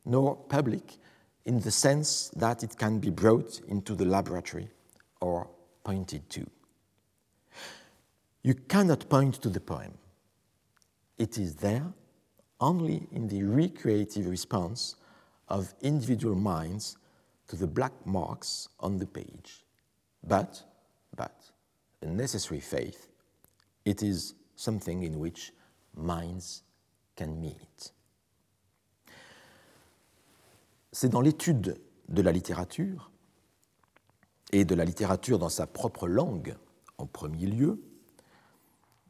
nor 0.04 0.34
public 0.48 0.98
in 1.44 1.60
the 1.60 1.70
sense 1.70 2.30
that 2.36 2.62
it 2.62 2.76
can 2.76 2.98
be 2.98 3.10
brought 3.10 3.60
into 3.68 3.94
the 3.94 4.04
laboratory 4.04 4.68
or 5.20 5.48
pointed 5.84 6.28
to. 6.30 6.46
You 8.42 8.54
cannot 8.54 9.08
point 9.08 9.34
to 9.42 9.48
the 9.48 9.60
poem. 9.60 9.94
It 11.18 11.38
is 11.38 11.54
there 11.56 11.86
only 12.60 13.06
in 13.12 13.28
the 13.28 13.42
recreative 13.42 14.26
response 14.26 14.96
of 15.48 15.74
individual 15.82 16.34
minds 16.34 16.96
to 17.48 17.56
the 17.56 17.66
black 17.66 17.92
marks 18.06 18.68
on 18.80 18.98
the 18.98 19.06
page. 19.06 19.64
But, 20.24 20.62
but, 21.16 21.34
a 22.00 22.06
necessary 22.06 22.60
faith, 22.60 23.08
it 23.84 24.02
is 24.02 24.34
something 24.56 25.02
in 25.02 25.18
which 25.18 25.52
minds 25.94 26.62
can 27.16 27.40
meet. 27.40 27.90
C'est 30.92 31.08
dans 31.08 31.20
l'étude 31.20 31.80
de 32.08 32.22
la 32.22 32.32
littérature, 32.32 33.12
et 34.52 34.64
de 34.64 34.74
la 34.74 34.84
littérature 34.84 35.38
dans 35.38 35.48
sa 35.48 35.66
propre 35.66 36.06
langue 36.06 36.54
en 36.98 37.06
premier 37.06 37.46
lieu, 37.46 37.82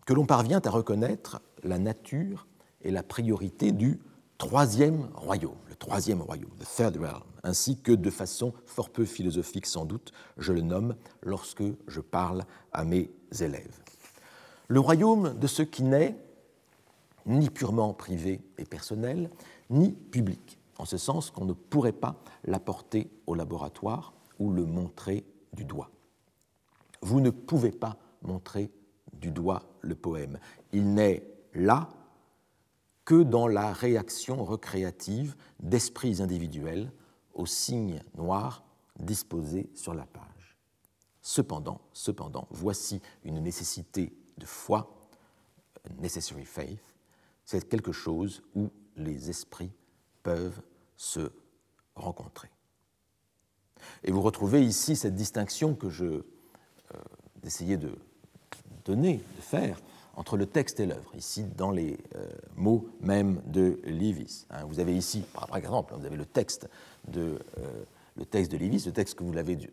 que 0.07 0.14
l'on 0.14 0.24
parvient 0.24 0.61
à 0.64 0.70
reconnaître 0.70 1.43
la 1.62 1.78
nature 1.78 2.47
et 2.83 2.91
la 2.91 3.03
priorité 3.03 3.72
du 3.72 4.01
troisième 4.39 5.09
royaume, 5.14 5.59
le 5.68 5.76
troisième 5.76 6.22
royaume, 6.22 6.51
the 6.59 6.76
third 6.76 6.97
realm, 6.97 7.22
ainsi 7.45 7.80
que 7.80 7.93
de 7.93 8.11
façon 8.11 8.53
fort 8.66 8.91
peu 8.91 9.05
philosophique 9.05 9.66
sans 9.66 9.85
doute, 9.85 10.12
je 10.39 10.53
le 10.53 10.62
nomme 10.62 10.97
lorsque 11.22 11.62
je 11.87 12.01
parle 12.01 12.45
à 12.72 12.85
mes 12.85 13.11
élèves. 13.41 13.80
Le 14.68 14.80
royaume 14.80 15.39
de 15.39 15.47
ce 15.47 15.62
qui 15.62 15.83
n'est 15.83 16.16
ni 17.26 17.51
purement 17.51 17.95
privé 17.95 18.41
et 18.59 18.64
personnel, 18.64 19.30
ni 19.70 19.93
public, 19.93 20.59
en 20.83 20.85
ce 20.85 20.99
sens 20.99 21.30
qu'on 21.30 21.45
ne 21.45 21.53
pourrait 21.53 21.93
pas 21.93 22.16
l'apporter 22.43 23.09
au 23.28 23.37
laboratoire 23.37 24.14
ou 24.41 24.51
le 24.51 24.66
montrer 24.66 25.24
du 25.53 25.64
doigt. 25.64 25.93
Vous 27.03 27.20
ne 27.20 27.30
pouvez 27.30 27.70
pas 27.70 27.99
montrer 28.22 28.68
du 29.12 29.30
doigt 29.30 29.62
le 29.80 29.95
poème. 29.95 30.41
Il 30.72 30.93
n'est 30.93 31.22
là 31.55 31.89
que 33.05 33.22
dans 33.22 33.47
la 33.47 33.72
réaction 33.72 34.45
recréative 34.45 35.37
d'esprits 35.61 36.20
individuels 36.20 36.91
aux 37.33 37.47
signes 37.47 38.03
noirs 38.16 38.64
disposés 38.99 39.70
sur 39.76 39.95
la 39.95 40.05
page. 40.05 40.57
Cependant, 41.20 41.80
cependant, 41.93 42.49
voici 42.51 43.01
une 43.22 43.39
nécessité 43.39 44.12
de 44.37 44.47
foi, 44.47 44.99
necessary 46.01 46.45
faith, 46.45 46.83
c'est 47.45 47.68
quelque 47.68 47.93
chose 47.93 48.43
où 48.57 48.68
les 48.97 49.30
esprits 49.30 49.70
peuvent 50.24 50.61
se 50.97 51.30
rencontrer. 51.95 52.49
Et 54.05 54.12
vous 54.12 54.22
retrouvez 54.22 54.64
ici 54.64 54.97
cette 54.97 55.14
distinction 55.14 55.74
que 55.74 55.90
je 55.90 56.05
euh, 56.05 56.22
essayais 57.45 57.76
de 57.76 57.93
donner, 58.84 59.22
de 59.36 59.43
faire, 59.43 59.78
entre 60.14 60.36
le 60.36 60.47
texte 60.47 60.80
et 60.80 60.86
l'œuvre, 60.86 61.11
ici 61.16 61.45
dans 61.57 61.70
les 61.70 61.99
euh, 62.16 62.28
mots 62.57 62.86
même 63.01 63.40
de 63.47 63.80
Lévis. 63.84 64.47
Hein. 64.51 64.64
vous 64.66 64.78
avez 64.78 64.95
ici, 64.95 65.24
par 65.32 65.57
exemple, 65.57 65.95
vous 65.97 66.05
avez 66.05 66.16
le 66.16 66.26
texte 66.26 66.68
de, 67.09 67.38
euh, 67.59 67.84
le 68.16 68.26
texte 68.26 68.53
de 68.53 68.59
le 68.59 68.93
texte 68.93 69.14
que 69.14 69.24
vous, 69.24 69.32
l'avez, 69.32 69.57
que 69.57 69.70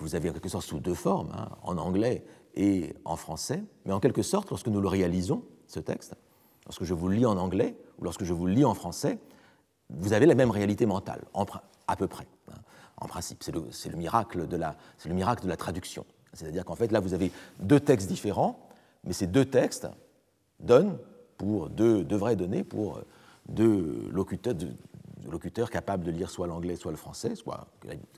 vous 0.00 0.14
avez 0.14 0.30
en 0.30 0.32
quelque 0.32 0.48
sorte 0.48 0.66
sous 0.66 0.80
deux 0.80 0.94
formes, 0.94 1.30
hein, 1.32 1.50
en 1.62 1.78
anglais 1.78 2.24
et 2.54 2.94
en 3.04 3.16
français, 3.16 3.62
mais 3.84 3.92
en 3.92 4.00
quelque 4.00 4.22
sorte, 4.22 4.50
lorsque 4.50 4.68
nous 4.68 4.80
le 4.80 4.88
réalisons, 4.88 5.44
ce 5.68 5.80
texte, 5.80 6.14
lorsque 6.66 6.84
je 6.84 6.92
vous 6.92 7.08
le 7.08 7.16
lis 7.16 7.26
en 7.26 7.38
anglais 7.38 7.76
ou 7.98 8.04
lorsque 8.04 8.24
je 8.24 8.32
vous 8.32 8.46
le 8.46 8.52
lis 8.52 8.64
en 8.64 8.74
français, 8.74 9.18
vous 9.98 10.12
avez 10.12 10.26
la 10.26 10.34
même 10.34 10.50
réalité 10.50 10.86
mentale, 10.86 11.22
à 11.86 11.96
peu 11.96 12.08
près, 12.08 12.26
hein, 12.50 12.58
en 12.96 13.06
principe. 13.06 13.42
C'est 13.42 13.52
le, 13.52 13.62
le, 13.62 13.96
miracle 13.96 14.46
de 14.46 14.56
la, 14.56 15.56
traduction. 15.56 16.04
C'est-à-dire 16.32 16.64
qu'en 16.64 16.74
fait, 16.74 16.92
là, 16.92 17.00
vous 17.00 17.14
avez 17.14 17.30
deux 17.60 17.80
textes 17.80 18.08
différents, 18.08 18.68
mais 19.04 19.12
ces 19.12 19.26
deux 19.26 19.44
textes 19.44 19.88
donnent 20.60 20.96
pour 21.36 21.68
deux, 21.68 22.04
vraies 22.10 22.36
données 22.36 22.64
pour 22.64 23.00
deux 23.48 24.08
locuteurs, 24.10 24.54
locuteurs 25.28 25.70
capables 25.70 26.04
de 26.04 26.10
lire 26.10 26.30
soit 26.30 26.46
l'anglais, 26.46 26.76
soit 26.76 26.92
le 26.92 26.96
français, 26.96 27.34
soit 27.34 27.66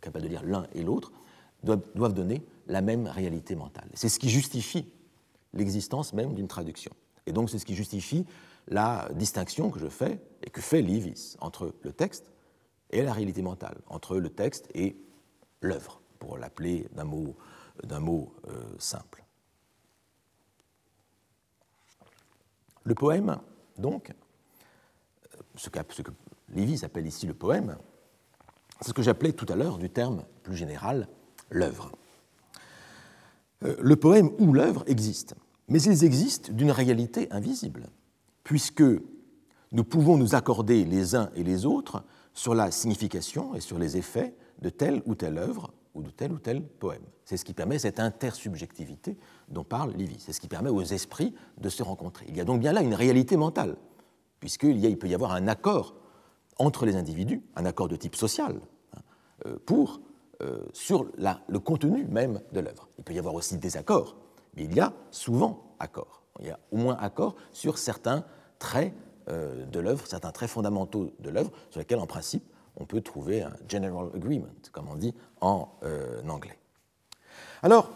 capables 0.00 0.24
de 0.24 0.28
lire 0.28 0.44
l'un 0.44 0.66
et 0.74 0.82
l'autre, 0.82 1.12
doivent, 1.62 2.12
donner 2.12 2.42
la 2.66 2.82
même 2.82 3.06
réalité 3.06 3.54
mentale. 3.56 3.88
C'est 3.94 4.08
ce 4.08 4.18
qui 4.18 4.28
justifie 4.28 4.86
l'existence 5.54 6.12
même 6.12 6.34
d'une 6.34 6.48
traduction. 6.48 6.92
Et 7.26 7.32
donc, 7.32 7.48
c'est 7.48 7.58
ce 7.58 7.64
qui 7.64 7.74
justifie 7.74 8.26
la 8.68 9.08
distinction 9.14 9.70
que 9.70 9.78
je 9.78 9.88
fais 9.88 10.20
et 10.42 10.50
que 10.50 10.60
fait 10.60 10.82
Livis 10.82 11.36
entre 11.40 11.74
le 11.82 11.92
texte 11.92 12.30
et 12.90 13.02
la 13.02 13.12
réalité 13.12 13.42
mentale, 13.42 13.78
entre 13.88 14.16
le 14.16 14.30
texte 14.30 14.68
et 14.74 14.96
l'œuvre, 15.60 16.00
pour 16.18 16.38
l'appeler 16.38 16.86
d'un 16.92 17.04
mot, 17.04 17.36
mot 18.00 18.34
simple. 18.78 19.24
Le 22.84 22.94
poème, 22.94 23.38
donc, 23.78 24.12
ce 25.56 25.70
que, 25.70 25.78
ce 25.90 26.02
que 26.02 26.10
Lévy 26.50 26.84
appelle 26.84 27.06
ici 27.06 27.26
le 27.26 27.34
poème, 27.34 27.76
c'est 28.80 28.88
ce 28.88 28.92
que 28.92 29.02
j'appelais 29.02 29.32
tout 29.32 29.46
à 29.48 29.56
l'heure 29.56 29.78
du 29.78 29.90
terme 29.90 30.24
plus 30.42 30.56
général 30.56 31.08
l'œuvre. 31.50 31.92
Euh, 33.62 33.76
le 33.80 33.96
poème 33.96 34.30
ou 34.38 34.52
l'œuvre 34.52 34.84
existent, 34.86 35.36
mais 35.68 35.80
ils 35.82 36.04
existent 36.04 36.52
d'une 36.52 36.70
réalité 36.70 37.30
invisible, 37.30 37.86
puisque 38.44 38.84
nous 39.72 39.84
pouvons 39.84 40.16
nous 40.16 40.34
accorder 40.34 40.84
les 40.84 41.16
uns 41.16 41.30
et 41.34 41.42
les 41.42 41.66
autres 41.66 42.04
sur 42.32 42.54
la 42.54 42.70
signification 42.70 43.54
et 43.54 43.60
sur 43.60 43.78
les 43.78 43.96
effets 43.96 44.34
de 44.60 44.68
telle 44.68 45.02
ou 45.06 45.14
telle 45.14 45.38
œuvre 45.38 45.72
ou 45.94 46.02
de 46.02 46.10
tel 46.10 46.32
ou 46.32 46.38
tel 46.38 46.62
poème. 46.62 47.02
C'est 47.24 47.36
ce 47.36 47.44
qui 47.44 47.54
permet 47.54 47.78
cette 47.78 48.00
intersubjectivité 48.00 49.16
dont 49.48 49.64
parle 49.64 49.92
Lévy. 49.92 50.16
C'est 50.18 50.32
ce 50.32 50.40
qui 50.40 50.48
permet 50.48 50.70
aux 50.70 50.82
esprits 50.82 51.34
de 51.58 51.68
se 51.68 51.82
rencontrer. 51.82 52.26
Il 52.28 52.36
y 52.36 52.40
a 52.40 52.44
donc 52.44 52.60
bien 52.60 52.72
là 52.72 52.82
une 52.82 52.94
réalité 52.94 53.36
mentale, 53.36 53.76
puisqu'il 54.40 54.84
il 54.84 54.98
peut 54.98 55.08
y 55.08 55.14
avoir 55.14 55.32
un 55.32 55.48
accord 55.48 55.94
entre 56.58 56.86
les 56.86 56.96
individus, 56.96 57.42
un 57.56 57.64
accord 57.64 57.88
de 57.88 57.96
type 57.96 58.16
social, 58.16 58.60
hein, 58.94 59.00
euh, 59.46 59.58
euh, 60.42 60.58
sur 60.72 61.06
le 61.14 61.58
contenu 61.58 62.04
même 62.04 62.40
de 62.52 62.60
l'œuvre. 62.60 62.88
Il 62.98 63.04
peut 63.04 63.14
y 63.14 63.18
avoir 63.18 63.34
aussi 63.34 63.56
des 63.56 63.76
accords, 63.76 64.16
mais 64.56 64.64
il 64.64 64.74
y 64.74 64.80
a 64.80 64.92
souvent 65.10 65.76
accord. 65.78 66.23
Il 66.40 66.46
y 66.46 66.50
a 66.50 66.58
au 66.70 66.76
moins 66.76 66.96
accord 66.96 67.36
sur 67.52 67.78
certains 67.78 68.24
traits 68.58 68.92
euh, 69.28 69.64
de 69.66 69.80
l'œuvre, 69.80 70.06
certains 70.06 70.32
traits 70.32 70.50
fondamentaux 70.50 71.12
de 71.20 71.30
l'œuvre, 71.30 71.50
sur 71.70 71.80
lesquels, 71.80 71.98
en 71.98 72.06
principe, 72.06 72.44
on 72.76 72.86
peut 72.86 73.00
trouver 73.00 73.42
un 73.42 73.52
general 73.68 74.08
agreement, 74.14 74.48
comme 74.72 74.88
on 74.88 74.96
dit 74.96 75.14
en 75.40 75.68
anglais. 76.28 76.58
Alors, 77.62 77.90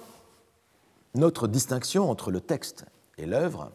notre 1.15 1.49
distinction 1.49 2.11
entre 2.11 2.31
le 2.31 2.41
texte 2.41 2.87
et 3.17 3.27
l'œuvre 3.27 3.73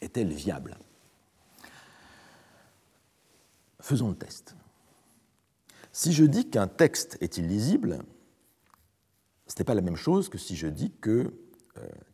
est-elle 0.00 0.32
viable? 0.32 0.76
Faisons 3.80 4.10
le 4.10 4.16
test. 4.16 4.54
Si 5.92 6.12
je 6.12 6.24
dis 6.24 6.48
qu'un 6.50 6.68
texte 6.68 7.16
est 7.20 7.38
illisible, 7.38 8.00
ce 9.46 9.54
n'est 9.58 9.64
pas 9.64 9.74
la 9.74 9.80
même 9.80 9.96
chose 9.96 10.28
que 10.28 10.38
si 10.38 10.54
je 10.56 10.66
dis 10.66 10.92
que 11.00 11.10
euh, 11.10 11.47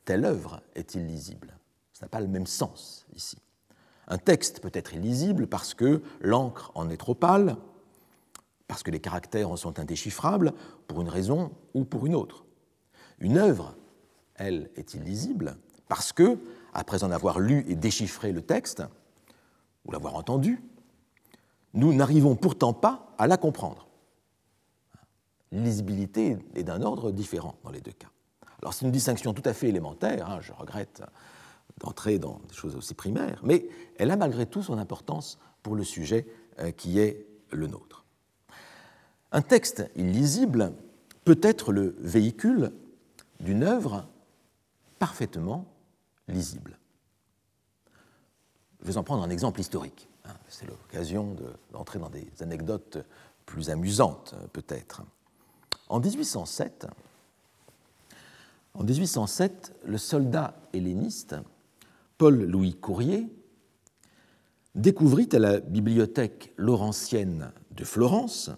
telle 0.04 0.24
œuvre 0.24 0.60
est 0.74 0.94
illisible. 0.94 1.56
Ce 1.92 2.04
n'a 2.04 2.08
pas 2.08 2.20
le 2.20 2.28
même 2.28 2.46
sens 2.46 3.06
ici. 3.14 3.38
Un 4.08 4.18
texte 4.18 4.60
peut 4.60 4.70
être 4.74 4.94
illisible 4.94 5.46
parce 5.46 5.74
que 5.74 6.02
l'encre 6.20 6.72
en 6.74 6.90
est 6.90 6.96
trop 6.96 7.14
pâle, 7.14 7.56
parce 8.66 8.82
que 8.82 8.90
les 8.90 9.00
caractères 9.00 9.50
en 9.50 9.56
sont 9.56 9.78
indéchiffrables, 9.78 10.52
pour 10.86 11.00
une 11.00 11.08
raison 11.08 11.52
ou 11.74 11.84
pour 11.84 12.06
une 12.06 12.14
autre. 12.14 12.44
Une 13.18 13.38
œuvre, 13.38 13.74
elle, 14.34 14.70
est 14.76 14.94
illisible 14.94 15.56
parce 15.88 16.12
que, 16.12 16.38
après 16.72 17.04
en 17.04 17.10
avoir 17.10 17.38
lu 17.38 17.64
et 17.68 17.76
déchiffré 17.76 18.32
le 18.32 18.42
texte, 18.42 18.82
ou 19.84 19.92
l'avoir 19.92 20.14
entendu, 20.16 20.62
nous 21.74 21.92
n'arrivons 21.92 22.36
pourtant 22.36 22.72
pas 22.72 23.14
à 23.18 23.26
la 23.26 23.36
comprendre. 23.36 23.88
L'illisibilité 25.52 26.38
est 26.54 26.64
d'un 26.64 26.82
ordre 26.82 27.12
différent 27.12 27.56
dans 27.62 27.70
les 27.70 27.80
deux 27.80 27.92
cas. 27.92 28.08
Alors 28.64 28.72
c'est 28.72 28.86
une 28.86 28.92
distinction 28.92 29.34
tout 29.34 29.42
à 29.44 29.52
fait 29.52 29.68
élémentaire, 29.68 30.30
hein, 30.30 30.40
je 30.40 30.50
regrette 30.54 31.02
d'entrer 31.80 32.18
dans 32.18 32.40
des 32.48 32.54
choses 32.54 32.76
aussi 32.76 32.94
primaires, 32.94 33.40
mais 33.42 33.68
elle 33.98 34.10
a 34.10 34.16
malgré 34.16 34.46
tout 34.46 34.62
son 34.62 34.78
importance 34.78 35.38
pour 35.62 35.76
le 35.76 35.84
sujet 35.84 36.26
euh, 36.60 36.70
qui 36.70 36.98
est 36.98 37.26
le 37.50 37.66
nôtre. 37.66 38.06
Un 39.32 39.42
texte 39.42 39.84
illisible 39.96 40.72
peut 41.24 41.38
être 41.42 41.72
le 41.72 41.94
véhicule 41.98 42.72
d'une 43.38 43.64
œuvre 43.64 44.08
parfaitement 44.98 45.66
lisible. 46.26 46.78
Je 48.80 48.86
vais 48.86 48.96
en 48.96 49.04
prendre 49.04 49.24
un 49.24 49.30
exemple 49.30 49.60
historique. 49.60 50.08
Hein, 50.24 50.36
c'est 50.48 50.66
l'occasion 50.66 51.36
d'entrer 51.70 51.98
dans 51.98 52.08
des 52.08 52.26
anecdotes 52.40 52.96
plus 53.44 53.68
amusantes, 53.68 54.34
peut-être. 54.54 55.02
En 55.90 56.00
1807, 56.00 56.86
en 58.74 58.84
1807, 58.84 59.74
le 59.84 59.98
soldat 59.98 60.54
helléniste 60.72 61.36
Paul-Louis 62.18 62.74
Courrier 62.74 63.28
découvrit 64.74 65.28
à 65.32 65.38
la 65.38 65.60
bibliothèque 65.60 66.52
laurentienne 66.56 67.52
de 67.70 67.84
Florence, 67.84 68.50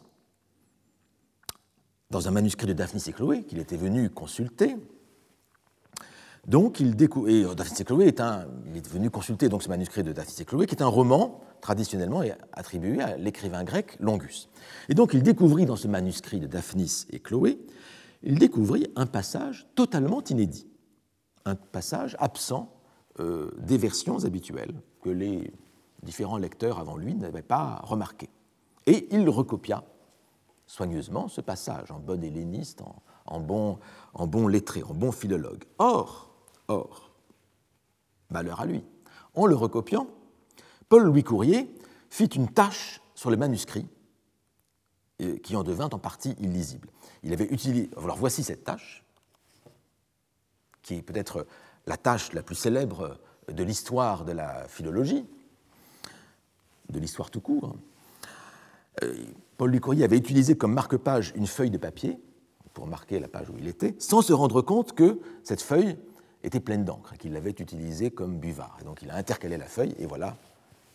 dans 2.11 2.29
un 2.29 2.31
manuscrit 2.31 2.67
de 2.67 2.73
Daphnis 2.73 3.03
et 3.09 3.13
Chloé 3.13 3.45
qu'il 3.45 3.59
était 3.59 3.77
venu 3.77 4.11
consulter, 4.11 4.77
donc, 6.47 6.79
il 6.79 6.95
découvre, 6.95 7.29
et 7.29 7.43
Daphnis 7.57 7.81
et 7.81 7.85
Chloé 7.85 8.07
est, 8.07 8.21
un, 8.21 8.47
il 8.71 8.77
est 8.77 8.89
venu 8.89 9.11
consulter 9.11 9.49
donc 9.49 9.65
ce 9.65 9.69
manuscrit 9.69 10.05
de 10.05 10.13
Daphnis 10.13 10.37
et 10.41 10.45
Chloé, 10.45 10.67
qui 10.67 10.77
est 10.77 10.83
un 10.83 10.87
roman 10.87 11.41
traditionnellement 11.61 12.23
attribué 12.53 13.01
à 13.01 13.17
l'écrivain 13.17 13.65
grec 13.65 13.97
Longus. 13.99 14.49
Et 14.89 14.95
donc, 14.95 15.13
il 15.13 15.25
découvrit 15.25 15.67
dans 15.67 15.75
ce 15.75 15.89
manuscrit 15.89 16.39
de 16.39 16.47
Daphnis 16.47 17.07
et 17.11 17.19
Chloé, 17.19 17.59
il 18.23 18.39
découvrit 18.39 18.87
un 18.97 19.07
passage 19.07 19.67
totalement 19.75 20.23
inédit, 20.25 20.67
un 21.45 21.55
passage 21.55 22.17
absent 22.19 22.73
euh, 23.21 23.51
des 23.59 23.79
versions 23.79 24.25
habituelles 24.25 24.75
que 25.03 25.11
les 25.11 25.53
différents 26.03 26.39
lecteurs 26.39 26.79
avant 26.79 26.97
lui 26.97 27.15
n'avaient 27.15 27.43
pas 27.43 27.81
remarqué. 27.85 28.29
Et 28.87 29.09
il 29.15 29.29
recopia 29.29 29.85
soigneusement 30.67 31.29
ce 31.29 31.41
passage 31.41 31.91
en 31.91 31.99
bon 31.99 32.23
helléniste, 32.23 32.83
en, 33.27 33.41
bon 33.41 34.49
lettré, 34.49 34.83
en 34.83 34.95
bon 34.95 35.13
philologue. 35.13 35.65
Or, 35.79 36.27
Or, 36.69 37.11
malheur 38.31 38.61
à 38.61 38.67
lui, 38.67 38.83
en 39.35 39.47
le 39.47 39.55
recopiant, 39.55 40.09
Paul-Louis 40.89 41.23
Courrier 41.23 41.73
fit 42.11 42.27
une 42.27 42.49
tâche 42.49 43.01
sur 43.15 43.31
le 43.31 43.37
manuscrit 43.37 43.87
euh, 45.23 45.39
qui 45.39 45.55
en 45.57 45.63
devint 45.63 45.89
en 45.93 45.99
partie 45.99 46.35
illisible. 46.41 46.89
Il 47.23 47.33
avait 47.33 47.47
utilisé. 47.47 47.91
Alors 47.97 48.17
voici 48.17 48.43
cette 48.43 48.65
tâche, 48.65 49.05
qui 50.83 50.95
est 50.95 51.03
peut-être 51.03 51.47
la 51.87 51.97
tâche 51.97 52.33
la 52.33 52.43
plus 52.43 52.55
célèbre 52.55 53.19
de 53.49 53.63
l'histoire 53.63 54.25
de 54.25 54.33
la 54.33 54.67
philologie, 54.69 55.25
de 56.91 56.99
l'histoire 56.99 57.31
tout 57.31 57.41
court. 57.41 57.77
Euh, 59.03 59.15
Paul-Louis 59.57 59.81
Courrier 59.81 60.05
avait 60.05 60.17
utilisé 60.17 60.57
comme 60.57 60.73
marque-page 60.73 61.33
une 61.37 61.47
feuille 61.47 61.71
de 61.71 61.79
papier 61.79 62.19
pour 62.75 62.87
marquer 62.87 63.19
la 63.19 63.29
page 63.29 63.49
où 63.51 63.55
il 63.59 63.69
était, 63.69 63.95
sans 63.99 64.23
se 64.23 64.33
rendre 64.33 64.63
compte 64.63 64.93
que 64.93 65.21
cette 65.43 65.63
feuille 65.63 65.97
était 66.43 66.61
pleine 66.61 66.85
d'encre 66.85 67.17
qu'il 67.17 67.33
l'avait 67.33 67.51
utilisée 67.51 68.11
comme 68.11 68.39
buvard. 68.39 68.77
Et 68.81 68.85
donc 68.85 69.03
il 69.03 69.11
a 69.11 69.17
intercalé 69.17 69.57
la 69.57 69.67
feuille 69.67 69.95
et 69.99 70.07
voilà, 70.07 70.37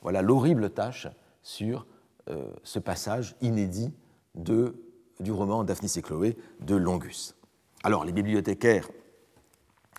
voilà 0.02 0.22
l'horrible 0.22 0.70
tâche 0.70 1.08
sur 1.42 1.86
euh, 2.30 2.52
ce 2.64 2.80
passage 2.80 3.36
inédit 3.42 3.92
de, 4.36 4.76
du 5.22 5.32
roman 5.32 5.64
Daphnis 5.64 5.94
et 5.96 6.02
Chloé 6.02 6.38
de 6.62 6.76
Longus. 6.76 7.36
Alors 7.84 8.06
les 8.06 8.12
bibliothécaires 8.12 8.90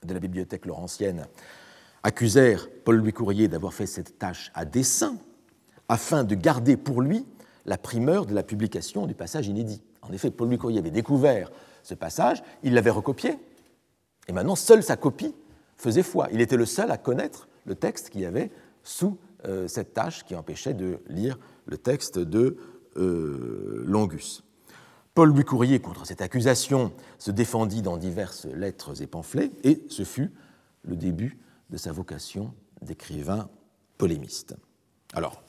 de 0.04 0.14
la 0.14 0.20
bibliothèque 0.20 0.66
laurentienne 0.66 1.26
accusèrent 2.02 2.68
Paul-Louis 2.84 3.12
Courrier 3.12 3.48
d'avoir 3.48 3.72
fait 3.72 3.86
cette 3.86 4.18
tâche 4.18 4.50
à 4.54 4.64
dessein 4.64 5.16
afin 5.88 6.24
de 6.24 6.34
garder 6.34 6.76
pour 6.76 7.02
lui 7.02 7.26
la 7.64 7.78
primeur 7.78 8.26
de 8.26 8.34
la 8.34 8.42
publication 8.42 9.06
du 9.06 9.14
passage 9.14 9.46
inédit. 9.46 9.82
En 10.02 10.12
effet, 10.12 10.30
Paul-Louis 10.30 10.58
Courrier 10.58 10.78
avait 10.80 10.90
découvert 10.90 11.50
ce 11.82 11.94
passage, 11.94 12.42
il 12.62 12.74
l'avait 12.74 12.90
recopié, 12.90 13.38
et 14.28 14.32
maintenant 14.32 14.56
seule 14.56 14.82
sa 14.82 14.96
copie 14.96 15.34
faisait 15.76 16.02
foi. 16.02 16.28
Il 16.32 16.40
était 16.40 16.56
le 16.56 16.66
seul 16.66 16.90
à 16.90 16.98
connaître 16.98 17.48
le 17.66 17.74
texte 17.74 18.10
qu'il 18.10 18.20
y 18.20 18.26
avait 18.26 18.50
sous 18.82 19.18
euh, 19.44 19.68
cette 19.68 19.94
tâche 19.94 20.24
qui 20.24 20.34
empêchait 20.34 20.74
de 20.74 20.98
lire 21.08 21.38
le 21.66 21.78
texte 21.78 22.18
de 22.18 22.56
euh, 22.96 23.82
Longus. 23.86 24.42
Paul 25.14 25.28
Louis 25.28 25.44
Courrier, 25.44 25.78
contre 25.78 26.06
cette 26.06 26.22
accusation, 26.22 26.92
se 27.18 27.30
défendit 27.30 27.82
dans 27.82 27.98
diverses 27.98 28.46
lettres 28.46 29.02
et 29.02 29.06
pamphlets, 29.06 29.50
et 29.62 29.84
ce 29.90 30.04
fut 30.04 30.32
le 30.84 30.96
début 30.96 31.38
de 31.68 31.76
sa 31.76 31.92
vocation 31.92 32.54
d'écrivain 32.80 33.50
polémiste. 33.98 34.56
Alors, 35.12 35.42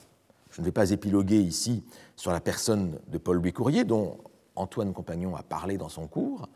je 0.50 0.60
ne 0.60 0.66
vais 0.66 0.72
pas 0.72 0.90
épiloguer 0.90 1.40
ici 1.40 1.82
sur 2.14 2.30
la 2.30 2.40
personne 2.40 3.00
de 3.08 3.16
Paul 3.16 3.38
Louis 3.38 3.54
Courrier, 3.54 3.84
dont 3.84 4.18
Antoine 4.54 4.92
Compagnon 4.92 5.34
a 5.34 5.42
parlé 5.42 5.78
dans 5.78 5.88
son 5.88 6.08
cours, 6.08 6.46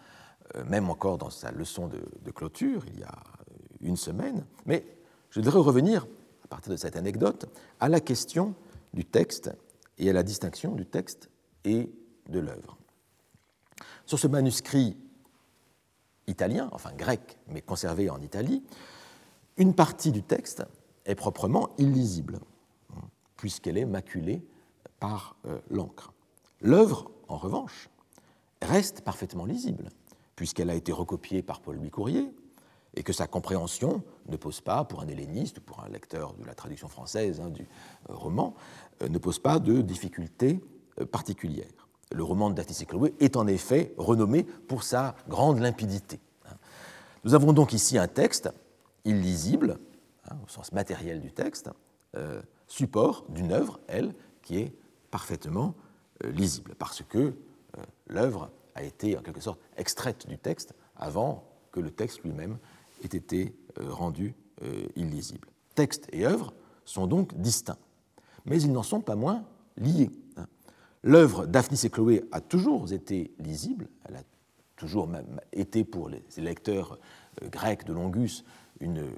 euh, 0.55 0.65
même 0.65 0.91
encore 0.91 1.17
dans 1.17 1.31
sa 1.31 1.51
leçon 1.51 1.89
de 1.89 2.31
clôture, 2.31 2.85
il 2.89 3.01
y 3.01 3.05
a 3.05 3.23
une 3.81 3.97
semaine, 3.97 4.45
mais 4.67 4.85
je 5.31 5.41
voudrais 5.41 5.59
revenir, 5.59 6.07
à 6.45 6.49
partir 6.49 6.73
de 6.73 6.77
cette 6.77 6.97
anecdote, 6.97 7.47
à 7.81 7.89
la 7.89 8.01
question 8.01 8.55
du 8.93 9.05
texte 9.05 9.51
et 9.99 10.11
à 10.11 10.13
la 10.13 10.23
distinction 10.23 10.75
du 10.75 10.87
texte 10.87 11.31
et 11.65 11.91
de 12.29 12.39
l'œuvre. 12.39 12.78
Sur 14.07 14.19
ce 14.19 14.27
manuscrit 14.27 14.97
italien, 16.27 16.69
enfin 16.73 16.93
grec, 16.93 17.39
mais 17.49 17.63
conservé 17.63 18.11
en 18.11 18.21
Italie, 18.21 18.63
une 19.57 19.75
partie 19.75 20.13
du 20.13 20.23
texte 20.23 20.65
est 21.05 21.15
proprement 21.15 21.71
illisible, 21.79 22.41
puisqu'elle 23.37 23.79
est 23.79 23.87
maculée 23.87 24.45
par 25.01 25.37
euh, 25.47 25.59
l'encre. 25.71 26.13
L'œuvre, 26.61 27.11
en 27.29 27.37
revanche, 27.37 27.89
reste 28.63 29.01
parfaitement 29.01 29.47
lisible, 29.47 29.89
puisqu'elle 30.37 30.71
a 30.71 30.75
été 30.75 30.93
recopiée 30.93 31.43
par 31.43 31.61
Paul-Louis 31.61 32.31
et 32.95 33.03
que 33.03 33.13
sa 33.13 33.27
compréhension 33.27 34.03
ne 34.29 34.37
pose 34.37 34.61
pas, 34.61 34.85
pour 34.85 35.01
un 35.01 35.09
helléniste 35.09 35.59
ou 35.59 35.61
pour 35.61 35.81
un 35.81 35.89
lecteur 35.89 36.35
de 36.35 36.45
la 36.45 36.55
traduction 36.55 36.89
française 36.89 37.41
hein, 37.41 37.51
du 37.51 37.63
euh, 37.63 38.15
roman, 38.15 38.55
euh, 39.03 39.09
ne 39.09 39.19
pose 39.19 39.39
pas 39.39 39.59
de 39.59 39.81
difficultés 39.81 40.61
particulières. 41.13 41.88
Le 42.11 42.23
roman 42.23 42.51
de 42.51 42.61
et 42.61 42.87
Chloé 42.87 43.15
est 43.21 43.37
en 43.37 43.47
effet 43.47 43.93
renommé 43.97 44.45
pour 44.45 44.83
sa 44.83 45.15
grande 45.29 45.59
limpidité. 45.59 46.21
Nous 47.25 47.35
avons 47.35 47.53
donc 47.53 47.73
ici 47.73 47.99
un 47.99 48.09
texte 48.09 48.51
illisible, 49.05 49.79
hein, 50.31 50.37
au 50.45 50.49
sens 50.49 50.73
matériel 50.73 51.21
du 51.21 51.33
texte, 51.33 51.71
support 52.67 53.25
d'une 53.29 53.53
œuvre, 53.53 53.79
elle, 53.87 54.15
qui 54.43 54.59
est 54.59 54.73
parfaitement 55.11 55.75
lisible, 56.25 56.75
parce 56.79 57.03
que 57.03 57.35
l'œuvre 58.09 58.51
a 58.75 58.83
été 58.83 59.17
en 59.19 59.23
quelque 59.23 59.41
sorte 59.41 59.61
extraite 59.77 60.27
du 60.29 60.39
texte 60.39 60.75
avant 60.97 61.45
que 61.73 61.81
le 61.81 61.91
texte 61.91 62.23
lui-même 62.23 62.59
ait 63.03 63.17
été 63.17 63.55
euh, 63.81 63.93
rendu 63.93 64.35
euh, 64.63 64.87
illisible. 64.97 65.49
Texte 65.75 66.09
et 66.13 66.27
œuvre 66.27 66.53
sont 66.85 67.07
donc 67.07 67.35
distincts, 67.35 67.79
mais 68.47 68.61
ils 68.61 68.73
n'en 68.73 68.83
sont 68.83 69.01
pas 69.01 69.17
moins 69.17 69.45
liés. 69.77 70.11
L'œuvre 71.03 71.47
Daphnis 71.47 71.81
et 71.85 71.91
Chloé 71.91 72.25
a 72.33 72.41
toujours 72.41 72.93
été 72.93 73.33
lisible, 73.39 73.89
elle 74.05 74.17
a 74.17 74.23
toujours 74.77 75.09
été 75.53 75.85
pour 75.85 76.09
les 76.09 76.23
lecteurs 76.39 76.99
euh, 77.43 77.49
grecs 77.49 77.85
de 77.85 77.93
Longus 77.93 78.45
une, 78.81 79.09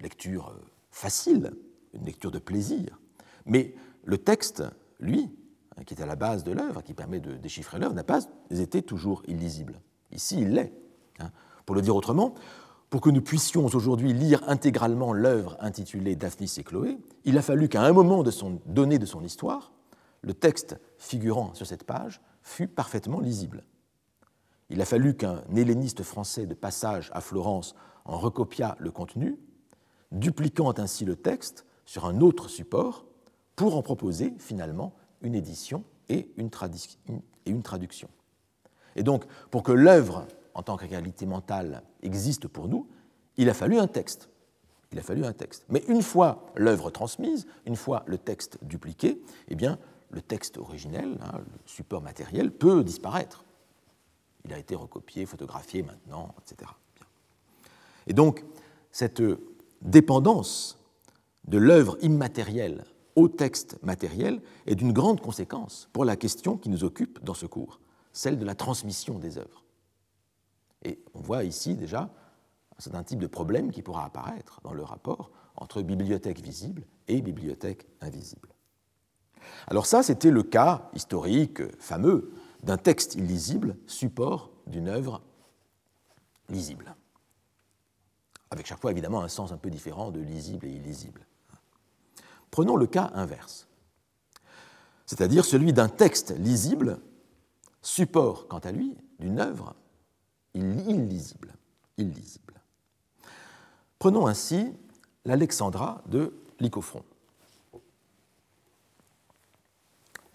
lecture 0.00 0.54
facile, 0.90 1.52
une 1.94 2.04
lecture 2.04 2.30
de 2.30 2.38
plaisir. 2.38 3.00
Mais 3.46 3.74
le 4.04 4.18
texte, 4.18 4.64
lui, 5.00 5.30
hein, 5.76 5.84
qui 5.84 5.94
est 5.94 6.02
à 6.02 6.06
la 6.06 6.16
base 6.16 6.44
de 6.44 6.52
l'œuvre, 6.52 6.82
qui 6.82 6.94
permet 6.94 7.20
de 7.20 7.34
déchiffrer 7.34 7.78
l'œuvre, 7.78 7.94
n'a 7.94 8.04
pas 8.04 8.20
été 8.50 8.82
toujours 8.82 9.22
illisible. 9.26 9.80
Ici, 10.12 10.40
il 10.40 10.54
l'est. 10.54 10.72
Hein. 11.20 11.30
Pour 11.66 11.76
le 11.76 11.82
dire 11.82 11.94
autrement, 11.94 12.34
pour 12.90 13.00
que 13.00 13.10
nous 13.10 13.20
puissions 13.20 13.66
aujourd'hui 13.66 14.12
lire 14.12 14.42
intégralement 14.46 15.12
l'œuvre 15.12 15.56
intitulée 15.60 16.16
Daphnis 16.16 16.54
et 16.58 16.64
Chloé, 16.64 16.98
il 17.24 17.36
a 17.36 17.42
fallu 17.42 17.68
qu'à 17.68 17.82
un 17.82 17.92
moment 17.92 18.24
donné 18.66 18.98
de 18.98 19.06
son 19.06 19.22
histoire, 19.22 19.72
le 20.22 20.34
texte 20.34 20.76
figurant 20.98 21.54
sur 21.54 21.66
cette 21.66 21.84
page 21.84 22.20
fût 22.42 22.68
parfaitement 22.68 23.20
lisible. 23.20 23.64
Il 24.70 24.80
a 24.80 24.84
fallu 24.84 25.16
qu'un 25.16 25.42
helléniste 25.54 26.02
français 26.02 26.46
de 26.46 26.54
passage 26.54 27.10
à 27.12 27.20
Florence 27.20 27.74
en 28.04 28.18
recopiât 28.18 28.76
le 28.78 28.90
contenu, 28.90 29.38
dupliquant 30.12 30.74
ainsi 30.76 31.04
le 31.04 31.16
texte 31.16 31.66
sur 31.84 32.06
un 32.06 32.20
autre 32.20 32.48
support 32.48 33.06
pour 33.56 33.76
en 33.76 33.82
proposer 33.82 34.34
finalement 34.38 34.94
une 35.22 35.34
édition 35.34 35.84
et 36.08 36.30
une, 36.36 36.50
et 37.46 37.50
une 37.50 37.62
traduction. 37.62 38.08
Et 38.96 39.02
donc, 39.02 39.24
pour 39.50 39.62
que 39.62 39.72
l'œuvre 39.72 40.26
en 40.54 40.62
tant 40.62 40.76
que 40.76 40.86
réalité 40.86 41.24
mentale 41.24 41.82
existe 42.02 42.48
pour 42.48 42.68
nous, 42.68 42.88
il 43.36 43.48
a 43.48 43.54
fallu 43.54 43.78
un 43.78 43.86
texte. 43.86 44.28
Il 44.90 44.98
a 44.98 45.02
fallu 45.02 45.24
un 45.24 45.32
texte. 45.32 45.64
Mais 45.68 45.84
une 45.86 46.02
fois 46.02 46.46
l'œuvre 46.56 46.90
transmise, 46.90 47.46
une 47.66 47.76
fois 47.76 48.02
le 48.06 48.18
texte 48.18 48.58
dupliqué, 48.62 49.22
eh 49.48 49.54
bien, 49.54 49.78
le 50.10 50.22
texte 50.22 50.58
originel, 50.58 51.18
hein, 51.22 51.38
le 51.38 51.58
support 51.66 52.02
matériel, 52.02 52.50
peut 52.50 52.82
disparaître. 52.82 53.44
Il 54.44 54.52
a 54.52 54.58
été 54.58 54.74
recopié, 54.74 55.26
photographié 55.26 55.82
maintenant, 55.82 56.34
etc. 56.40 56.70
Et 58.06 58.14
donc, 58.14 58.44
cette 58.90 59.22
dépendance 59.82 60.78
de 61.44 61.58
l'œuvre 61.58 61.96
immatérielle 62.00 62.84
au 63.16 63.28
texte 63.28 63.82
matériel 63.82 64.40
est 64.66 64.74
d'une 64.74 64.92
grande 64.92 65.20
conséquence 65.20 65.88
pour 65.92 66.04
la 66.04 66.16
question 66.16 66.56
qui 66.56 66.68
nous 66.68 66.84
occupe 66.84 67.22
dans 67.24 67.34
ce 67.34 67.46
cours, 67.46 67.80
celle 68.12 68.38
de 68.38 68.44
la 68.44 68.54
transmission 68.54 69.18
des 69.18 69.38
œuvres. 69.38 69.64
Et 70.84 71.00
on 71.14 71.20
voit 71.20 71.44
ici 71.44 71.74
déjà 71.74 72.10
un 72.78 72.80
certain 72.80 73.02
type 73.02 73.18
de 73.18 73.26
problème 73.26 73.72
qui 73.72 73.82
pourra 73.82 74.04
apparaître 74.04 74.60
dans 74.62 74.72
le 74.72 74.84
rapport 74.84 75.30
entre 75.56 75.82
bibliothèque 75.82 76.40
visible 76.40 76.84
et 77.08 77.20
bibliothèque 77.20 77.86
invisible. 78.00 78.48
Alors 79.66 79.86
ça, 79.86 80.02
c'était 80.02 80.30
le 80.30 80.42
cas 80.42 80.90
historique 80.94 81.62
fameux 81.80 82.32
d'un 82.62 82.76
texte 82.76 83.14
illisible, 83.14 83.76
support 83.86 84.50
d'une 84.66 84.88
œuvre 84.88 85.22
lisible. 86.48 86.94
Avec 88.50 88.66
chaque 88.66 88.80
fois 88.80 88.90
évidemment 88.90 89.22
un 89.22 89.28
sens 89.28 89.52
un 89.52 89.58
peu 89.58 89.70
différent 89.70 90.10
de 90.10 90.20
lisible 90.20 90.66
et 90.66 90.70
illisible. 90.70 91.26
Prenons 92.50 92.76
le 92.76 92.86
cas 92.86 93.10
inverse, 93.14 93.68
c'est-à-dire 95.06 95.44
celui 95.44 95.72
d'un 95.72 95.88
texte 95.88 96.30
lisible, 96.38 96.98
support 97.82 98.48
quant 98.48 98.58
à 98.58 98.72
lui 98.72 98.96
d'une 99.18 99.38
œuvre 99.38 99.74
illisible. 100.54 101.54
illisible. 101.96 102.60
Prenons 103.98 104.26
ainsi 104.26 104.72
l'Alexandra 105.24 106.02
de 106.06 106.34
Lycophron. 106.60 107.04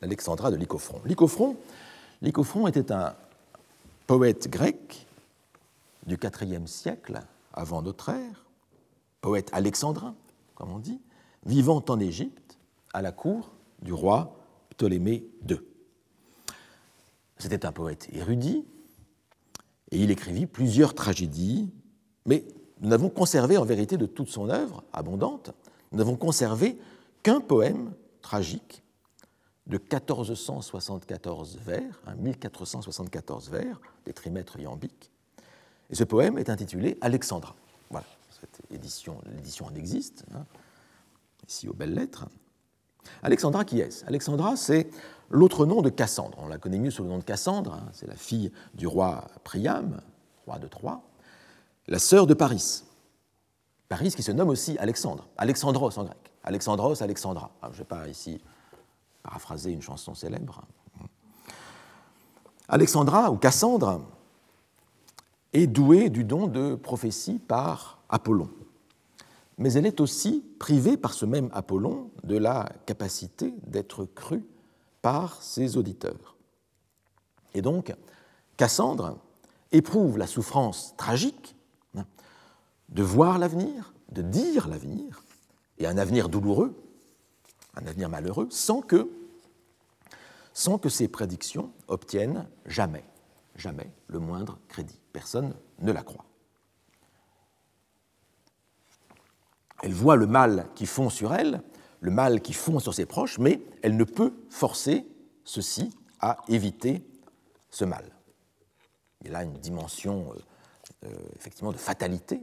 L'Alexandra 0.04 0.52
de 0.52 0.58
Lycophron. 0.58 1.00
Lycophron, 1.06 1.56
Lycophron 2.22 2.68
était 2.68 2.92
un 2.92 3.16
poète 4.06 4.50
grec 4.50 5.08
du 6.06 6.16
IVe 6.16 6.68
siècle 6.68 7.22
avant 7.54 7.82
notre 7.82 8.10
ère, 8.10 8.46
poète 9.22 9.50
alexandrin, 9.54 10.14
comme 10.56 10.74
on 10.74 10.80
dit, 10.80 11.00
vivant 11.46 11.82
en 11.88 12.02
Égypte 12.02 12.58
à 12.94 13.02
la 13.02 13.14
cour 13.14 13.54
du 13.82 13.94
roi 13.94 14.36
Ptolémée 14.72 15.24
II. 15.50 15.62
C'était 17.38 17.66
un 17.66 17.72
poète 17.72 18.10
érudit, 18.12 18.66
et 19.92 20.00
il 20.00 20.12
écrivit 20.12 20.48
plusieurs 20.48 20.96
tragédies, 20.96 21.72
mais 22.26 22.44
nous 22.82 22.90
n'avons 22.90 23.10
conservé 23.10 23.56
en 23.56 23.64
vérité 23.64 23.96
de 23.96 24.06
toute 24.06 24.28
son 24.28 24.50
œuvre 24.50 24.84
abondante, 24.92 25.52
nous 25.94 26.00
n'avons 26.00 26.18
conservé 26.18 26.78
qu'un 27.24 27.40
poème 27.40 27.94
tragique 28.22 28.83
de 29.68 29.78
1474 29.78 31.58
vers, 31.66 32.02
1474 32.18 33.50
vers, 33.50 33.80
des 34.06 34.14
trimètres 34.14 34.60
iambiques. 34.60 35.12
Et 35.90 35.96
ce 35.96 36.04
poème 36.04 36.38
est 36.38 36.50
intitulé 36.50 36.98
Alexandra. 37.02 37.56
Voilà, 37.90 38.06
cette 38.30 38.62
édition, 38.72 39.22
l'édition 39.36 39.66
en 39.66 39.76
existe, 39.76 40.26
hein, 40.34 40.46
ici 41.48 41.68
aux 41.70 41.74
belles 41.74 41.94
lettres. 41.94 42.28
Alexandra, 43.22 43.66
qui 43.66 43.80
est-ce? 43.80 44.06
Alexandra, 44.06 44.56
c'est 44.56 44.90
l'autre 45.30 45.66
nom 45.66 45.82
de 45.82 45.90
Cassandre. 45.90 46.38
On 46.42 46.48
la 46.48 46.58
connaît 46.58 46.80
mieux 46.80 46.92
sous 46.92 47.04
le 47.04 47.10
nom 47.10 47.18
de 47.18 47.24
Cassandre, 47.24 47.74
hein. 47.74 47.90
c'est 47.94 48.08
la 48.08 48.16
fille 48.16 48.52
du 48.74 48.88
roi 48.88 49.28
Priam, 49.44 50.02
roi 50.46 50.60
de 50.60 50.68
Troie, 50.68 51.04
la 51.88 52.00
sœur 52.00 52.28
de 52.28 52.34
Paris. 52.34 52.84
Paris 53.90 54.12
qui 54.12 54.24
se 54.24 54.32
nomme 54.32 54.50
aussi 54.50 54.78
Alexandre, 54.78 55.28
Alexandros 55.38 55.98
en 55.98 56.06
grec. 56.06 56.18
Alexandros, 56.44 57.02
Alexandra. 57.02 57.52
Ah, 57.62 57.68
je 57.68 57.76
ne 57.76 57.78
vais 57.80 57.84
pas 57.86 58.08
ici 58.08 58.42
paraphraser 59.24 59.72
une 59.72 59.82
chanson 59.82 60.14
célèbre. 60.14 60.64
Alexandra 62.68 63.32
ou 63.32 63.38
Cassandre 63.38 64.02
est 65.54 65.68
douée 65.68 66.10
du 66.10 66.24
don 66.24 66.48
de 66.48 66.76
prophétie 66.76 67.40
par 67.40 68.00
Apollon 68.10 68.50
mais 69.58 69.74
elle 69.74 69.86
est 69.86 70.02
aussi 70.02 70.44
privée 70.60 70.98
par 70.98 71.14
ce 71.14 71.26
même 71.26 71.50
Apollon 71.54 72.10
de 72.24 72.38
la 72.38 72.70
capacité 72.86 73.54
d'être 73.68 74.06
crue 74.06 74.46
par 75.02 75.42
ses 75.42 75.78
auditeurs. 75.78 76.36
Et 77.54 77.62
donc, 77.62 77.94
Cassandre 78.58 79.18
éprouve 79.72 80.18
la 80.18 80.28
souffrance 80.28 80.96
tragique 80.98 81.56
hein, 81.96 82.06
de 82.90 83.04
voir 83.04 83.38
l'avenir, 83.38 83.94
de 84.12 84.22
dire 84.22 84.68
l'avenir, 84.68 85.24
et 85.78 85.88
un 85.88 85.98
avenir 85.98 86.30
douloureux, 86.30 86.76
un 87.76 87.88
avenir 87.88 88.10
malheureux, 88.10 88.48
sans 88.52 88.82
que, 88.82 89.10
sans 90.54 90.80
ses 90.90 91.08
prédictions 91.08 91.72
obtiennent 91.88 92.48
jamais, 92.66 93.04
jamais 93.56 93.92
le 94.08 94.20
moindre 94.20 94.60
crédit. 94.68 95.00
Personne 95.12 95.54
ne 95.80 95.92
la 95.92 96.04
croit. 96.04 96.26
Elle 99.82 99.94
voit 99.94 100.16
le 100.16 100.28
mal 100.28 100.68
qui 100.76 100.86
fond 100.86 101.10
sur 101.10 101.34
elle, 101.34 101.62
le 102.00 102.12
mal 102.12 102.42
qui 102.42 102.54
fond 102.54 102.80
sur 102.80 102.94
ses 102.94 103.06
proches, 103.06 103.40
mais 103.40 103.62
elle 103.82 103.98
ne 103.98 104.04
peut 104.04 104.34
forcer 104.50 105.06
ceux-ci 105.44 105.94
à 106.20 106.38
éviter 106.48 107.06
ce 107.70 107.86
mal. 107.86 108.06
Il 109.22 109.32
y 109.32 109.36
a 109.36 109.44
une 109.44 109.58
dimension 109.58 110.34
euh, 110.34 111.08
euh, 111.08 111.16
effectivement 111.36 111.72
de 111.72 111.78
fatalité 111.78 112.42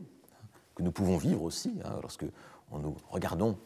que 0.75 0.83
nous 0.83 0.93
pouvons 0.93 1.17
vivre 1.17 1.43
aussi 1.43 1.79
hein, 1.85 1.99
lorsque 2.03 2.25
nous 2.73 2.97
regardons 3.11 3.59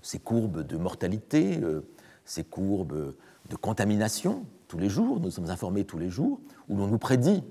ces 0.00 0.18
courbes 0.18 0.62
de 0.62 0.76
mortalité, 0.76 1.60
euh, 1.62 1.82
ces 2.24 2.44
courbes 2.44 3.14
de 3.48 3.56
contamination 3.56 4.44
tous 4.68 4.78
les 4.78 4.88
jours, 4.88 5.20
nous 5.20 5.30
sommes 5.30 5.50
informés 5.50 5.84
tous 5.84 5.98
les 5.98 6.08
jours, 6.08 6.40
où 6.68 6.76
l'on 6.76 6.86
nous 6.86 6.98
prédit 6.98 7.44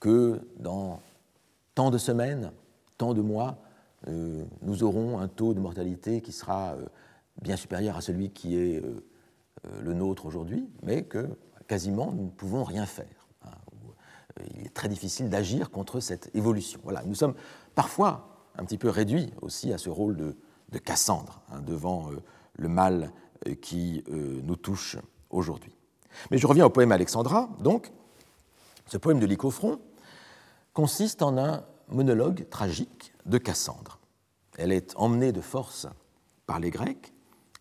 que 0.00 0.40
dans 0.58 1.00
tant 1.74 1.90
de 1.90 1.98
semaines, 1.98 2.52
tant 2.96 3.14
de 3.14 3.20
mois, 3.20 3.58
euh, 4.08 4.44
nous 4.62 4.82
aurons 4.82 5.18
un 5.18 5.28
taux 5.28 5.54
de 5.54 5.60
mortalité 5.60 6.20
qui 6.20 6.32
sera 6.32 6.72
euh, 6.72 6.86
bien 7.42 7.56
supérieur 7.56 7.96
à 7.96 8.00
celui 8.00 8.30
qui 8.30 8.56
est 8.56 8.82
le 9.80 9.92
nôtre 9.92 10.26
aujourd'hui, 10.26 10.68
mais 10.82 11.04
qu'il 11.04 11.30
quasiment 11.66 12.12
nous 12.12 12.24
ne 12.24 12.30
pouvons 12.30 12.64
rien 12.64 12.86
faire. 12.86 13.28
Hein, 13.44 13.50
il 14.56 14.66
est 14.66 14.74
très 14.74 14.88
difficile 14.88 15.28
d'agir 15.28 15.70
contre 15.70 16.00
cette 16.00 16.34
évolution. 16.34 16.80
Voilà, 16.82 17.04
nous 17.04 17.14
sommes 17.14 17.34
parfois 17.74 18.48
un 18.56 18.64
petit 18.64 18.78
peu 18.78 18.88
réduits 18.88 19.32
aussi 19.40 19.72
à 19.72 19.78
ce 19.78 19.90
rôle 19.90 20.16
de, 20.16 20.36
Cassandre 20.76 21.40
hein, 21.50 21.60
devant 21.60 22.12
euh, 22.12 22.22
le 22.54 22.68
mal 22.68 23.12
euh, 23.46 23.54
qui 23.54 24.04
nous 24.08 24.56
touche 24.56 24.98
aujourd'hui. 25.30 25.74
Mais 26.30 26.38
je 26.38 26.46
reviens 26.46 26.66
au 26.66 26.70
poème 26.70 26.92
Alexandra, 26.92 27.48
donc. 27.60 27.90
Ce 28.86 28.96
poème 28.96 29.20
de 29.20 29.26
Lycophron 29.26 29.80
consiste 30.72 31.22
en 31.22 31.36
un 31.36 31.64
monologue 31.88 32.48
tragique 32.48 33.12
de 33.26 33.36
Cassandre. 33.38 33.98
Elle 34.56 34.72
est 34.72 34.94
emmenée 34.96 35.32
de 35.32 35.42
force 35.42 35.86
par 36.46 36.58
les 36.58 36.70
Grecs 36.70 37.12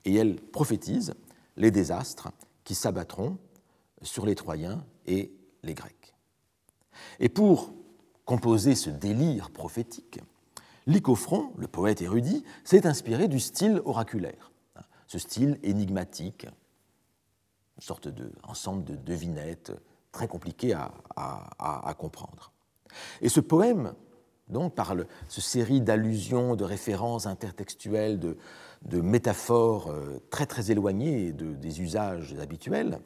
et 0.06 0.16
elle 0.16 0.38
prophétise 0.38 1.14
les 1.58 1.70
désastres 1.70 2.30
qui 2.64 2.76
s'abattront 2.76 3.38
sur 4.02 4.26
les 4.26 4.36
Troyens 4.36 4.86
et 5.06 5.32
les 5.64 5.74
Grecs. 5.74 6.16
Et 7.20 7.30
pour 7.30 7.74
composer 8.26 8.76
ce 8.76 8.90
délire 8.90 9.52
prophétique, 9.52 10.20
Lycophron, 10.88 11.52
le 11.58 11.68
poète 11.68 12.02
érudit, 12.02 12.44
s'est 12.64 12.88
inspiré 12.88 13.28
du 13.28 13.40
style 13.40 13.82
oraculaire, 13.86 14.52
ce 15.06 15.20
style 15.20 15.60
énigmatique, 15.62 16.46
une 17.76 17.84
sorte 17.84 18.08
d'ensemble 18.08 18.86
de 18.86 18.96
devinettes 18.96 19.74
très 20.14 20.28
compliqué 20.28 20.74
à, 20.74 21.94
comprendre. 22.00 22.54
Et 23.22 23.30
ce 23.30 23.42
poème, 23.42 23.94
donc, 24.48 24.76
par 24.76 24.96
ce 25.28 25.42
série 25.42 25.82
d'allusions, 25.82 26.56
de 26.56 26.64
références 26.64 27.28
intertextuelles, 27.28 28.18
de, 28.18 28.38
de 28.84 29.02
métaphores 29.02 29.92
euh, 29.92 30.20
très 30.30 30.46
très 30.46 30.72
éloignées 30.72 31.34
des 31.34 31.82
usages 31.82 32.34
habituels, 32.42 33.00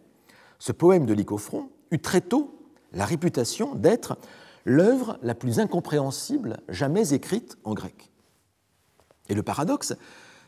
ce 0.60 0.72
poème 0.72 1.08
de 1.08 1.14
Lycophron 1.14 1.70
eut 1.90 2.00
très 2.00 2.22
tôt 2.22 2.56
la 2.94 3.06
réputation 3.06 3.74
d'être 3.74 4.18
l'œuvre 4.66 5.18
la 5.22 5.36
plus 5.36 5.60
incompréhensible 5.60 6.58
jamais 6.70 7.14
écrite 7.14 7.58
en 7.64 7.74
grec. 7.74 8.12
Et 9.30 9.34
le 9.34 9.44
paradoxe, 9.44 9.94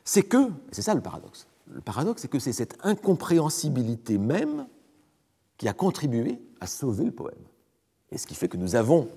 c'est 0.04 0.24
que, 0.24 0.50
c'est 0.72 0.82
ça 0.82 0.94
le 0.94 1.02
paradoxe, 1.02 1.48
le 1.68 1.82
paradoxe, 1.82 2.22
c'est 2.22 2.28
que 2.28 2.40
c'est 2.40 2.54
cette 2.54 2.78
incompréhensibilité 2.84 4.18
même 4.18 4.68
qui 5.58 5.68
a 5.68 5.74
contribué 5.74 6.42
à 6.60 6.68
sauver 6.68 7.06
le 7.06 7.12
poème. 7.12 7.36
Et 8.12 8.18
ce 8.18 8.28
qui 8.28 8.36
fait 8.36 8.48
que 8.48 8.58
nous 8.58 8.76
avons 8.76 9.10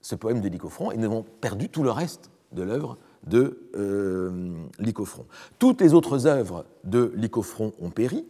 ce 0.00 0.14
poème 0.14 0.40
de 0.40 0.48
Lycophron 0.48 0.90
et 0.90 0.96
nous 0.96 1.06
avons 1.06 1.22
perdu 1.22 1.68
tout 1.70 1.82
le 1.82 1.90
reste 1.90 2.30
de 2.52 2.62
l'œuvre 2.62 2.98
de 3.26 3.70
euh, 3.74 4.54
Lycophron. 4.78 5.26
Toutes 5.58 5.80
les 5.80 5.94
autres 5.94 6.26
œuvres 6.26 6.66
de 6.84 7.10
Lycophron 7.16 7.72
ont 7.80 7.90
péri, 7.90 8.26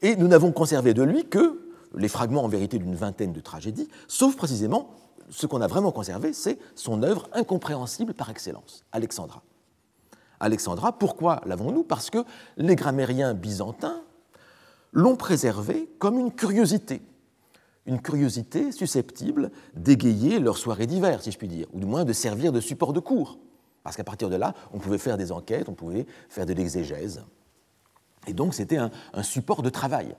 et 0.00 0.16
nous 0.16 0.28
n'avons 0.28 0.52
conservé 0.52 0.94
de 0.94 1.02
lui 1.02 1.26
que 1.26 1.63
les 1.96 2.08
fragments 2.08 2.44
en 2.44 2.48
vérité 2.48 2.78
d'une 2.78 2.94
vingtaine 2.94 3.32
de 3.32 3.40
tragédies, 3.40 3.88
sauf 4.08 4.36
précisément 4.36 4.90
ce 5.30 5.46
qu'on 5.46 5.60
a 5.60 5.66
vraiment 5.66 5.92
conservé, 5.92 6.32
c'est 6.32 6.58
son 6.74 7.02
œuvre 7.02 7.28
incompréhensible 7.32 8.14
par 8.14 8.30
excellence, 8.30 8.84
Alexandra. 8.92 9.42
Alexandra, 10.40 10.98
pourquoi 10.98 11.40
l'avons-nous? 11.46 11.84
Parce 11.84 12.10
que 12.10 12.18
les 12.56 12.76
grammairiens 12.76 13.34
byzantins 13.34 14.02
l'ont 14.92 15.16
préservé 15.16 15.88
comme 15.98 16.18
une 16.18 16.32
curiosité, 16.32 17.02
une 17.86 18.00
curiosité 18.00 18.72
susceptible 18.72 19.50
d'égayer 19.74 20.38
leur 20.38 20.58
soirée 20.58 20.86
d'hiver, 20.86 21.22
si 21.22 21.30
je 21.30 21.38
puis 21.38 21.48
dire, 21.48 21.66
ou 21.72 21.80
du 21.80 21.86
moins 21.86 22.04
de 22.04 22.12
servir 22.12 22.52
de 22.52 22.60
support 22.60 22.92
de 22.92 23.00
cours. 23.00 23.38
Parce 23.82 23.96
qu'à 23.96 24.04
partir 24.04 24.30
de 24.30 24.36
là, 24.36 24.54
on 24.72 24.78
pouvait 24.78 24.98
faire 24.98 25.16
des 25.16 25.30
enquêtes, 25.30 25.68
on 25.68 25.74
pouvait 25.74 26.06
faire 26.28 26.46
de 26.46 26.54
l'exégèse. 26.54 27.22
Et 28.26 28.32
donc 28.32 28.54
c'était 28.54 28.78
un, 28.78 28.90
support 29.22 29.62
de 29.62 29.68
travail, 29.68 30.16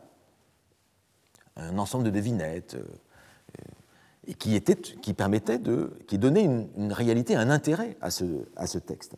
un 1.55 1.77
ensemble 1.77 2.03
de 2.03 2.09
devinettes, 2.09 2.75
euh, 2.75 2.83
et 4.27 4.33
qui, 4.33 4.55
était, 4.55 4.75
qui 4.75 5.13
permettait 5.13 5.59
de, 5.59 5.91
qui 6.07 6.17
donnait 6.17 6.43
une, 6.43 6.91
réalité, 6.91 7.35
un 7.35 7.49
intérêt 7.49 7.95
à 8.01 8.09
ce, 8.09 8.25
à 8.55 8.67
ce 8.67 8.79
texte 8.79 9.15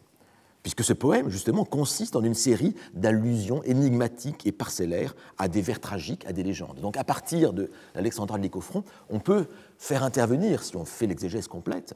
puisque 0.68 0.84
ce 0.84 0.92
poème, 0.92 1.30
justement, 1.30 1.64
consiste 1.64 2.18
en 2.18 2.24
une 2.26 2.34
série 2.34 2.76
d'allusions 2.94 3.64
énigmatiques 3.64 4.46
et 4.46 4.52
parcellaires 4.52 5.16
à 5.38 5.48
des 5.48 5.62
vers 5.62 5.80
tragiques, 5.80 6.26
à 6.26 6.34
des 6.34 6.44
légendes. 6.44 6.82
Donc, 6.82 6.98
à 6.98 7.06
partir 7.06 7.54
de 7.54 7.72
l'Alexandra 7.96 8.38
de 8.38 8.44
Lycophron, 8.44 8.84
on 9.10 9.22
peut 9.22 9.48
faire 9.78 10.04
intervenir, 10.04 10.64
si 10.64 10.76
on 10.76 10.84
fait 10.84 11.08
l'exégèse 11.08 11.48
complète, 11.48 11.94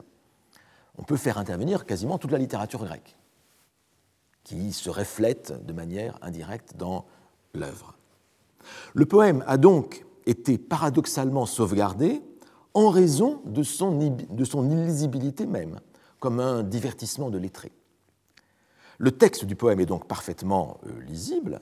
on 0.96 1.02
peut 1.02 1.18
faire 1.18 1.36
intervenir 1.36 1.84
quasiment 1.84 2.16
toute 2.16 2.30
la 2.30 2.38
littérature 2.38 2.82
grecque, 2.82 3.14
qui 4.42 4.72
se 4.72 4.88
reflète 4.88 5.52
de 5.66 5.72
manière 5.74 6.18
indirecte 6.22 6.74
dans 6.78 7.04
l'œuvre. 7.52 7.98
Le 8.94 9.04
poème 9.04 9.44
a 9.46 9.58
donc 9.58 10.06
été 10.26 10.58
paradoxalement 10.58 11.46
sauvegardé 11.46 12.22
en 12.74 12.88
raison 12.90 13.42
de 13.44 13.62
son, 13.62 14.00
illisibilité 14.00 15.46
même, 15.46 15.80
comme 16.20 16.40
un 16.40 16.62
divertissement 16.62 17.30
de 17.30 17.38
lettrés. 17.38 17.72
Le 18.98 19.10
texte 19.12 19.44
du 19.44 19.56
poème 19.56 19.80
est 19.80 19.86
donc 19.86 20.06
parfaitement 20.06 20.78
euh, 20.86 21.00
lisible, 21.02 21.60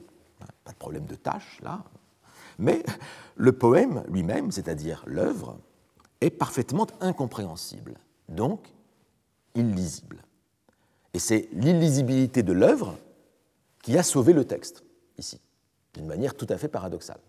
pas 0.65 0.73
de 0.73 0.77
problème 0.77 1.07
de 1.07 1.15
tâche 1.15 1.59
là, 1.63 1.85
mais 2.59 2.83
le 3.37 3.53
poème 3.53 4.05
lui-même, 4.09 4.51
c'est-à-dire 4.51 5.03
l'œuvre, 5.07 5.59
est 6.21 6.31
parfaitement 6.31 6.87
incompréhensible, 7.01 7.95
donc 8.29 8.73
illisible. 9.55 10.23
Et 11.15 11.19
c'est 11.19 11.49
l'illisibilité 11.53 12.43
de 12.43 12.53
l'œuvre 12.53 12.97
qui 13.83 13.97
a 13.97 14.03
sauvé 14.03 14.33
le 14.33 14.45
texte, 14.45 14.85
ici, 15.17 15.41
d'une 15.95 16.07
manière 16.07 16.37
tout 16.37 16.47
à 16.51 16.59
fait 16.59 16.69
paradoxale. 16.69 17.21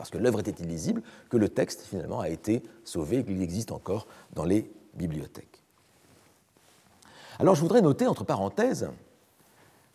Parce 0.00 0.08
que 0.08 0.16
l'œuvre 0.16 0.40
était 0.40 0.62
illisible, 0.62 1.02
que 1.28 1.36
le 1.36 1.50
texte, 1.50 1.82
finalement, 1.82 2.20
a 2.20 2.30
été 2.30 2.62
sauvé, 2.84 3.22
qu'il 3.22 3.42
existe 3.42 3.70
encore 3.70 4.06
dans 4.32 4.44
les 4.44 4.72
bibliothèques. 4.94 5.62
Alors 7.38 7.54
je 7.54 7.60
voudrais 7.60 7.82
noter, 7.82 8.06
entre 8.06 8.24
parenthèses, 8.24 8.88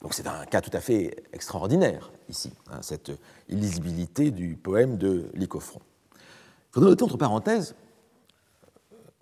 donc 0.04 0.14
c'est 0.14 0.28
un 0.28 0.46
cas 0.46 0.62
tout 0.62 0.70
à 0.74 0.80
fait 0.80 1.24
extraordinaire 1.34 2.12
ici, 2.30 2.54
hein, 2.70 2.84
cette 2.84 3.14
illisibilité 3.50 4.30
du 4.30 4.56
poème 4.58 5.00
de 5.00 5.28
Lycophron. 5.34 5.82
Il 6.14 6.74
faudrait 6.74 6.92
noter 6.92 7.04
entre 7.04 7.18
parenthèses 7.18 7.74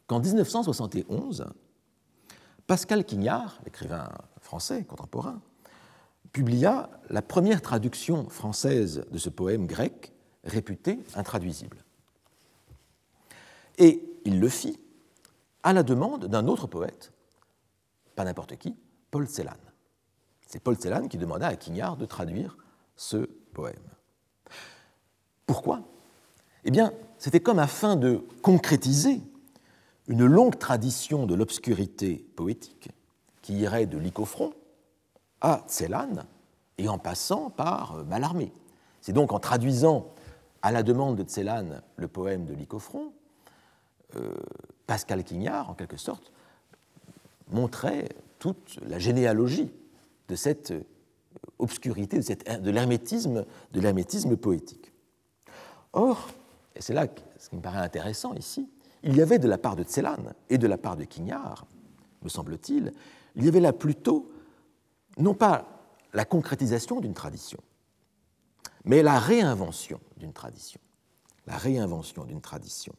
qu'en 0.08 0.20
1971, 0.20 1.46
Pascal 2.68 3.06
Quignard, 3.06 3.62
l'écrivain 3.64 4.10
français 4.42 4.84
contemporain, 4.84 5.40
publia 6.34 6.90
la 7.10 7.22
première 7.22 7.62
traduction 7.62 8.28
française 8.28 9.06
de 9.10 9.18
ce 9.18 9.30
poème 9.30 9.66
grec 9.66 10.13
réputé 10.44 11.00
intraduisible. 11.16 11.84
Et 13.78 14.04
il 14.26 14.40
le 14.40 14.50
fit 14.50 14.80
à 15.64 15.74
la 15.74 15.84
demande 15.84 16.26
d'un 16.26 16.48
autre 16.48 16.68
poète, 16.68 17.12
pas 18.16 18.24
n'importe 18.24 18.58
qui, 18.58 18.76
Paul 19.12 19.28
Celan. 19.28 19.58
C'est 20.48 20.60
Paul 20.60 20.78
Celan 20.80 21.08
qui 21.08 21.18
demanda 21.18 21.48
à 21.48 21.56
Quignard 21.56 21.98
de 21.98 22.06
traduire 22.06 22.58
ce 22.96 23.26
poème. 23.54 23.76
Pourquoi? 25.46 25.82
Eh 26.66 26.72
bien, 26.72 26.94
c'était 27.18 27.40
comme 27.40 27.60
afin 27.60 27.96
de 27.96 28.24
concrétiser 28.42 29.22
une 30.08 30.26
longue 30.26 30.58
tradition 30.60 31.26
de 31.26 31.36
l'obscurité 31.36 32.26
poétique 32.36 32.90
qui 33.42 33.56
irait 33.60 33.86
de 33.86 33.98
Lycophron 33.98 34.54
à 35.42 35.64
Celan 35.68 36.26
et 36.78 36.88
en 36.88 36.98
passant 36.98 37.50
par 37.50 38.04
Mallarmé. 38.06 38.52
C'est 39.02 39.14
donc 39.14 39.34
en 39.34 39.40
traduisant 39.40 40.14
à 40.64 40.72
la 40.72 40.82
demande 40.82 41.18
de 41.18 41.30
Celan 41.30 41.82
le 41.98 42.08
poème 42.08 42.46
de 42.46 42.54
Lycophron, 42.54 43.14
euh, 44.16 44.34
Pascal 44.88 45.24
Quignard, 45.24 45.70
en 45.70 45.74
quelque 45.76 45.98
sorte, 45.98 46.32
montrait 47.52 48.10
toute 48.40 48.80
la 48.88 48.98
généalogie 48.98 49.72
de 50.30 50.36
cette 50.36 50.72
euh, 50.72 50.84
obscurité, 51.60 52.20
de, 52.20 52.72
l'hermétisme, 52.72 53.46
de 53.74 53.80
l'hermétisme 53.82 54.38
poétique. 54.38 54.94
Or, 55.92 56.30
et 56.76 56.82
c'est 56.82 56.94
là 56.94 57.08
ce 57.38 57.50
qui 57.50 57.58
me 57.58 57.62
paraît 57.62 57.80
intéressant 57.80 58.34
ici, 58.34 58.70
il 59.04 59.18
y 59.18 59.22
avait 59.22 59.40
de 59.40 59.50
la 59.50 59.58
part 59.58 59.76
de 59.76 59.84
Celan 59.84 60.18
et 60.50 60.58
de 60.58 60.68
la 60.68 60.78
part 60.78 60.96
de 60.96 61.04
Quignard, 61.04 61.66
me 62.22 62.30
semble-t-il, 62.30 62.94
il 63.36 63.44
y 63.44 63.50
avait 63.50 63.60
là 63.60 63.74
plutôt 63.74 64.32
non 65.18 65.34
pas 65.34 65.68
la 66.14 66.24
concrétisation 66.24 67.02
d'une 67.02 67.14
tradition, 67.14 67.60
mais 68.86 69.02
la 69.02 69.20
réinvention 69.20 70.00
d'une 70.18 70.34
tradition, 70.34 70.80
la 71.46 71.58
réinvention 71.58 72.26
d'une 72.26 72.42
tradition, 72.42 72.94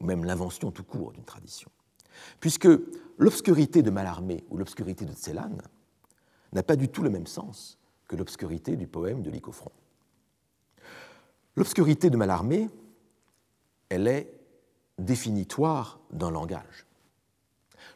ou 0.00 0.04
même 0.04 0.24
l'invention 0.24 0.70
tout 0.70 0.84
court 0.84 1.12
d'une 1.12 1.24
tradition. 1.24 1.70
Puisque 2.40 2.68
l'obscurité 3.18 3.82
de 3.82 3.90
Mallarmé 3.90 4.44
ou 4.50 4.56
l'obscurité 4.56 5.04
de 5.04 5.14
Celan 5.14 5.56
n'a 6.52 6.62
pas 6.62 6.76
du 6.76 6.88
tout 6.88 7.02
le 7.02 7.10
même 7.10 7.26
sens 7.26 7.78
que 8.08 8.16
l'obscurité 8.16 8.76
du 8.76 8.86
poème 8.86 9.22
de 9.22 9.30
Lycophron. 9.30 9.72
L'obscurité 11.56 12.10
de 12.10 12.16
Mallarmé, 12.16 12.68
elle 13.88 14.06
est 14.06 14.32
définitoire 14.98 16.00
d'un 16.10 16.30
langage. 16.30 16.86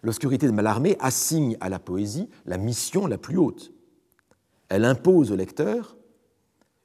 L'obscurité 0.03 0.47
de 0.47 0.53
Mallarmé 0.53 0.97
assigne 1.01 1.57
à 1.61 1.69
la 1.69 1.79
poésie 1.79 2.29
la 2.45 2.59
mission 2.59 3.07
la 3.07 3.19
plus 3.19 3.39
haute. 3.39 3.73
Elle 4.69 4.85
impose 4.85 5.33
au 5.33 5.37
lecteur 5.37 5.97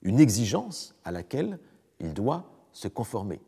une 0.02 0.20
exigence 0.20 0.96
à 1.04 1.12
laquelle 1.12 1.60
il 2.00 2.14
doit 2.14 2.46
se 2.74 2.88
conformer. 2.88 3.42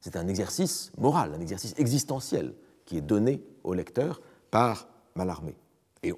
C'est 0.00 0.16
un 0.16 0.28
exercice 0.28 0.92
moral, 0.98 1.34
un 1.34 1.40
exercice 1.40 1.74
existentiel 1.78 2.54
qui 2.84 2.96
est 2.96 3.02
donné 3.02 3.42
au 3.64 3.74
lecteur 3.74 4.20
par 4.50 4.88
Mallarmé. 5.14 5.56
Et 6.02 6.12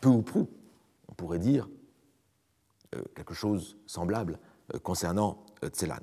peu 0.00 0.08
ou 0.08 0.22
prou, 0.22 0.48
on 1.08 1.14
pourrait 1.14 1.38
dire 1.38 1.68
euh, 2.94 3.02
quelque 3.14 3.34
chose 3.34 3.76
semblable 3.86 4.38
euh, 4.74 4.78
concernant 4.78 5.44
euh, 5.64 5.68
Tselan. 5.68 6.00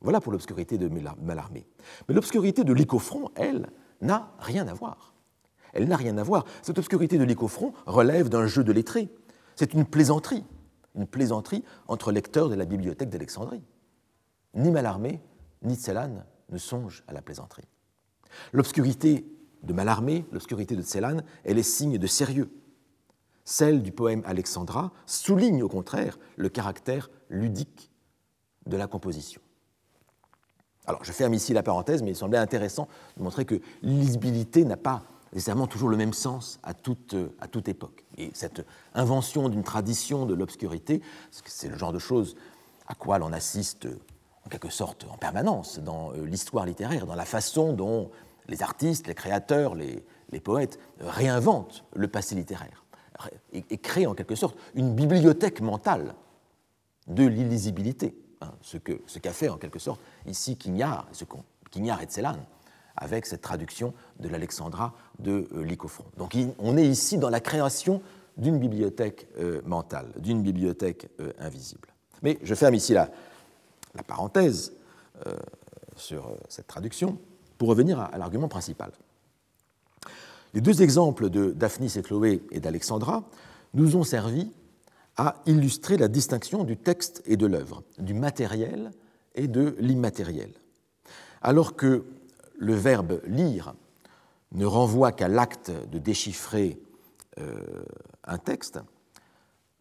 Voilà 0.00 0.20
pour 0.20 0.32
l'obscurité 0.32 0.78
de 0.78 0.88
Mallarmé. 0.88 1.66
Mais 2.08 2.14
l'obscurité 2.14 2.62
de 2.62 2.72
Lycophron, 2.72 3.30
elle, 3.34 3.68
n'a 4.00 4.32
rien 4.38 4.68
à 4.68 4.74
voir. 4.74 5.14
Elle 5.72 5.88
n'a 5.88 5.96
rien 5.96 6.16
à 6.18 6.22
voir. 6.22 6.44
Cette 6.62 6.78
obscurité 6.78 7.18
de 7.18 7.24
Lycophron 7.24 7.72
relève 7.86 8.28
d'un 8.28 8.46
jeu 8.46 8.62
de 8.62 8.72
lettrés. 8.72 9.08
C'est 9.56 9.74
une 9.74 9.84
plaisanterie, 9.84 10.44
une 10.94 11.06
plaisanterie 11.06 11.64
entre 11.86 12.12
lecteurs 12.12 12.48
de 12.48 12.54
la 12.54 12.64
bibliothèque 12.64 13.10
d'Alexandrie. 13.10 13.62
Ni 14.54 14.70
Mallarmé, 14.70 15.20
ni 15.62 15.74
Tselan 15.74 16.24
ne 16.50 16.58
songent 16.58 17.04
à 17.06 17.12
la 17.12 17.22
plaisanterie. 17.22 17.68
L'obscurité 18.52 19.26
de 19.62 19.72
Mallarmé, 19.72 20.24
l'obscurité 20.32 20.76
de 20.76 20.82
Tselan, 20.82 21.18
elle 21.44 21.58
est 21.58 21.62
signe 21.62 21.98
de 21.98 22.06
sérieux. 22.06 22.50
Celle 23.44 23.82
du 23.82 23.92
poème 23.92 24.22
Alexandra 24.26 24.92
souligne 25.06 25.62
au 25.62 25.68
contraire 25.68 26.18
le 26.36 26.48
caractère 26.48 27.10
ludique 27.30 27.90
de 28.66 28.76
la 28.76 28.86
composition. 28.86 29.40
Alors, 30.86 31.04
je 31.04 31.12
ferme 31.12 31.34
ici 31.34 31.52
la 31.52 31.62
parenthèse, 31.62 32.02
mais 32.02 32.12
il 32.12 32.16
semblait 32.16 32.38
intéressant 32.38 32.88
de 33.16 33.22
montrer 33.22 33.44
que 33.44 33.60
l'illisibilité 33.82 34.64
n'a 34.64 34.76
pas 34.76 35.02
nécessairement 35.32 35.66
toujours 35.66 35.88
le 35.90 35.96
même 35.96 36.14
sens 36.14 36.58
à 36.62 36.70
à 36.70 37.48
toute 37.48 37.68
époque. 37.68 38.04
Et 38.18 38.30
cette 38.34 38.66
invention 38.94 39.48
d'une 39.48 39.62
tradition 39.62 40.26
de 40.26 40.34
l'obscurité, 40.34 41.00
c'est 41.44 41.68
le 41.68 41.78
genre 41.78 41.92
de 41.92 41.98
choses 41.98 42.36
à 42.88 42.94
quoi 42.94 43.18
l'on 43.18 43.32
assiste 43.32 43.88
en 44.44 44.48
quelque 44.48 44.70
sorte 44.70 45.06
en 45.10 45.16
permanence 45.16 45.78
dans 45.78 46.12
euh, 46.12 46.24
l'histoire 46.24 46.66
littéraire, 46.66 47.06
dans 47.06 47.14
la 47.14 47.24
façon 47.24 47.72
dont 47.72 48.10
les 48.48 48.62
artistes, 48.62 49.06
les 49.06 49.14
créateurs, 49.14 49.74
les, 49.74 50.02
poètes 50.42 50.78
réinventent 51.00 51.84
le 51.94 52.08
passé 52.08 52.34
littéraire 52.34 52.84
et, 53.52 53.78
créent 53.78 54.06
en 54.06 54.14
quelque 54.14 54.34
sorte 54.34 54.56
une 54.74 54.94
bibliothèque 54.94 55.60
mentale 55.60 56.14
de 57.06 57.26
l'illisibilité, 57.26 58.14
hein, 58.40 58.52
ce 58.60 58.78
qu'a 58.78 58.94
ce 59.06 59.18
fait 59.30 59.48
en 59.48 59.56
quelque 59.56 59.78
sorte 59.78 60.00
ici 60.26 60.56
Quignard, 60.56 61.06
ce 61.12 61.24
Quignard 61.70 62.02
et 62.02 62.06
Tselan, 62.06 62.36
avec 62.98 63.26
cette 63.26 63.42
traduction 63.42 63.94
de 64.18 64.28
l'Alexandra 64.28 64.94
de 65.18 65.48
euh, 65.54 65.64
Lycophron. 65.64 66.04
Donc 66.16 66.36
on 66.58 66.76
est 66.76 66.86
ici 66.86 67.18
dans 67.18 67.30
la 67.30 67.40
création 67.40 68.02
d'une 68.36 68.58
bibliothèque 68.58 69.28
euh, 69.38 69.62
mentale, 69.64 70.08
d'une 70.18 70.42
bibliothèque 70.42 71.08
euh, 71.20 71.32
invisible. 71.38 71.88
Mais 72.22 72.38
je 72.42 72.54
ferme 72.54 72.74
ici 72.74 72.92
la, 72.92 73.10
parenthèse 74.06 74.72
sur 75.96 76.30
cette 76.48 76.68
traduction 76.68 77.18
pour 77.56 77.68
revenir 77.68 77.98
à, 77.98 78.16
l'argument 78.16 78.46
principal. 78.46 78.92
Les 80.54 80.60
deux 80.60 80.82
exemples 80.82 81.30
de 81.30 81.50
Daphnis 81.50 81.94
et 81.96 82.02
Chloé 82.02 82.42
et 82.52 82.60
d'Alexandra 82.60 83.24
nous 83.74 83.96
ont 83.96 84.04
servi 84.04 84.52
à 85.16 85.42
illustrer 85.46 85.96
la 85.96 86.06
distinction 86.06 86.62
du 86.62 86.76
texte 86.76 87.22
et 87.26 87.36
de 87.36 87.46
l'œuvre, 87.46 87.82
du 87.98 88.14
matériel 88.14 88.92
et 89.34 89.48
de 89.48 89.74
l'immatériel. 89.80 90.52
Alors 91.42 91.74
que 91.74 92.04
le 92.58 92.74
verbe 92.74 93.22
lire 93.24 93.74
ne 94.52 94.66
renvoie 94.66 95.12
qu'à 95.12 95.28
l'acte 95.28 95.70
de 95.90 95.98
déchiffrer 95.98 96.78
euh, 97.38 97.82
un 98.24 98.38
texte, 98.38 98.80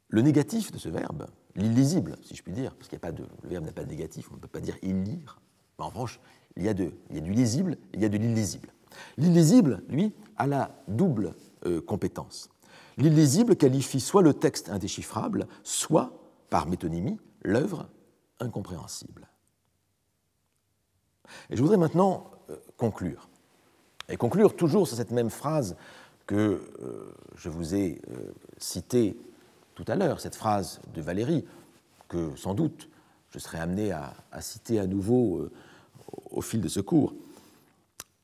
le 0.09 0.21
négatif 0.21 0.71
de 0.71 0.77
ce 0.77 0.89
verbe, 0.89 1.27
l'illisible, 1.55 2.15
si 2.23 2.35
je 2.35 2.43
puis 2.43 2.53
dire, 2.53 2.73
parce 2.75 2.87
qu'il 2.87 2.97
a 2.97 2.99
pas 2.99 3.11
de, 3.11 3.25
le 3.43 3.49
verbe 3.49 3.65
n'a 3.65 3.71
pas 3.71 3.83
de 3.83 3.89
négatif, 3.89 4.29
on 4.31 4.35
ne 4.35 4.39
peut 4.39 4.47
pas 4.47 4.59
dire 4.59 4.77
il 4.83 5.03
lire, 5.03 5.41
mais 5.77 5.85
en 5.85 5.89
revanche, 5.89 6.19
il 6.55 6.63
y 6.63 6.69
a, 6.69 6.71
il 6.71 7.15
y 7.15 7.17
a 7.17 7.21
du 7.21 7.31
lisible 7.31 7.73
et 7.93 7.97
il 7.97 8.01
y 8.01 8.05
a 8.05 8.09
de 8.09 8.17
l'illisible. 8.17 8.69
L'illisible, 9.17 9.83
lui, 9.89 10.13
a 10.37 10.47
la 10.47 10.83
double 10.87 11.35
euh, 11.65 11.81
compétence. 11.81 12.49
L'illisible 12.97 13.55
qualifie 13.55 13.99
soit 13.99 14.21
le 14.21 14.33
texte 14.33 14.69
indéchiffrable, 14.69 15.47
soit, 15.63 16.11
par 16.49 16.67
métonymie, 16.67 17.19
l'œuvre 17.43 17.89
incompréhensible. 18.39 19.27
Et 21.49 21.57
je 21.57 21.61
voudrais 21.61 21.77
maintenant 21.77 22.31
conclure. 22.77 23.29
Et 24.09 24.17
conclure 24.17 24.55
toujours 24.55 24.87
sur 24.87 24.95
cette 24.95 25.11
même 25.11 25.29
phrase 25.29 25.75
que 26.25 26.61
euh, 26.81 27.13
je 27.35 27.49
vous 27.49 27.75
ai 27.75 28.01
euh, 28.09 28.31
citée 28.57 29.17
tout 29.75 29.85
à 29.87 29.95
l'heure, 29.95 30.19
cette 30.19 30.35
phrase 30.35 30.79
de 30.93 31.01
Valérie, 31.01 31.45
que 32.07 32.35
sans 32.35 32.53
doute 32.53 32.89
je 33.31 33.39
serai 33.39 33.59
amené 33.59 33.91
à, 33.91 34.13
citer 34.39 34.79
à 34.79 34.87
nouveau 34.87 35.49
au 36.31 36.41
fil 36.41 36.61
de 36.61 36.69
ce 36.69 36.79
cours. 36.79 37.13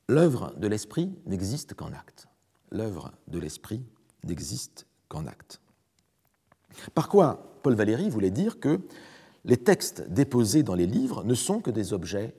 L'œuvre 0.08 0.54
de 0.58 0.68
l'esprit 0.68 1.12
n'existe 1.26 1.74
qu'en 1.74 1.92
acte. 1.94 2.28
L'œuvre 2.72 3.12
de 3.28 3.40
l'esprit 3.40 3.84
n'existe 4.24 4.86
qu'en 5.08 5.28
acte. 5.28 5.62
Par 6.94 7.08
quoi 7.08 7.60
Paul 7.62 7.76
Valéry 7.76 8.10
voulait 8.10 8.32
dire 8.32 8.60
que 8.60 8.82
les 9.46 9.58
textes 9.58 10.10
déposés 10.10 10.64
dans 10.64 10.76
les 10.76 10.88
livres 10.88 11.24
ne 11.24 11.34
sont 11.34 11.62
que 11.62 11.72
des 11.72 11.94
objets 11.94 12.36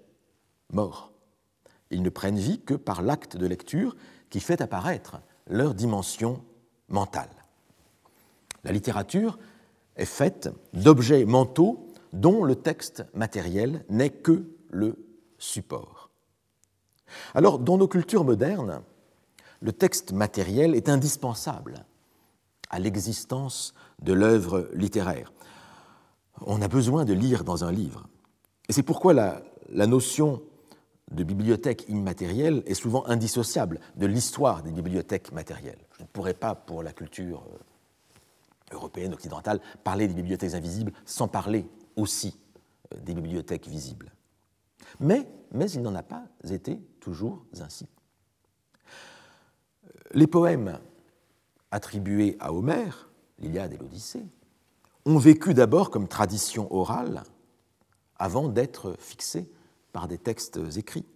morts. 0.73 1.13
Ils 1.95 2.03
ne 2.03 2.11
prennent 2.11 2.39
vie 2.39 2.61
que 2.61 2.75
par 2.75 3.03
l'acte 3.03 3.37
de 3.37 3.47
lecture 3.47 3.97
qui 4.29 4.41
fait 4.41 4.61
apparaître 4.61 5.21
leur 5.47 5.75
dimension 5.75 6.43
mentale. 6.89 7.31
La 8.65 8.73
littérature 8.73 9.39
est 9.95 10.05
faite 10.05 10.51
d'objets 10.73 11.25
mentaux 11.25 11.87
dont 12.13 12.43
le 12.43 12.57
texte 12.57 13.05
matériel 13.15 13.85
n'est 13.89 14.11
que 14.11 14.45
le 14.71 14.97
support. 15.39 16.11
Alors, 17.35 17.61
dans 17.61 17.79
nos 17.79 17.87
cultures 17.87 18.25
modernes, 18.25 18.83
le 19.61 19.73
texte 19.73 20.13
matériel 20.13 20.75
est 20.75 20.89
indispensable 20.89 21.85
à 22.71 22.81
l'existence 22.81 23.73
de 24.03 24.13
l'œuvre 24.13 24.69
littéraire. 24.75 25.33
On 26.41 26.61
a 26.61 26.67
besoin 26.67 27.05
de 27.05 27.13
lire 27.13 27.45
dans 27.45 27.63
un 27.63 27.71
livre. 27.71 28.09
Et 28.69 28.73
c'est 28.73 28.83
pourquoi 28.83 29.13
la, 29.13 29.43
notion 29.87 30.43
de 31.11 31.25
bibliothèque 31.25 31.85
immatérielle 31.89 32.63
est 32.67 32.75
souvent 32.75 33.07
indissociable 33.07 33.81
de 33.97 34.07
l'histoire 34.07 34.63
des 34.63 34.71
bibliothèques 34.71 35.33
matérielles. 35.33 35.79
Je 35.99 36.03
ne 36.03 36.09
pourrais 36.09 36.35
pas, 36.35 36.55
pour 36.55 36.83
la 36.83 36.93
culture 36.93 37.45
euh, 37.53 38.75
européenne, 38.75 39.13
occidentale, 39.13 39.61
parler 39.83 40.09
des 40.09 40.15
bibliothèques 40.15 40.55
invisibles 40.55 40.93
sans 41.05 41.29
parler 41.29 41.67
aussi 41.97 42.39
euh, 42.93 43.01
des 43.01 43.15
bibliothèques 43.15 43.69
visibles. 43.69 44.13
Mais, 45.01 45.29
mais 45.53 45.71
il 45.71 45.83
n'en 45.83 45.95
a 45.95 46.03
pas 46.03 46.25
été 46.51 46.81
toujours 47.01 47.45
ainsi. 47.61 47.87
Les 50.13 50.27
poèmes 50.27 50.79
attribués 51.71 52.37
à 52.41 52.53
Homère, 52.53 53.11
l'Iliade 53.39 53.73
et 53.73 53.77
l'Odyssée, 53.77 54.25
ont 55.05 55.19
vécu 55.19 55.55
d'abord 55.55 55.91
comme 55.91 56.09
tradition 56.09 56.73
orale 56.73 57.25
avant 58.17 58.49
d'être 58.49 58.95
fixés 58.99 59.51
par 59.95 60.09
des 60.09 60.19
textes 60.19 60.59
écrits. 60.77 61.07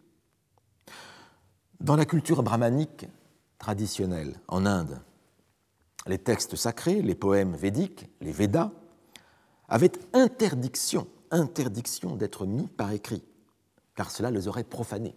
Dans 1.80 1.96
la 1.96 2.06
culture 2.06 2.44
brahmanique 2.44 3.06
traditionnelle 3.58 4.40
en 4.46 4.64
Inde, 4.64 5.02
les 6.06 6.18
textes 6.18 6.54
sacrés, 6.54 7.02
les 7.02 7.16
poèmes 7.16 7.56
védiques, 7.56 8.08
les 8.20 8.30
Védas, 8.30 8.70
avaient 9.68 9.92
interdiction, 10.14 11.08
interdiction 11.32 12.14
d'être 12.14 12.46
mis 12.46 12.68
par 12.68 12.92
écrit, 12.92 13.24
car 13.96 14.12
cela 14.12 14.30
les 14.30 14.46
aurait 14.46 14.64
profanés. 14.64 15.16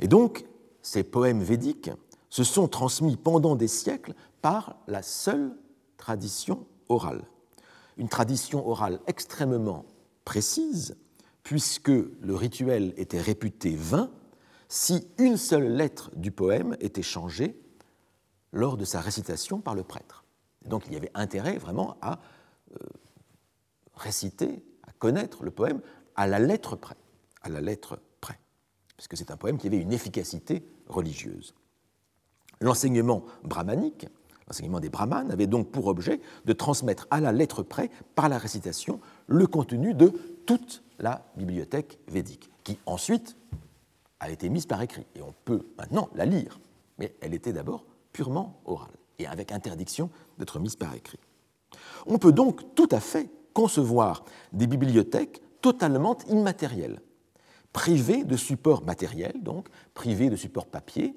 Et 0.00 0.08
donc, 0.08 0.44
ces 0.82 1.04
poèmes 1.04 1.44
védiques 1.44 1.92
se 2.28 2.42
sont 2.42 2.66
transmis 2.66 3.16
pendant 3.16 3.54
des 3.54 3.68
siècles 3.68 4.14
par 4.42 4.76
la 4.88 5.02
seule 5.02 5.56
tradition 5.96 6.66
orale. 6.88 7.24
Une 7.98 8.08
tradition 8.08 8.68
orale 8.68 8.98
extrêmement 9.06 9.84
précise 10.24 10.96
puisque 11.42 11.88
le 11.88 12.34
rituel 12.34 12.94
était 12.96 13.20
réputé 13.20 13.74
vain 13.76 14.10
si 14.68 15.06
une 15.18 15.36
seule 15.36 15.74
lettre 15.74 16.10
du 16.16 16.30
poème 16.30 16.76
était 16.80 17.02
changée 17.02 17.60
lors 18.52 18.76
de 18.76 18.84
sa 18.84 19.00
récitation 19.00 19.60
par 19.60 19.74
le 19.74 19.82
prêtre. 19.82 20.24
donc 20.64 20.84
il 20.86 20.94
y 20.94 20.96
avait 20.96 21.10
intérêt 21.14 21.58
vraiment 21.58 21.96
à 22.00 22.20
euh, 22.72 22.86
réciter, 23.94 24.64
à 24.86 24.92
connaître 24.92 25.44
le 25.44 25.50
poème 25.50 25.80
à 26.14 26.26
la 26.26 26.38
lettre 26.38 26.76
près, 26.76 26.96
puisque 28.96 29.16
c'est 29.16 29.30
un 29.30 29.36
poème 29.36 29.58
qui 29.58 29.66
avait 29.66 29.78
une 29.78 29.92
efficacité 29.92 30.66
religieuse. 30.88 31.54
L'enseignement 32.60 33.24
brahmanique, 33.42 34.06
l'enseignement 34.46 34.80
des 34.80 34.88
brahmanes, 34.88 35.30
avait 35.32 35.46
donc 35.46 35.70
pour 35.70 35.86
objet 35.86 36.20
de 36.44 36.52
transmettre 36.52 37.06
à 37.10 37.20
la 37.20 37.32
lettre 37.32 37.62
près, 37.62 37.90
par 38.14 38.28
la 38.28 38.38
récitation, 38.38 39.00
le 39.26 39.46
contenu 39.46 39.94
de 39.94 40.12
toute 40.46 40.82
la 41.02 41.26
bibliothèque 41.36 41.98
védique, 42.08 42.50
qui 42.64 42.78
ensuite 42.86 43.36
a 44.20 44.30
été 44.30 44.48
mise 44.48 44.66
par 44.66 44.80
écrit. 44.80 45.04
Et 45.14 45.20
on 45.20 45.34
peut 45.44 45.66
maintenant 45.76 46.08
la 46.14 46.24
lire, 46.24 46.60
mais 46.98 47.14
elle 47.20 47.34
était 47.34 47.52
d'abord 47.52 47.84
purement 48.12 48.60
orale, 48.64 48.94
et 49.18 49.26
avec 49.26 49.52
interdiction 49.52 50.08
d'être 50.38 50.58
mise 50.58 50.76
par 50.76 50.94
écrit. 50.94 51.18
On 52.06 52.18
peut 52.18 52.32
donc 52.32 52.74
tout 52.74 52.88
à 52.90 53.00
fait 53.00 53.28
concevoir 53.52 54.24
des 54.52 54.66
bibliothèques 54.66 55.42
totalement 55.60 56.16
immatérielles, 56.28 57.00
privées 57.72 58.24
de 58.24 58.36
support 58.36 58.84
matériel, 58.84 59.42
donc 59.42 59.68
privées 59.94 60.30
de 60.30 60.36
support 60.36 60.66
papier, 60.66 61.16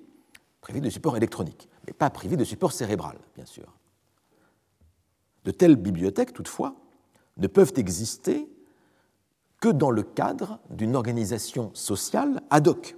privées 0.62 0.82
de 0.82 0.90
support 0.90 1.16
électronique, 1.16 1.70
mais 1.86 1.94
pas 1.94 2.10
privées 2.10 2.38
de 2.38 2.44
support 2.44 2.72
cérébral, 2.72 3.18
bien 3.36 3.46
sûr. 3.46 3.72
De 5.44 5.52
telles 5.52 5.76
bibliothèques, 5.76 6.34
toutefois, 6.34 6.76
ne 7.38 7.48
peuvent 7.48 7.74
exister 7.76 8.50
que 9.66 9.72
dans 9.72 9.90
le 9.90 10.04
cadre 10.04 10.60
d'une 10.70 10.96
organisation 10.96 11.72
sociale 11.74 12.44
ad 12.52 12.68
hoc, 12.68 12.96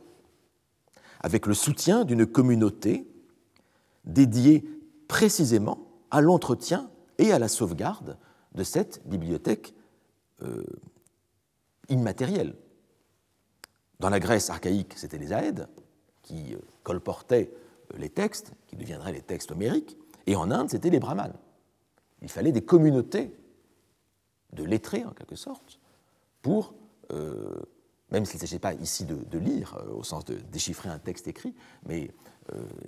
avec 1.21 1.45
le 1.45 1.53
soutien 1.53 2.03
d'une 2.03 2.25
communauté 2.25 3.07
dédiée 4.03 4.65
précisément 5.07 5.87
à 6.11 6.19
l'entretien 6.19 6.91
et 7.19 7.31
à 7.31 7.39
la 7.39 7.47
sauvegarde 7.47 8.17
de 8.53 8.63
cette 8.65 9.01
bibliothèque 9.07 9.73
euh, 10.41 10.65
immatérielle. 11.87 12.53
Dans 14.01 14.09
la 14.09 14.19
Grèce 14.19 14.49
archaïque, 14.49 14.91
c'était 14.97 15.17
les 15.17 15.31
aèdes 15.31 15.69
qui 16.21 16.53
euh, 16.53 16.57
colportaient 16.83 17.49
euh, 17.93 17.97
les 17.97 18.09
textes, 18.09 18.51
qui 18.67 18.75
deviendraient 18.75 19.13
les 19.13 19.21
textes 19.21 19.53
homériques, 19.53 19.97
et 20.25 20.35
en 20.35 20.51
Inde, 20.51 20.69
c'était 20.69 20.89
les 20.89 20.99
brahmanes. 20.99 21.37
Il 22.21 22.29
fallait 22.29 22.51
des 22.51 22.65
communautés 22.65 23.33
de 24.51 24.65
lettrés, 24.65 25.05
en 25.05 25.11
quelque 25.11 25.37
sorte, 25.37 25.76
pour, 26.41 26.73
même 27.09 28.25
s'il 28.25 28.35
ne 28.35 28.39
s'agissait 28.39 28.59
pas 28.59 28.73
ici 28.73 29.05
de, 29.05 29.37
lire, 29.37 29.77
au 29.93 30.03
sens 30.03 30.25
de 30.25 30.35
déchiffrer 30.35 30.89
un 30.89 30.99
texte 30.99 31.27
écrit, 31.27 31.55
mais 31.85 32.11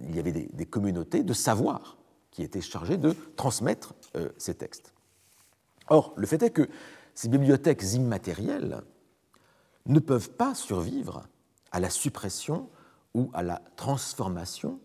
il 0.02 0.16
y 0.16 0.20
avait 0.20 0.32
des, 0.32 0.50
des 0.54 0.66
communautés 0.66 1.24
de 1.24 1.34
savoir 1.34 1.98
qui 2.32 2.44
étaient 2.44 2.62
chargées 2.62 2.98
de 2.98 3.16
transmettre 3.36 3.94
ces 4.38 4.56
textes. 4.56 4.94
Or, 5.88 6.14
le 6.16 6.28
fait 6.28 6.42
est 6.44 6.52
que 6.52 6.70
ces 7.16 7.28
bibliothèques 7.30 7.84
immatérielles 7.94 8.82
ne 9.86 10.00
peuvent 10.00 10.32
pas 10.32 10.56
survivre 10.56 11.28
à 11.72 11.80
la 11.80 11.90
suppression 11.90 12.70
ou 13.14 13.30
à 13.34 13.44
la 13.44 13.62
transformation 13.76 14.80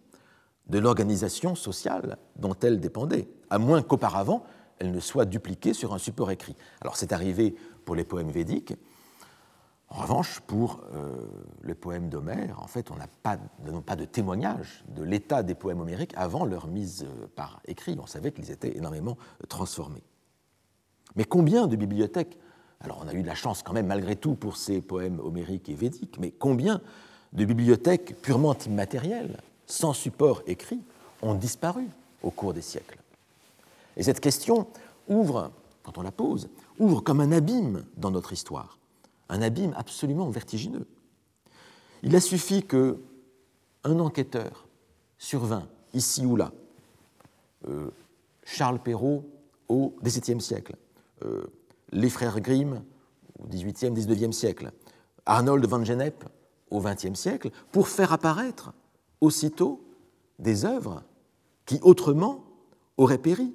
de 0.66 0.78
l'organisation 0.78 1.54
sociale 1.54 2.16
dont 2.36 2.56
elles 2.62 2.80
dépendaient, 2.80 3.28
à 3.50 3.58
moins 3.58 3.82
qu'auparavant 3.82 4.44
elles 4.78 4.90
ne 4.90 5.00
soient 5.00 5.24
dupliquées 5.24 5.74
sur 5.74 5.94
un 5.94 5.98
support 5.98 6.30
écrit. 6.30 6.56
Alors 6.80 6.96
c'est 6.96 7.12
arrivé 7.12 7.54
pour 7.84 7.94
les 7.94 8.04
poèmes 8.04 8.30
védiques. 8.30 8.74
En 9.88 10.02
revanche, 10.02 10.40
pour 10.40 10.80
euh, 10.94 11.14
le 11.60 11.74
poème 11.74 12.08
d'Homère, 12.08 12.60
en 12.60 12.66
fait, 12.66 12.90
on 12.90 12.96
n'a 12.96 13.06
pas, 13.22 13.38
pas, 13.86 13.96
de 13.96 14.04
témoignage 14.04 14.84
de 14.88 15.04
l'état 15.04 15.42
des 15.42 15.54
poèmes 15.54 15.80
homériques 15.80 16.14
avant 16.16 16.44
leur 16.44 16.66
mise 16.66 17.04
euh, 17.04 17.26
par 17.36 17.60
écrit. 17.66 17.96
On 18.00 18.06
savait 18.06 18.32
qu'ils 18.32 18.50
étaient 18.50 18.76
énormément 18.76 19.16
euh, 19.42 19.46
transformés. 19.46 20.02
Mais 21.14 21.24
combien 21.24 21.68
de 21.68 21.76
bibliothèques, 21.76 22.38
alors 22.80 23.04
on 23.04 23.08
a 23.08 23.14
eu 23.14 23.22
de 23.22 23.26
la 23.26 23.36
chance 23.36 23.62
quand 23.62 23.72
même 23.72 23.86
malgré 23.86 24.16
tout 24.16 24.34
pour 24.34 24.56
ces 24.56 24.80
poèmes 24.80 25.20
homériques 25.20 25.68
et 25.68 25.74
védiques, 25.74 26.18
mais 26.18 26.32
combien 26.32 26.80
de 27.32 27.44
bibliothèques 27.44 28.20
purement 28.20 28.56
immatérielles, 28.66 29.38
sans 29.66 29.92
support 29.92 30.42
écrit, 30.46 30.80
ont 31.22 31.34
disparu 31.34 31.86
au 32.22 32.30
cours 32.30 32.52
des 32.52 32.62
siècles? 32.62 33.03
Et 33.96 34.02
cette 34.02 34.20
question 34.20 34.66
ouvre, 35.08 35.52
quand 35.82 35.98
on 35.98 36.02
la 36.02 36.12
pose, 36.12 36.48
ouvre 36.78 37.00
comme 37.00 37.20
un 37.20 37.32
abîme 37.32 37.84
dans 37.96 38.10
notre 38.10 38.32
histoire, 38.32 38.78
un 39.28 39.42
abîme 39.42 39.74
absolument 39.76 40.28
vertigineux. 40.30 40.86
Il 42.02 42.14
a 42.16 42.20
suffi 42.20 42.62
que 42.62 43.00
un 43.84 43.98
enquêteur 44.00 44.66
sur 45.18 45.42
ici 45.92 46.26
ou 46.26 46.36
là, 46.36 46.52
euh, 47.68 47.90
Charles 48.44 48.80
Perrault 48.80 49.24
au 49.68 49.94
XVIIe 50.02 50.40
siècle, 50.40 50.76
euh, 51.24 51.44
les 51.92 52.10
frères 52.10 52.40
Grimm 52.40 52.82
au 53.38 53.46
XVIIIe, 53.46 53.92
XIXe 53.92 54.36
siècle, 54.36 54.70
Arnold 55.26 55.64
van 55.66 55.84
Gennep 55.84 56.24
au 56.70 56.80
XXe 56.80 57.14
siècle, 57.14 57.50
pour 57.72 57.88
faire 57.88 58.12
apparaître 58.12 58.72
aussitôt 59.20 59.82
des 60.38 60.64
œuvres 60.64 61.02
qui 61.64 61.78
autrement 61.82 62.44
auraient 62.96 63.18
péri 63.18 63.54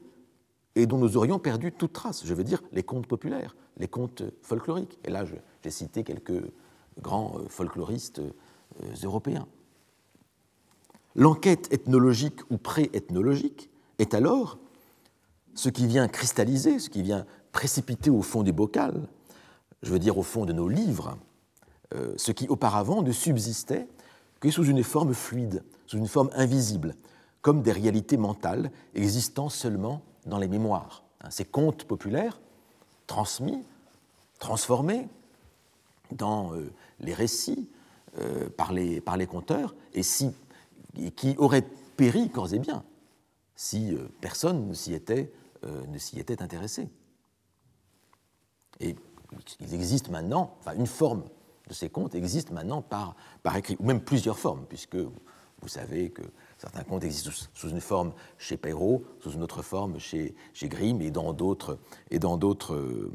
et 0.76 0.86
dont 0.86 0.98
nous 0.98 1.18
aurions 1.18 1.40
perdu 1.40 1.72
toute 1.72 1.94
trace. 1.94 2.26
Je 2.26 2.34
veux 2.34 2.44
dire 2.44 2.62
les 2.72 2.84
contes 2.84 3.08
populaires, 3.08 3.56
les 3.78 3.88
contes 3.88 4.24
folkloriques. 4.42 5.00
Et 5.04 5.10
là, 5.10 5.26
j'ai 5.64 5.70
cité 5.70 6.04
quelques 6.04 6.44
grands 7.02 7.38
euh, 7.38 7.48
folkloristes 7.48 8.20
euh, 8.20 8.94
européens. 9.04 9.48
L'enquête 11.16 11.72
ethnologique 11.74 12.40
ou 12.50 12.58
pré-ethnologique 12.58 13.70
est 13.98 14.14
alors 14.14 14.60
ce 15.56 15.70
qui 15.70 15.88
vient 15.88 16.08
cristalliser, 16.08 16.80
ce 16.80 16.90
qui 16.90 17.02
vient 17.02 17.26
précipité 17.52 18.10
au 18.10 18.22
fond 18.22 18.44
du 18.44 18.54
bocal, 18.54 19.08
je 19.82 19.92
veux 19.92 20.00
dire 20.00 20.18
au 20.18 20.24
fond 20.24 20.46
de 20.46 20.54
nos 20.54 20.70
livres, 20.70 21.18
euh, 21.94 22.14
ce 22.18 22.32
qui 22.32 22.48
auparavant 22.48 23.02
ne 23.02 23.12
subsistait 23.12 23.88
que 24.40 24.52
sous 24.52 24.66
une 24.66 24.84
forme 24.84 25.14
fluide, 25.14 25.64
sous 25.86 25.98
une 25.98 26.08
forme 26.08 26.30
invisible, 26.34 26.96
comme 27.42 27.62
des 27.62 27.72
réalités 27.72 28.18
mentales 28.18 28.72
existant 28.94 29.50
seulement 29.50 30.02
dans 30.26 30.38
les 30.38 30.48
mémoires. 30.48 31.04
Hein, 31.22 31.30
ces 31.30 31.46
contes 31.46 31.86
populaires 31.86 32.40
transmis, 33.08 33.64
transformés 34.40 35.08
dans 36.12 36.54
euh, 36.54 36.72
les 37.00 37.14
récits 37.14 37.68
euh, 38.20 38.50
par, 38.50 38.74
les, 38.74 39.02
par 39.02 39.18
les 39.18 39.28
conteurs, 39.28 39.76
et, 39.94 40.02
qui 41.12 41.36
auraient 41.38 41.68
péri 41.98 42.30
corps 42.30 42.54
et 42.54 42.60
bien 42.60 42.84
si 43.56 43.94
personne 44.22 44.70
ne 44.70 44.74
s'y 44.74 44.94
était, 44.94 45.34
était 46.16 46.42
intéressé. 46.42 46.88
Et 48.80 48.96
il 49.60 49.74
existe 49.74 50.10
maintenant, 50.10 50.56
enfin 50.60 50.76
une 50.76 50.88
forme 50.88 51.26
de 51.68 51.74
ces 51.74 51.90
contes 51.90 52.16
existe 52.16 52.52
maintenant 52.52 52.82
par, 52.82 53.16
par 53.44 53.56
écrit, 53.56 53.78
ou 53.80 53.86
même 53.86 54.02
plusieurs 54.02 54.40
formes, 54.40 54.66
puisque 54.68 54.96
vous 54.96 55.68
savez 55.68 56.10
que 56.10 56.24
certains 56.60 56.84
contes 56.84 57.06
existent 57.06 57.32
sous, 57.54 57.70
une 57.70 57.82
forme 57.82 58.12
chez 58.38 58.58
Perrault, 58.58 59.04
sous 59.22 59.32
une 59.32 59.42
autre 59.42 59.62
forme 59.62 59.98
chez, 59.98 60.36
Grimm 60.64 61.02
et 61.02 61.10
dans 61.10 61.34
d'autres 61.34 61.80
euh, 62.74 63.12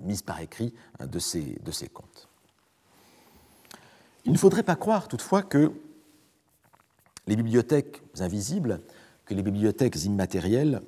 mises 0.00 0.22
par 0.22 0.40
écrit 0.40 0.72
hein, 1.00 1.06
de, 1.06 1.18
ces, 1.18 1.58
de 1.62 1.72
ces 1.72 1.88
contes. 1.88 2.28
Il 4.24 4.32
ne 4.32 4.38
faudrait 4.38 4.62
pas 4.62 4.76
croire 4.76 5.08
toutefois 5.08 5.42
que 5.42 5.72
les 7.26 7.36
bibliothèques 7.36 8.02
invisibles, 8.20 8.80
que 9.24 9.34
les 9.34 9.42
bibliothèques 9.42 10.04
immatérielles 10.04 10.82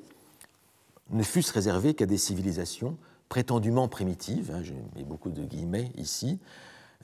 ne 1.10 1.22
fussent 1.22 1.50
réservées 1.50 1.94
qu'à 1.94 2.06
des 2.06 2.18
civilisations 2.18 2.96
prétendument 3.28 3.88
primitives, 3.88 4.52
hein, 4.54 4.62
je 4.62 4.74
mets 4.94 5.04
beaucoup 5.04 5.30
de 5.30 5.42
guillemets 5.42 5.90
ici, 5.96 6.38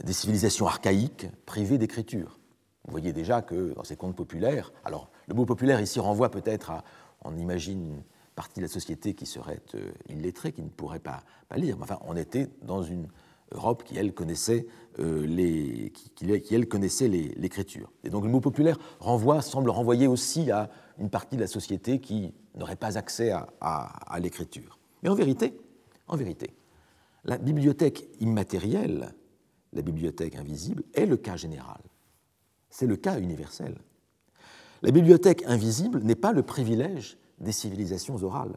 des 0.05 0.13
civilisations 0.13 0.67
archaïques 0.67 1.27
privées 1.45 1.79
d'écriture. 1.79 2.38
Vous 2.89 2.93
voyez 2.93 3.13
déjà 3.13 3.43
que 3.43 3.75
dans 3.75 3.85
ces 3.85 3.97
contes 3.97 4.17
populaires, 4.17 4.73
alors 4.83 5.11
le 5.27 5.35
mot 5.35 5.45
populaire 5.45 5.79
ici 5.79 6.01
renvoie 6.01 6.31
peut-être 6.31 6.71
à, 6.71 6.85
on 7.23 7.37
imagine 7.37 7.83
une 7.83 8.03
partie 8.35 8.61
de 8.61 8.65
la 8.65 8.69
société 8.69 9.13
qui 9.13 9.27
serait 9.27 9.61
euh, 9.75 9.93
illettrée, 10.09 10.53
qui 10.53 10.63
ne 10.63 10.71
pourrait 10.71 10.99
pas, 10.99 11.23
pas 11.51 11.59
lire, 11.59 11.77
enfin 11.83 11.99
on 12.07 12.17
était 12.17 12.49
dans 12.63 12.83
une 12.83 13.09
Europe 13.53 13.85
qui, 13.85 13.99
elle, 13.99 14.15
connaissait 14.15 14.67
euh, 15.01 15.27
les, 15.27 15.93
qui, 15.93 16.55
elle, 16.55 16.67
connaissait 16.67 17.09
l'écriture. 17.09 17.93
Et 18.05 18.09
donc 18.09 18.25
le 18.25 18.31
mot 18.31 18.41
populaire 18.41 18.79
renvoie, 19.01 19.43
semble 19.43 19.69
renvoyer 19.69 20.07
aussi 20.07 20.51
à 20.51 20.71
une 20.99 21.11
partie 21.11 21.37
de 21.37 21.43
la 21.43 21.47
société 21.47 21.99
qui 22.01 22.33
n'aurait 22.55 22.77
pas 22.77 22.97
accès 22.97 23.33
à, 23.33 23.49
à 23.61 24.19
l'écriture. 24.19 24.79
Mais 25.03 25.11
en 25.11 25.15
vérité, 25.15 25.61
en 26.07 26.17
vérité, 26.17 26.55
la 27.25 27.37
bibliothèque 27.37 28.09
immatérielle, 28.21 29.15
la 29.75 29.83
bibliothèque 29.83 30.37
invisible, 30.37 30.85
est 30.95 31.05
le 31.05 31.19
cas 31.19 31.37
général. 31.37 31.83
C'est 32.71 32.87
le 32.87 32.97
cas 32.97 33.19
universel. 33.19 33.79
La 34.83 34.91
bibliothèque 34.91 35.43
invisible 35.47 36.01
n'est 36.03 36.15
pas 36.15 36.33
le 36.33 36.43
privilège 36.43 37.19
des 37.41 37.53
civilisations 37.53 38.23
orales. 38.23 38.57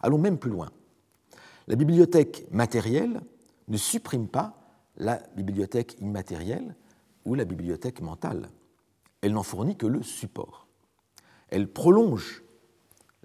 Allons 0.00 0.18
même 0.18 0.38
plus 0.38 0.50
loin. 0.50 0.70
La 1.68 1.76
bibliothèque 1.76 2.46
matérielle 2.50 3.20
ne 3.68 3.76
supprime 3.76 4.28
pas 4.28 4.58
la 4.96 5.22
bibliothèque 5.36 5.96
immatérielle 6.00 6.74
ou 7.24 7.34
la 7.34 7.44
bibliothèque 7.44 8.00
mentale. 8.00 8.48
Elle 9.20 9.32
n'en 9.32 9.42
fournit 9.42 9.76
que 9.76 9.86
le 9.86 10.02
support. 10.02 10.66
Elle 11.48 11.68
prolonge 11.68 12.42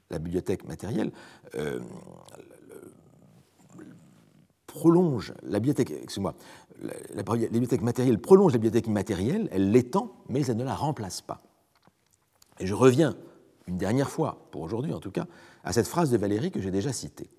la 0.09 0.19
bibliothèque 0.19 0.65
matérielle. 0.65 1.11
Euh, 1.55 1.79
prolonge 4.67 5.33
la 5.41 5.59
bibliothèque, 5.59 5.91
excusez-moi, 5.91 6.35
la, 6.81 7.23
bibliothèque 7.23 7.81
matérielle 7.81 8.19
prolonge 8.19 8.53
la 8.53 8.59
bibliothèque 8.59 8.87
immatérielle, 8.87 9.49
elle 9.51 9.71
l'étend, 9.71 10.15
mais 10.29 10.45
elle 10.45 10.57
ne 10.57 10.63
la 10.63 10.75
remplace 10.75 11.21
pas. 11.21 11.41
Et 12.59 12.67
je 12.67 12.73
reviens 12.73 13.15
une 13.67 13.77
dernière 13.77 14.09
fois, 14.09 14.47
pour 14.51 14.61
aujourd'hui 14.61 14.93
en 14.93 14.99
tout 14.99 15.11
cas, 15.11 15.27
à 15.63 15.73
cette 15.73 15.87
phrase 15.87 16.09
de 16.09 16.17
Valérie 16.17 16.51
que 16.51 16.61
j'ai 16.61 16.71
déjà 16.71 16.93
citée. 16.93 17.29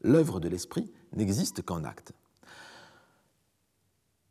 L'œuvre 0.00 0.40
de 0.40 0.48
l'esprit 0.48 0.90
n'existe 1.14 1.62
qu'en 1.62 1.84
acte. 1.84 2.12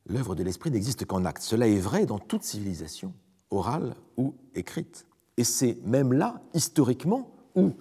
L'œuvre 0.05 0.35
de 0.35 0.43
l'esprit 0.43 0.71
n'existe 0.71 1.05
qu'en 1.05 1.25
acte. 1.25 1.41
Cela 1.41 1.67
est 1.67 1.79
vrai 1.79 2.05
dans 2.05 2.19
toute 2.19 2.43
civilisation, 2.43 3.13
orale 3.49 3.95
ou 4.15 4.35
écrite. 4.55 5.05
Et 5.37 5.43
c'est 5.43 5.77
même 5.83 6.13
là, 6.13 6.41
historiquement 6.53 7.31
ou 7.55 7.73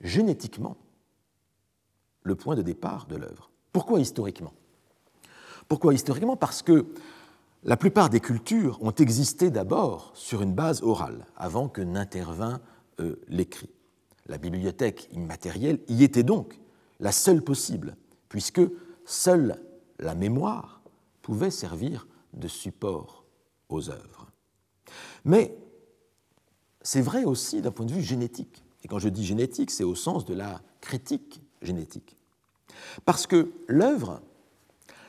génétiquement, 0.00 0.76
le 2.22 2.34
point 2.34 2.56
de 2.56 2.62
départ 2.62 3.06
de 3.06 3.16
l'œuvre. 3.16 3.50
Pourquoi 3.72 4.00
historiquement? 4.00 4.52
Pourquoi 5.70 5.94
historiquement 5.94 6.36
Parce 6.36 6.62
que 6.62 6.84
la 7.62 7.76
plupart 7.76 8.10
des 8.10 8.18
cultures 8.18 8.82
ont 8.82 8.90
existé 8.90 9.50
d'abord 9.50 10.10
sur 10.14 10.42
une 10.42 10.52
base 10.52 10.82
orale, 10.82 11.24
avant 11.36 11.68
que 11.68 11.80
n'intervint 11.80 12.60
euh, 12.98 13.20
l'écrit. 13.28 13.70
La 14.26 14.36
bibliothèque 14.36 15.08
immatérielle 15.12 15.78
y 15.86 16.02
était 16.02 16.24
donc 16.24 16.58
la 16.98 17.12
seule 17.12 17.44
possible, 17.44 17.96
puisque 18.28 18.62
seule 19.04 19.62
la 20.00 20.16
mémoire 20.16 20.82
pouvait 21.22 21.52
servir 21.52 22.08
de 22.34 22.48
support 22.48 23.24
aux 23.68 23.90
œuvres. 23.90 24.26
Mais 25.24 25.56
c'est 26.82 27.00
vrai 27.00 27.22
aussi 27.22 27.62
d'un 27.62 27.70
point 27.70 27.86
de 27.86 27.92
vue 27.92 28.02
génétique. 28.02 28.64
Et 28.82 28.88
quand 28.88 28.98
je 28.98 29.08
dis 29.08 29.24
génétique, 29.24 29.70
c'est 29.70 29.84
au 29.84 29.94
sens 29.94 30.24
de 30.24 30.34
la 30.34 30.62
critique 30.80 31.40
génétique. 31.62 32.16
Parce 33.04 33.28
que 33.28 33.52
l'œuvre, 33.68 34.20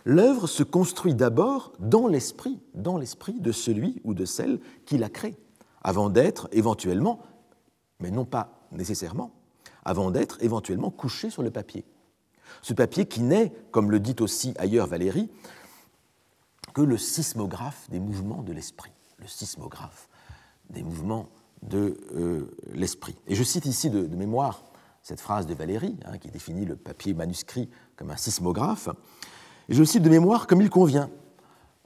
l'œuvre 0.05 0.47
se 0.47 0.63
construit 0.63 1.15
d'abord 1.15 1.73
dans 1.79 2.07
l'esprit, 2.07 2.59
dans 2.73 2.97
l'esprit 2.97 3.39
de 3.39 3.51
celui 3.51 4.01
ou 4.03 4.13
de 4.13 4.25
celle 4.25 4.59
qui 4.85 4.97
la 4.97 5.09
crée, 5.09 5.37
avant 5.81 6.09
d'être 6.09 6.47
éventuellement, 6.51 7.21
mais 7.99 8.11
non 8.11 8.25
pas 8.25 8.67
nécessairement, 8.71 9.31
avant 9.83 10.11
d'être 10.11 10.41
éventuellement 10.41 10.91
couché 10.91 11.29
sur 11.29 11.43
le 11.43 11.51
papier. 11.51 11.85
Ce 12.61 12.73
papier 12.73 13.05
qui 13.05 13.21
n'est, 13.21 13.51
comme 13.71 13.91
le 13.91 13.99
dit 13.99 14.15
aussi 14.19 14.53
ailleurs 14.57 14.87
Valérie, 14.87 15.29
que 16.73 16.81
le 16.81 16.97
sismographe 16.97 17.89
des 17.89 17.99
mouvements 17.99 18.43
de 18.43 18.53
l'esprit. 18.53 18.91
Le 19.17 19.27
sismographe 19.27 20.09
des 20.69 20.83
mouvements 20.83 21.29
de 21.63 21.97
euh, 22.15 22.55
l'esprit. 22.73 23.15
Et 23.27 23.35
je 23.35 23.43
cite 23.43 23.65
ici 23.65 23.89
de, 23.89 24.07
mémoire 24.15 24.63
cette 25.03 25.19
phrase 25.19 25.45
de 25.47 25.53
Valérie, 25.53 25.97
hein, 26.05 26.17
qui 26.17 26.29
définit 26.29 26.65
le 26.65 26.75
papier 26.75 27.13
manuscrit 27.13 27.69
comme 27.95 28.11
un 28.11 28.17
sismographe. 28.17 28.89
Et 29.71 29.73
je 29.73 29.85
cite 29.85 30.03
de 30.03 30.09
mémoire 30.09 30.47
comme 30.47 30.61
il 30.61 30.69
convient 30.69 31.09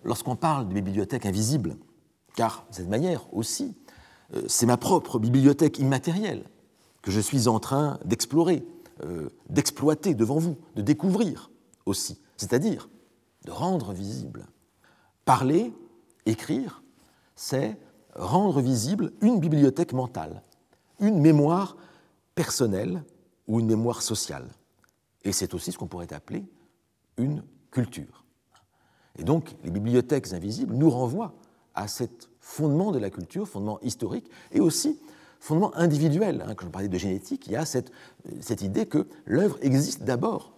lorsqu'on 0.03 0.35
parle 0.35 0.67
de 0.67 0.73
bibliothèque 0.73 1.27
invisible, 1.27 1.77
car 2.35 2.65
de 2.71 2.77
cette 2.77 2.89
manière 2.89 3.31
aussi, 3.31 3.77
euh, 4.33 4.41
c'est 4.47 4.65
ma 4.65 4.75
propre 4.75 5.19
bibliothèque 5.19 5.77
immatérielle 5.77 6.49
que 7.03 7.11
je 7.11 7.19
suis 7.19 7.47
en 7.47 7.59
train 7.59 7.99
d'explorer, 8.03 8.65
euh, 9.03 9.29
d'exploiter 9.51 10.15
devant 10.15 10.39
vous, 10.39 10.57
de 10.75 10.81
découvrir 10.81 11.51
aussi, 11.85 12.19
c'est-à-dire 12.37 12.89
de 13.45 13.51
rendre 13.51 13.93
visible. 13.93 14.47
Parler, 15.23 15.71
écrire, 16.25 16.81
c'est 17.35 17.77
rendre 18.15 18.61
visible 18.61 19.13
une 19.21 19.39
bibliothèque 19.39 19.93
mentale, 19.93 20.41
une 20.99 21.19
mémoire 21.19 21.77
personnelle 22.33 23.03
ou 23.47 23.59
une 23.59 23.67
mémoire 23.67 24.01
sociale. 24.01 24.47
Et 25.23 25.31
c'est 25.31 25.53
aussi 25.53 25.71
ce 25.71 25.77
qu'on 25.77 25.85
pourrait 25.85 26.13
appeler 26.13 26.47
une 27.17 27.43
culture. 27.71 28.25
Et 29.17 29.23
donc, 29.23 29.55
les 29.63 29.71
bibliothèques 29.71 30.31
invisibles 30.33 30.73
nous 30.73 30.89
renvoient 30.89 31.33
à 31.73 31.87
ce 31.87 32.03
fondement 32.39 32.91
de 32.91 32.99
la 32.99 33.09
culture, 33.09 33.47
fondement 33.47 33.79
historique, 33.81 34.29
et 34.51 34.59
aussi 34.59 34.99
fondement 35.39 35.75
individuel. 35.75 36.43
Hein, 36.47 36.55
quand 36.55 36.65
je 36.65 36.71
parlais 36.71 36.87
de 36.87 36.97
génétique, 36.97 37.47
il 37.47 37.53
y 37.53 37.55
a 37.55 37.65
cette, 37.65 37.91
cette 38.41 38.61
idée 38.61 38.85
que 38.85 39.07
l'œuvre 39.25 39.57
existe 39.61 40.03
d'abord 40.03 40.53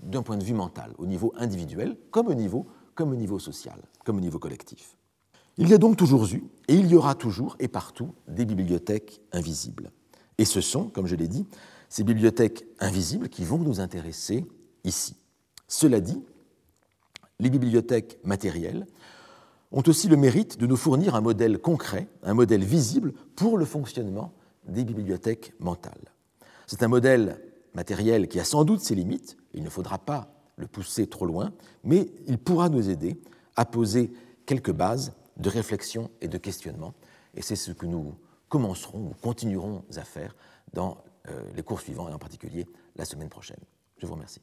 d'un 0.00 0.22
point 0.22 0.36
de 0.36 0.44
vue 0.44 0.54
mental, 0.54 0.92
au 0.98 1.06
niveau 1.06 1.32
individuel, 1.36 1.96
comme 2.10 2.28
au 2.28 2.34
niveau, 2.34 2.66
comme 2.94 3.12
au 3.12 3.16
niveau 3.16 3.38
social, 3.38 3.80
comme 4.04 4.16
au 4.16 4.20
niveau 4.20 4.38
collectif. 4.38 4.96
Il 5.58 5.68
y 5.68 5.74
a 5.74 5.78
donc 5.78 5.96
toujours 5.96 6.26
eu, 6.32 6.42
et 6.68 6.74
il 6.74 6.86
y 6.86 6.94
aura 6.94 7.14
toujours 7.14 7.56
et 7.60 7.68
partout, 7.68 8.14
des 8.26 8.44
bibliothèques 8.44 9.20
invisibles. 9.32 9.90
Et 10.38 10.44
ce 10.44 10.60
sont, 10.60 10.88
comme 10.88 11.06
je 11.06 11.14
l'ai 11.14 11.28
dit, 11.28 11.46
ces 11.88 12.04
bibliothèques 12.04 12.64
invisibles 12.80 13.28
qui 13.28 13.44
vont 13.44 13.58
nous 13.58 13.80
intéresser 13.80 14.46
ici. 14.82 15.14
Cela 15.68 16.00
dit, 16.00 16.22
les 17.42 17.50
bibliothèques 17.50 18.18
matérielles 18.22 18.86
ont 19.72 19.82
aussi 19.86 20.06
le 20.08 20.16
mérite 20.16 20.58
de 20.58 20.66
nous 20.66 20.76
fournir 20.76 21.16
un 21.16 21.20
modèle 21.20 21.58
concret, 21.58 22.08
un 22.22 22.34
modèle 22.34 22.62
visible 22.62 23.12
pour 23.34 23.58
le 23.58 23.64
fonctionnement 23.64 24.32
des 24.68 24.84
bibliothèques 24.84 25.52
mentales. 25.58 26.12
C'est 26.68 26.84
un 26.84 26.88
modèle 26.88 27.40
matériel 27.74 28.28
qui 28.28 28.38
a 28.38 28.44
sans 28.44 28.64
doute 28.64 28.80
ses 28.80 28.94
limites, 28.94 29.36
il 29.54 29.64
ne 29.64 29.70
faudra 29.70 29.98
pas 29.98 30.32
le 30.56 30.68
pousser 30.68 31.08
trop 31.08 31.26
loin, 31.26 31.52
mais 31.82 32.12
il 32.28 32.38
pourra 32.38 32.68
nous 32.68 32.88
aider 32.88 33.20
à 33.56 33.64
poser 33.64 34.12
quelques 34.46 34.72
bases 34.72 35.12
de 35.36 35.48
réflexion 35.48 36.10
et 36.20 36.28
de 36.28 36.38
questionnement. 36.38 36.94
Et 37.34 37.42
c'est 37.42 37.56
ce 37.56 37.72
que 37.72 37.86
nous 37.86 38.14
commencerons 38.48 39.00
ou 39.00 39.14
continuerons 39.20 39.84
à 39.96 40.04
faire 40.04 40.36
dans 40.74 40.98
euh, 41.28 41.42
les 41.56 41.62
cours 41.64 41.80
suivants 41.80 42.08
et 42.08 42.12
en 42.12 42.18
particulier 42.18 42.68
la 42.94 43.04
semaine 43.04 43.30
prochaine. 43.30 43.60
Je 43.98 44.06
vous 44.06 44.12
remercie. 44.12 44.42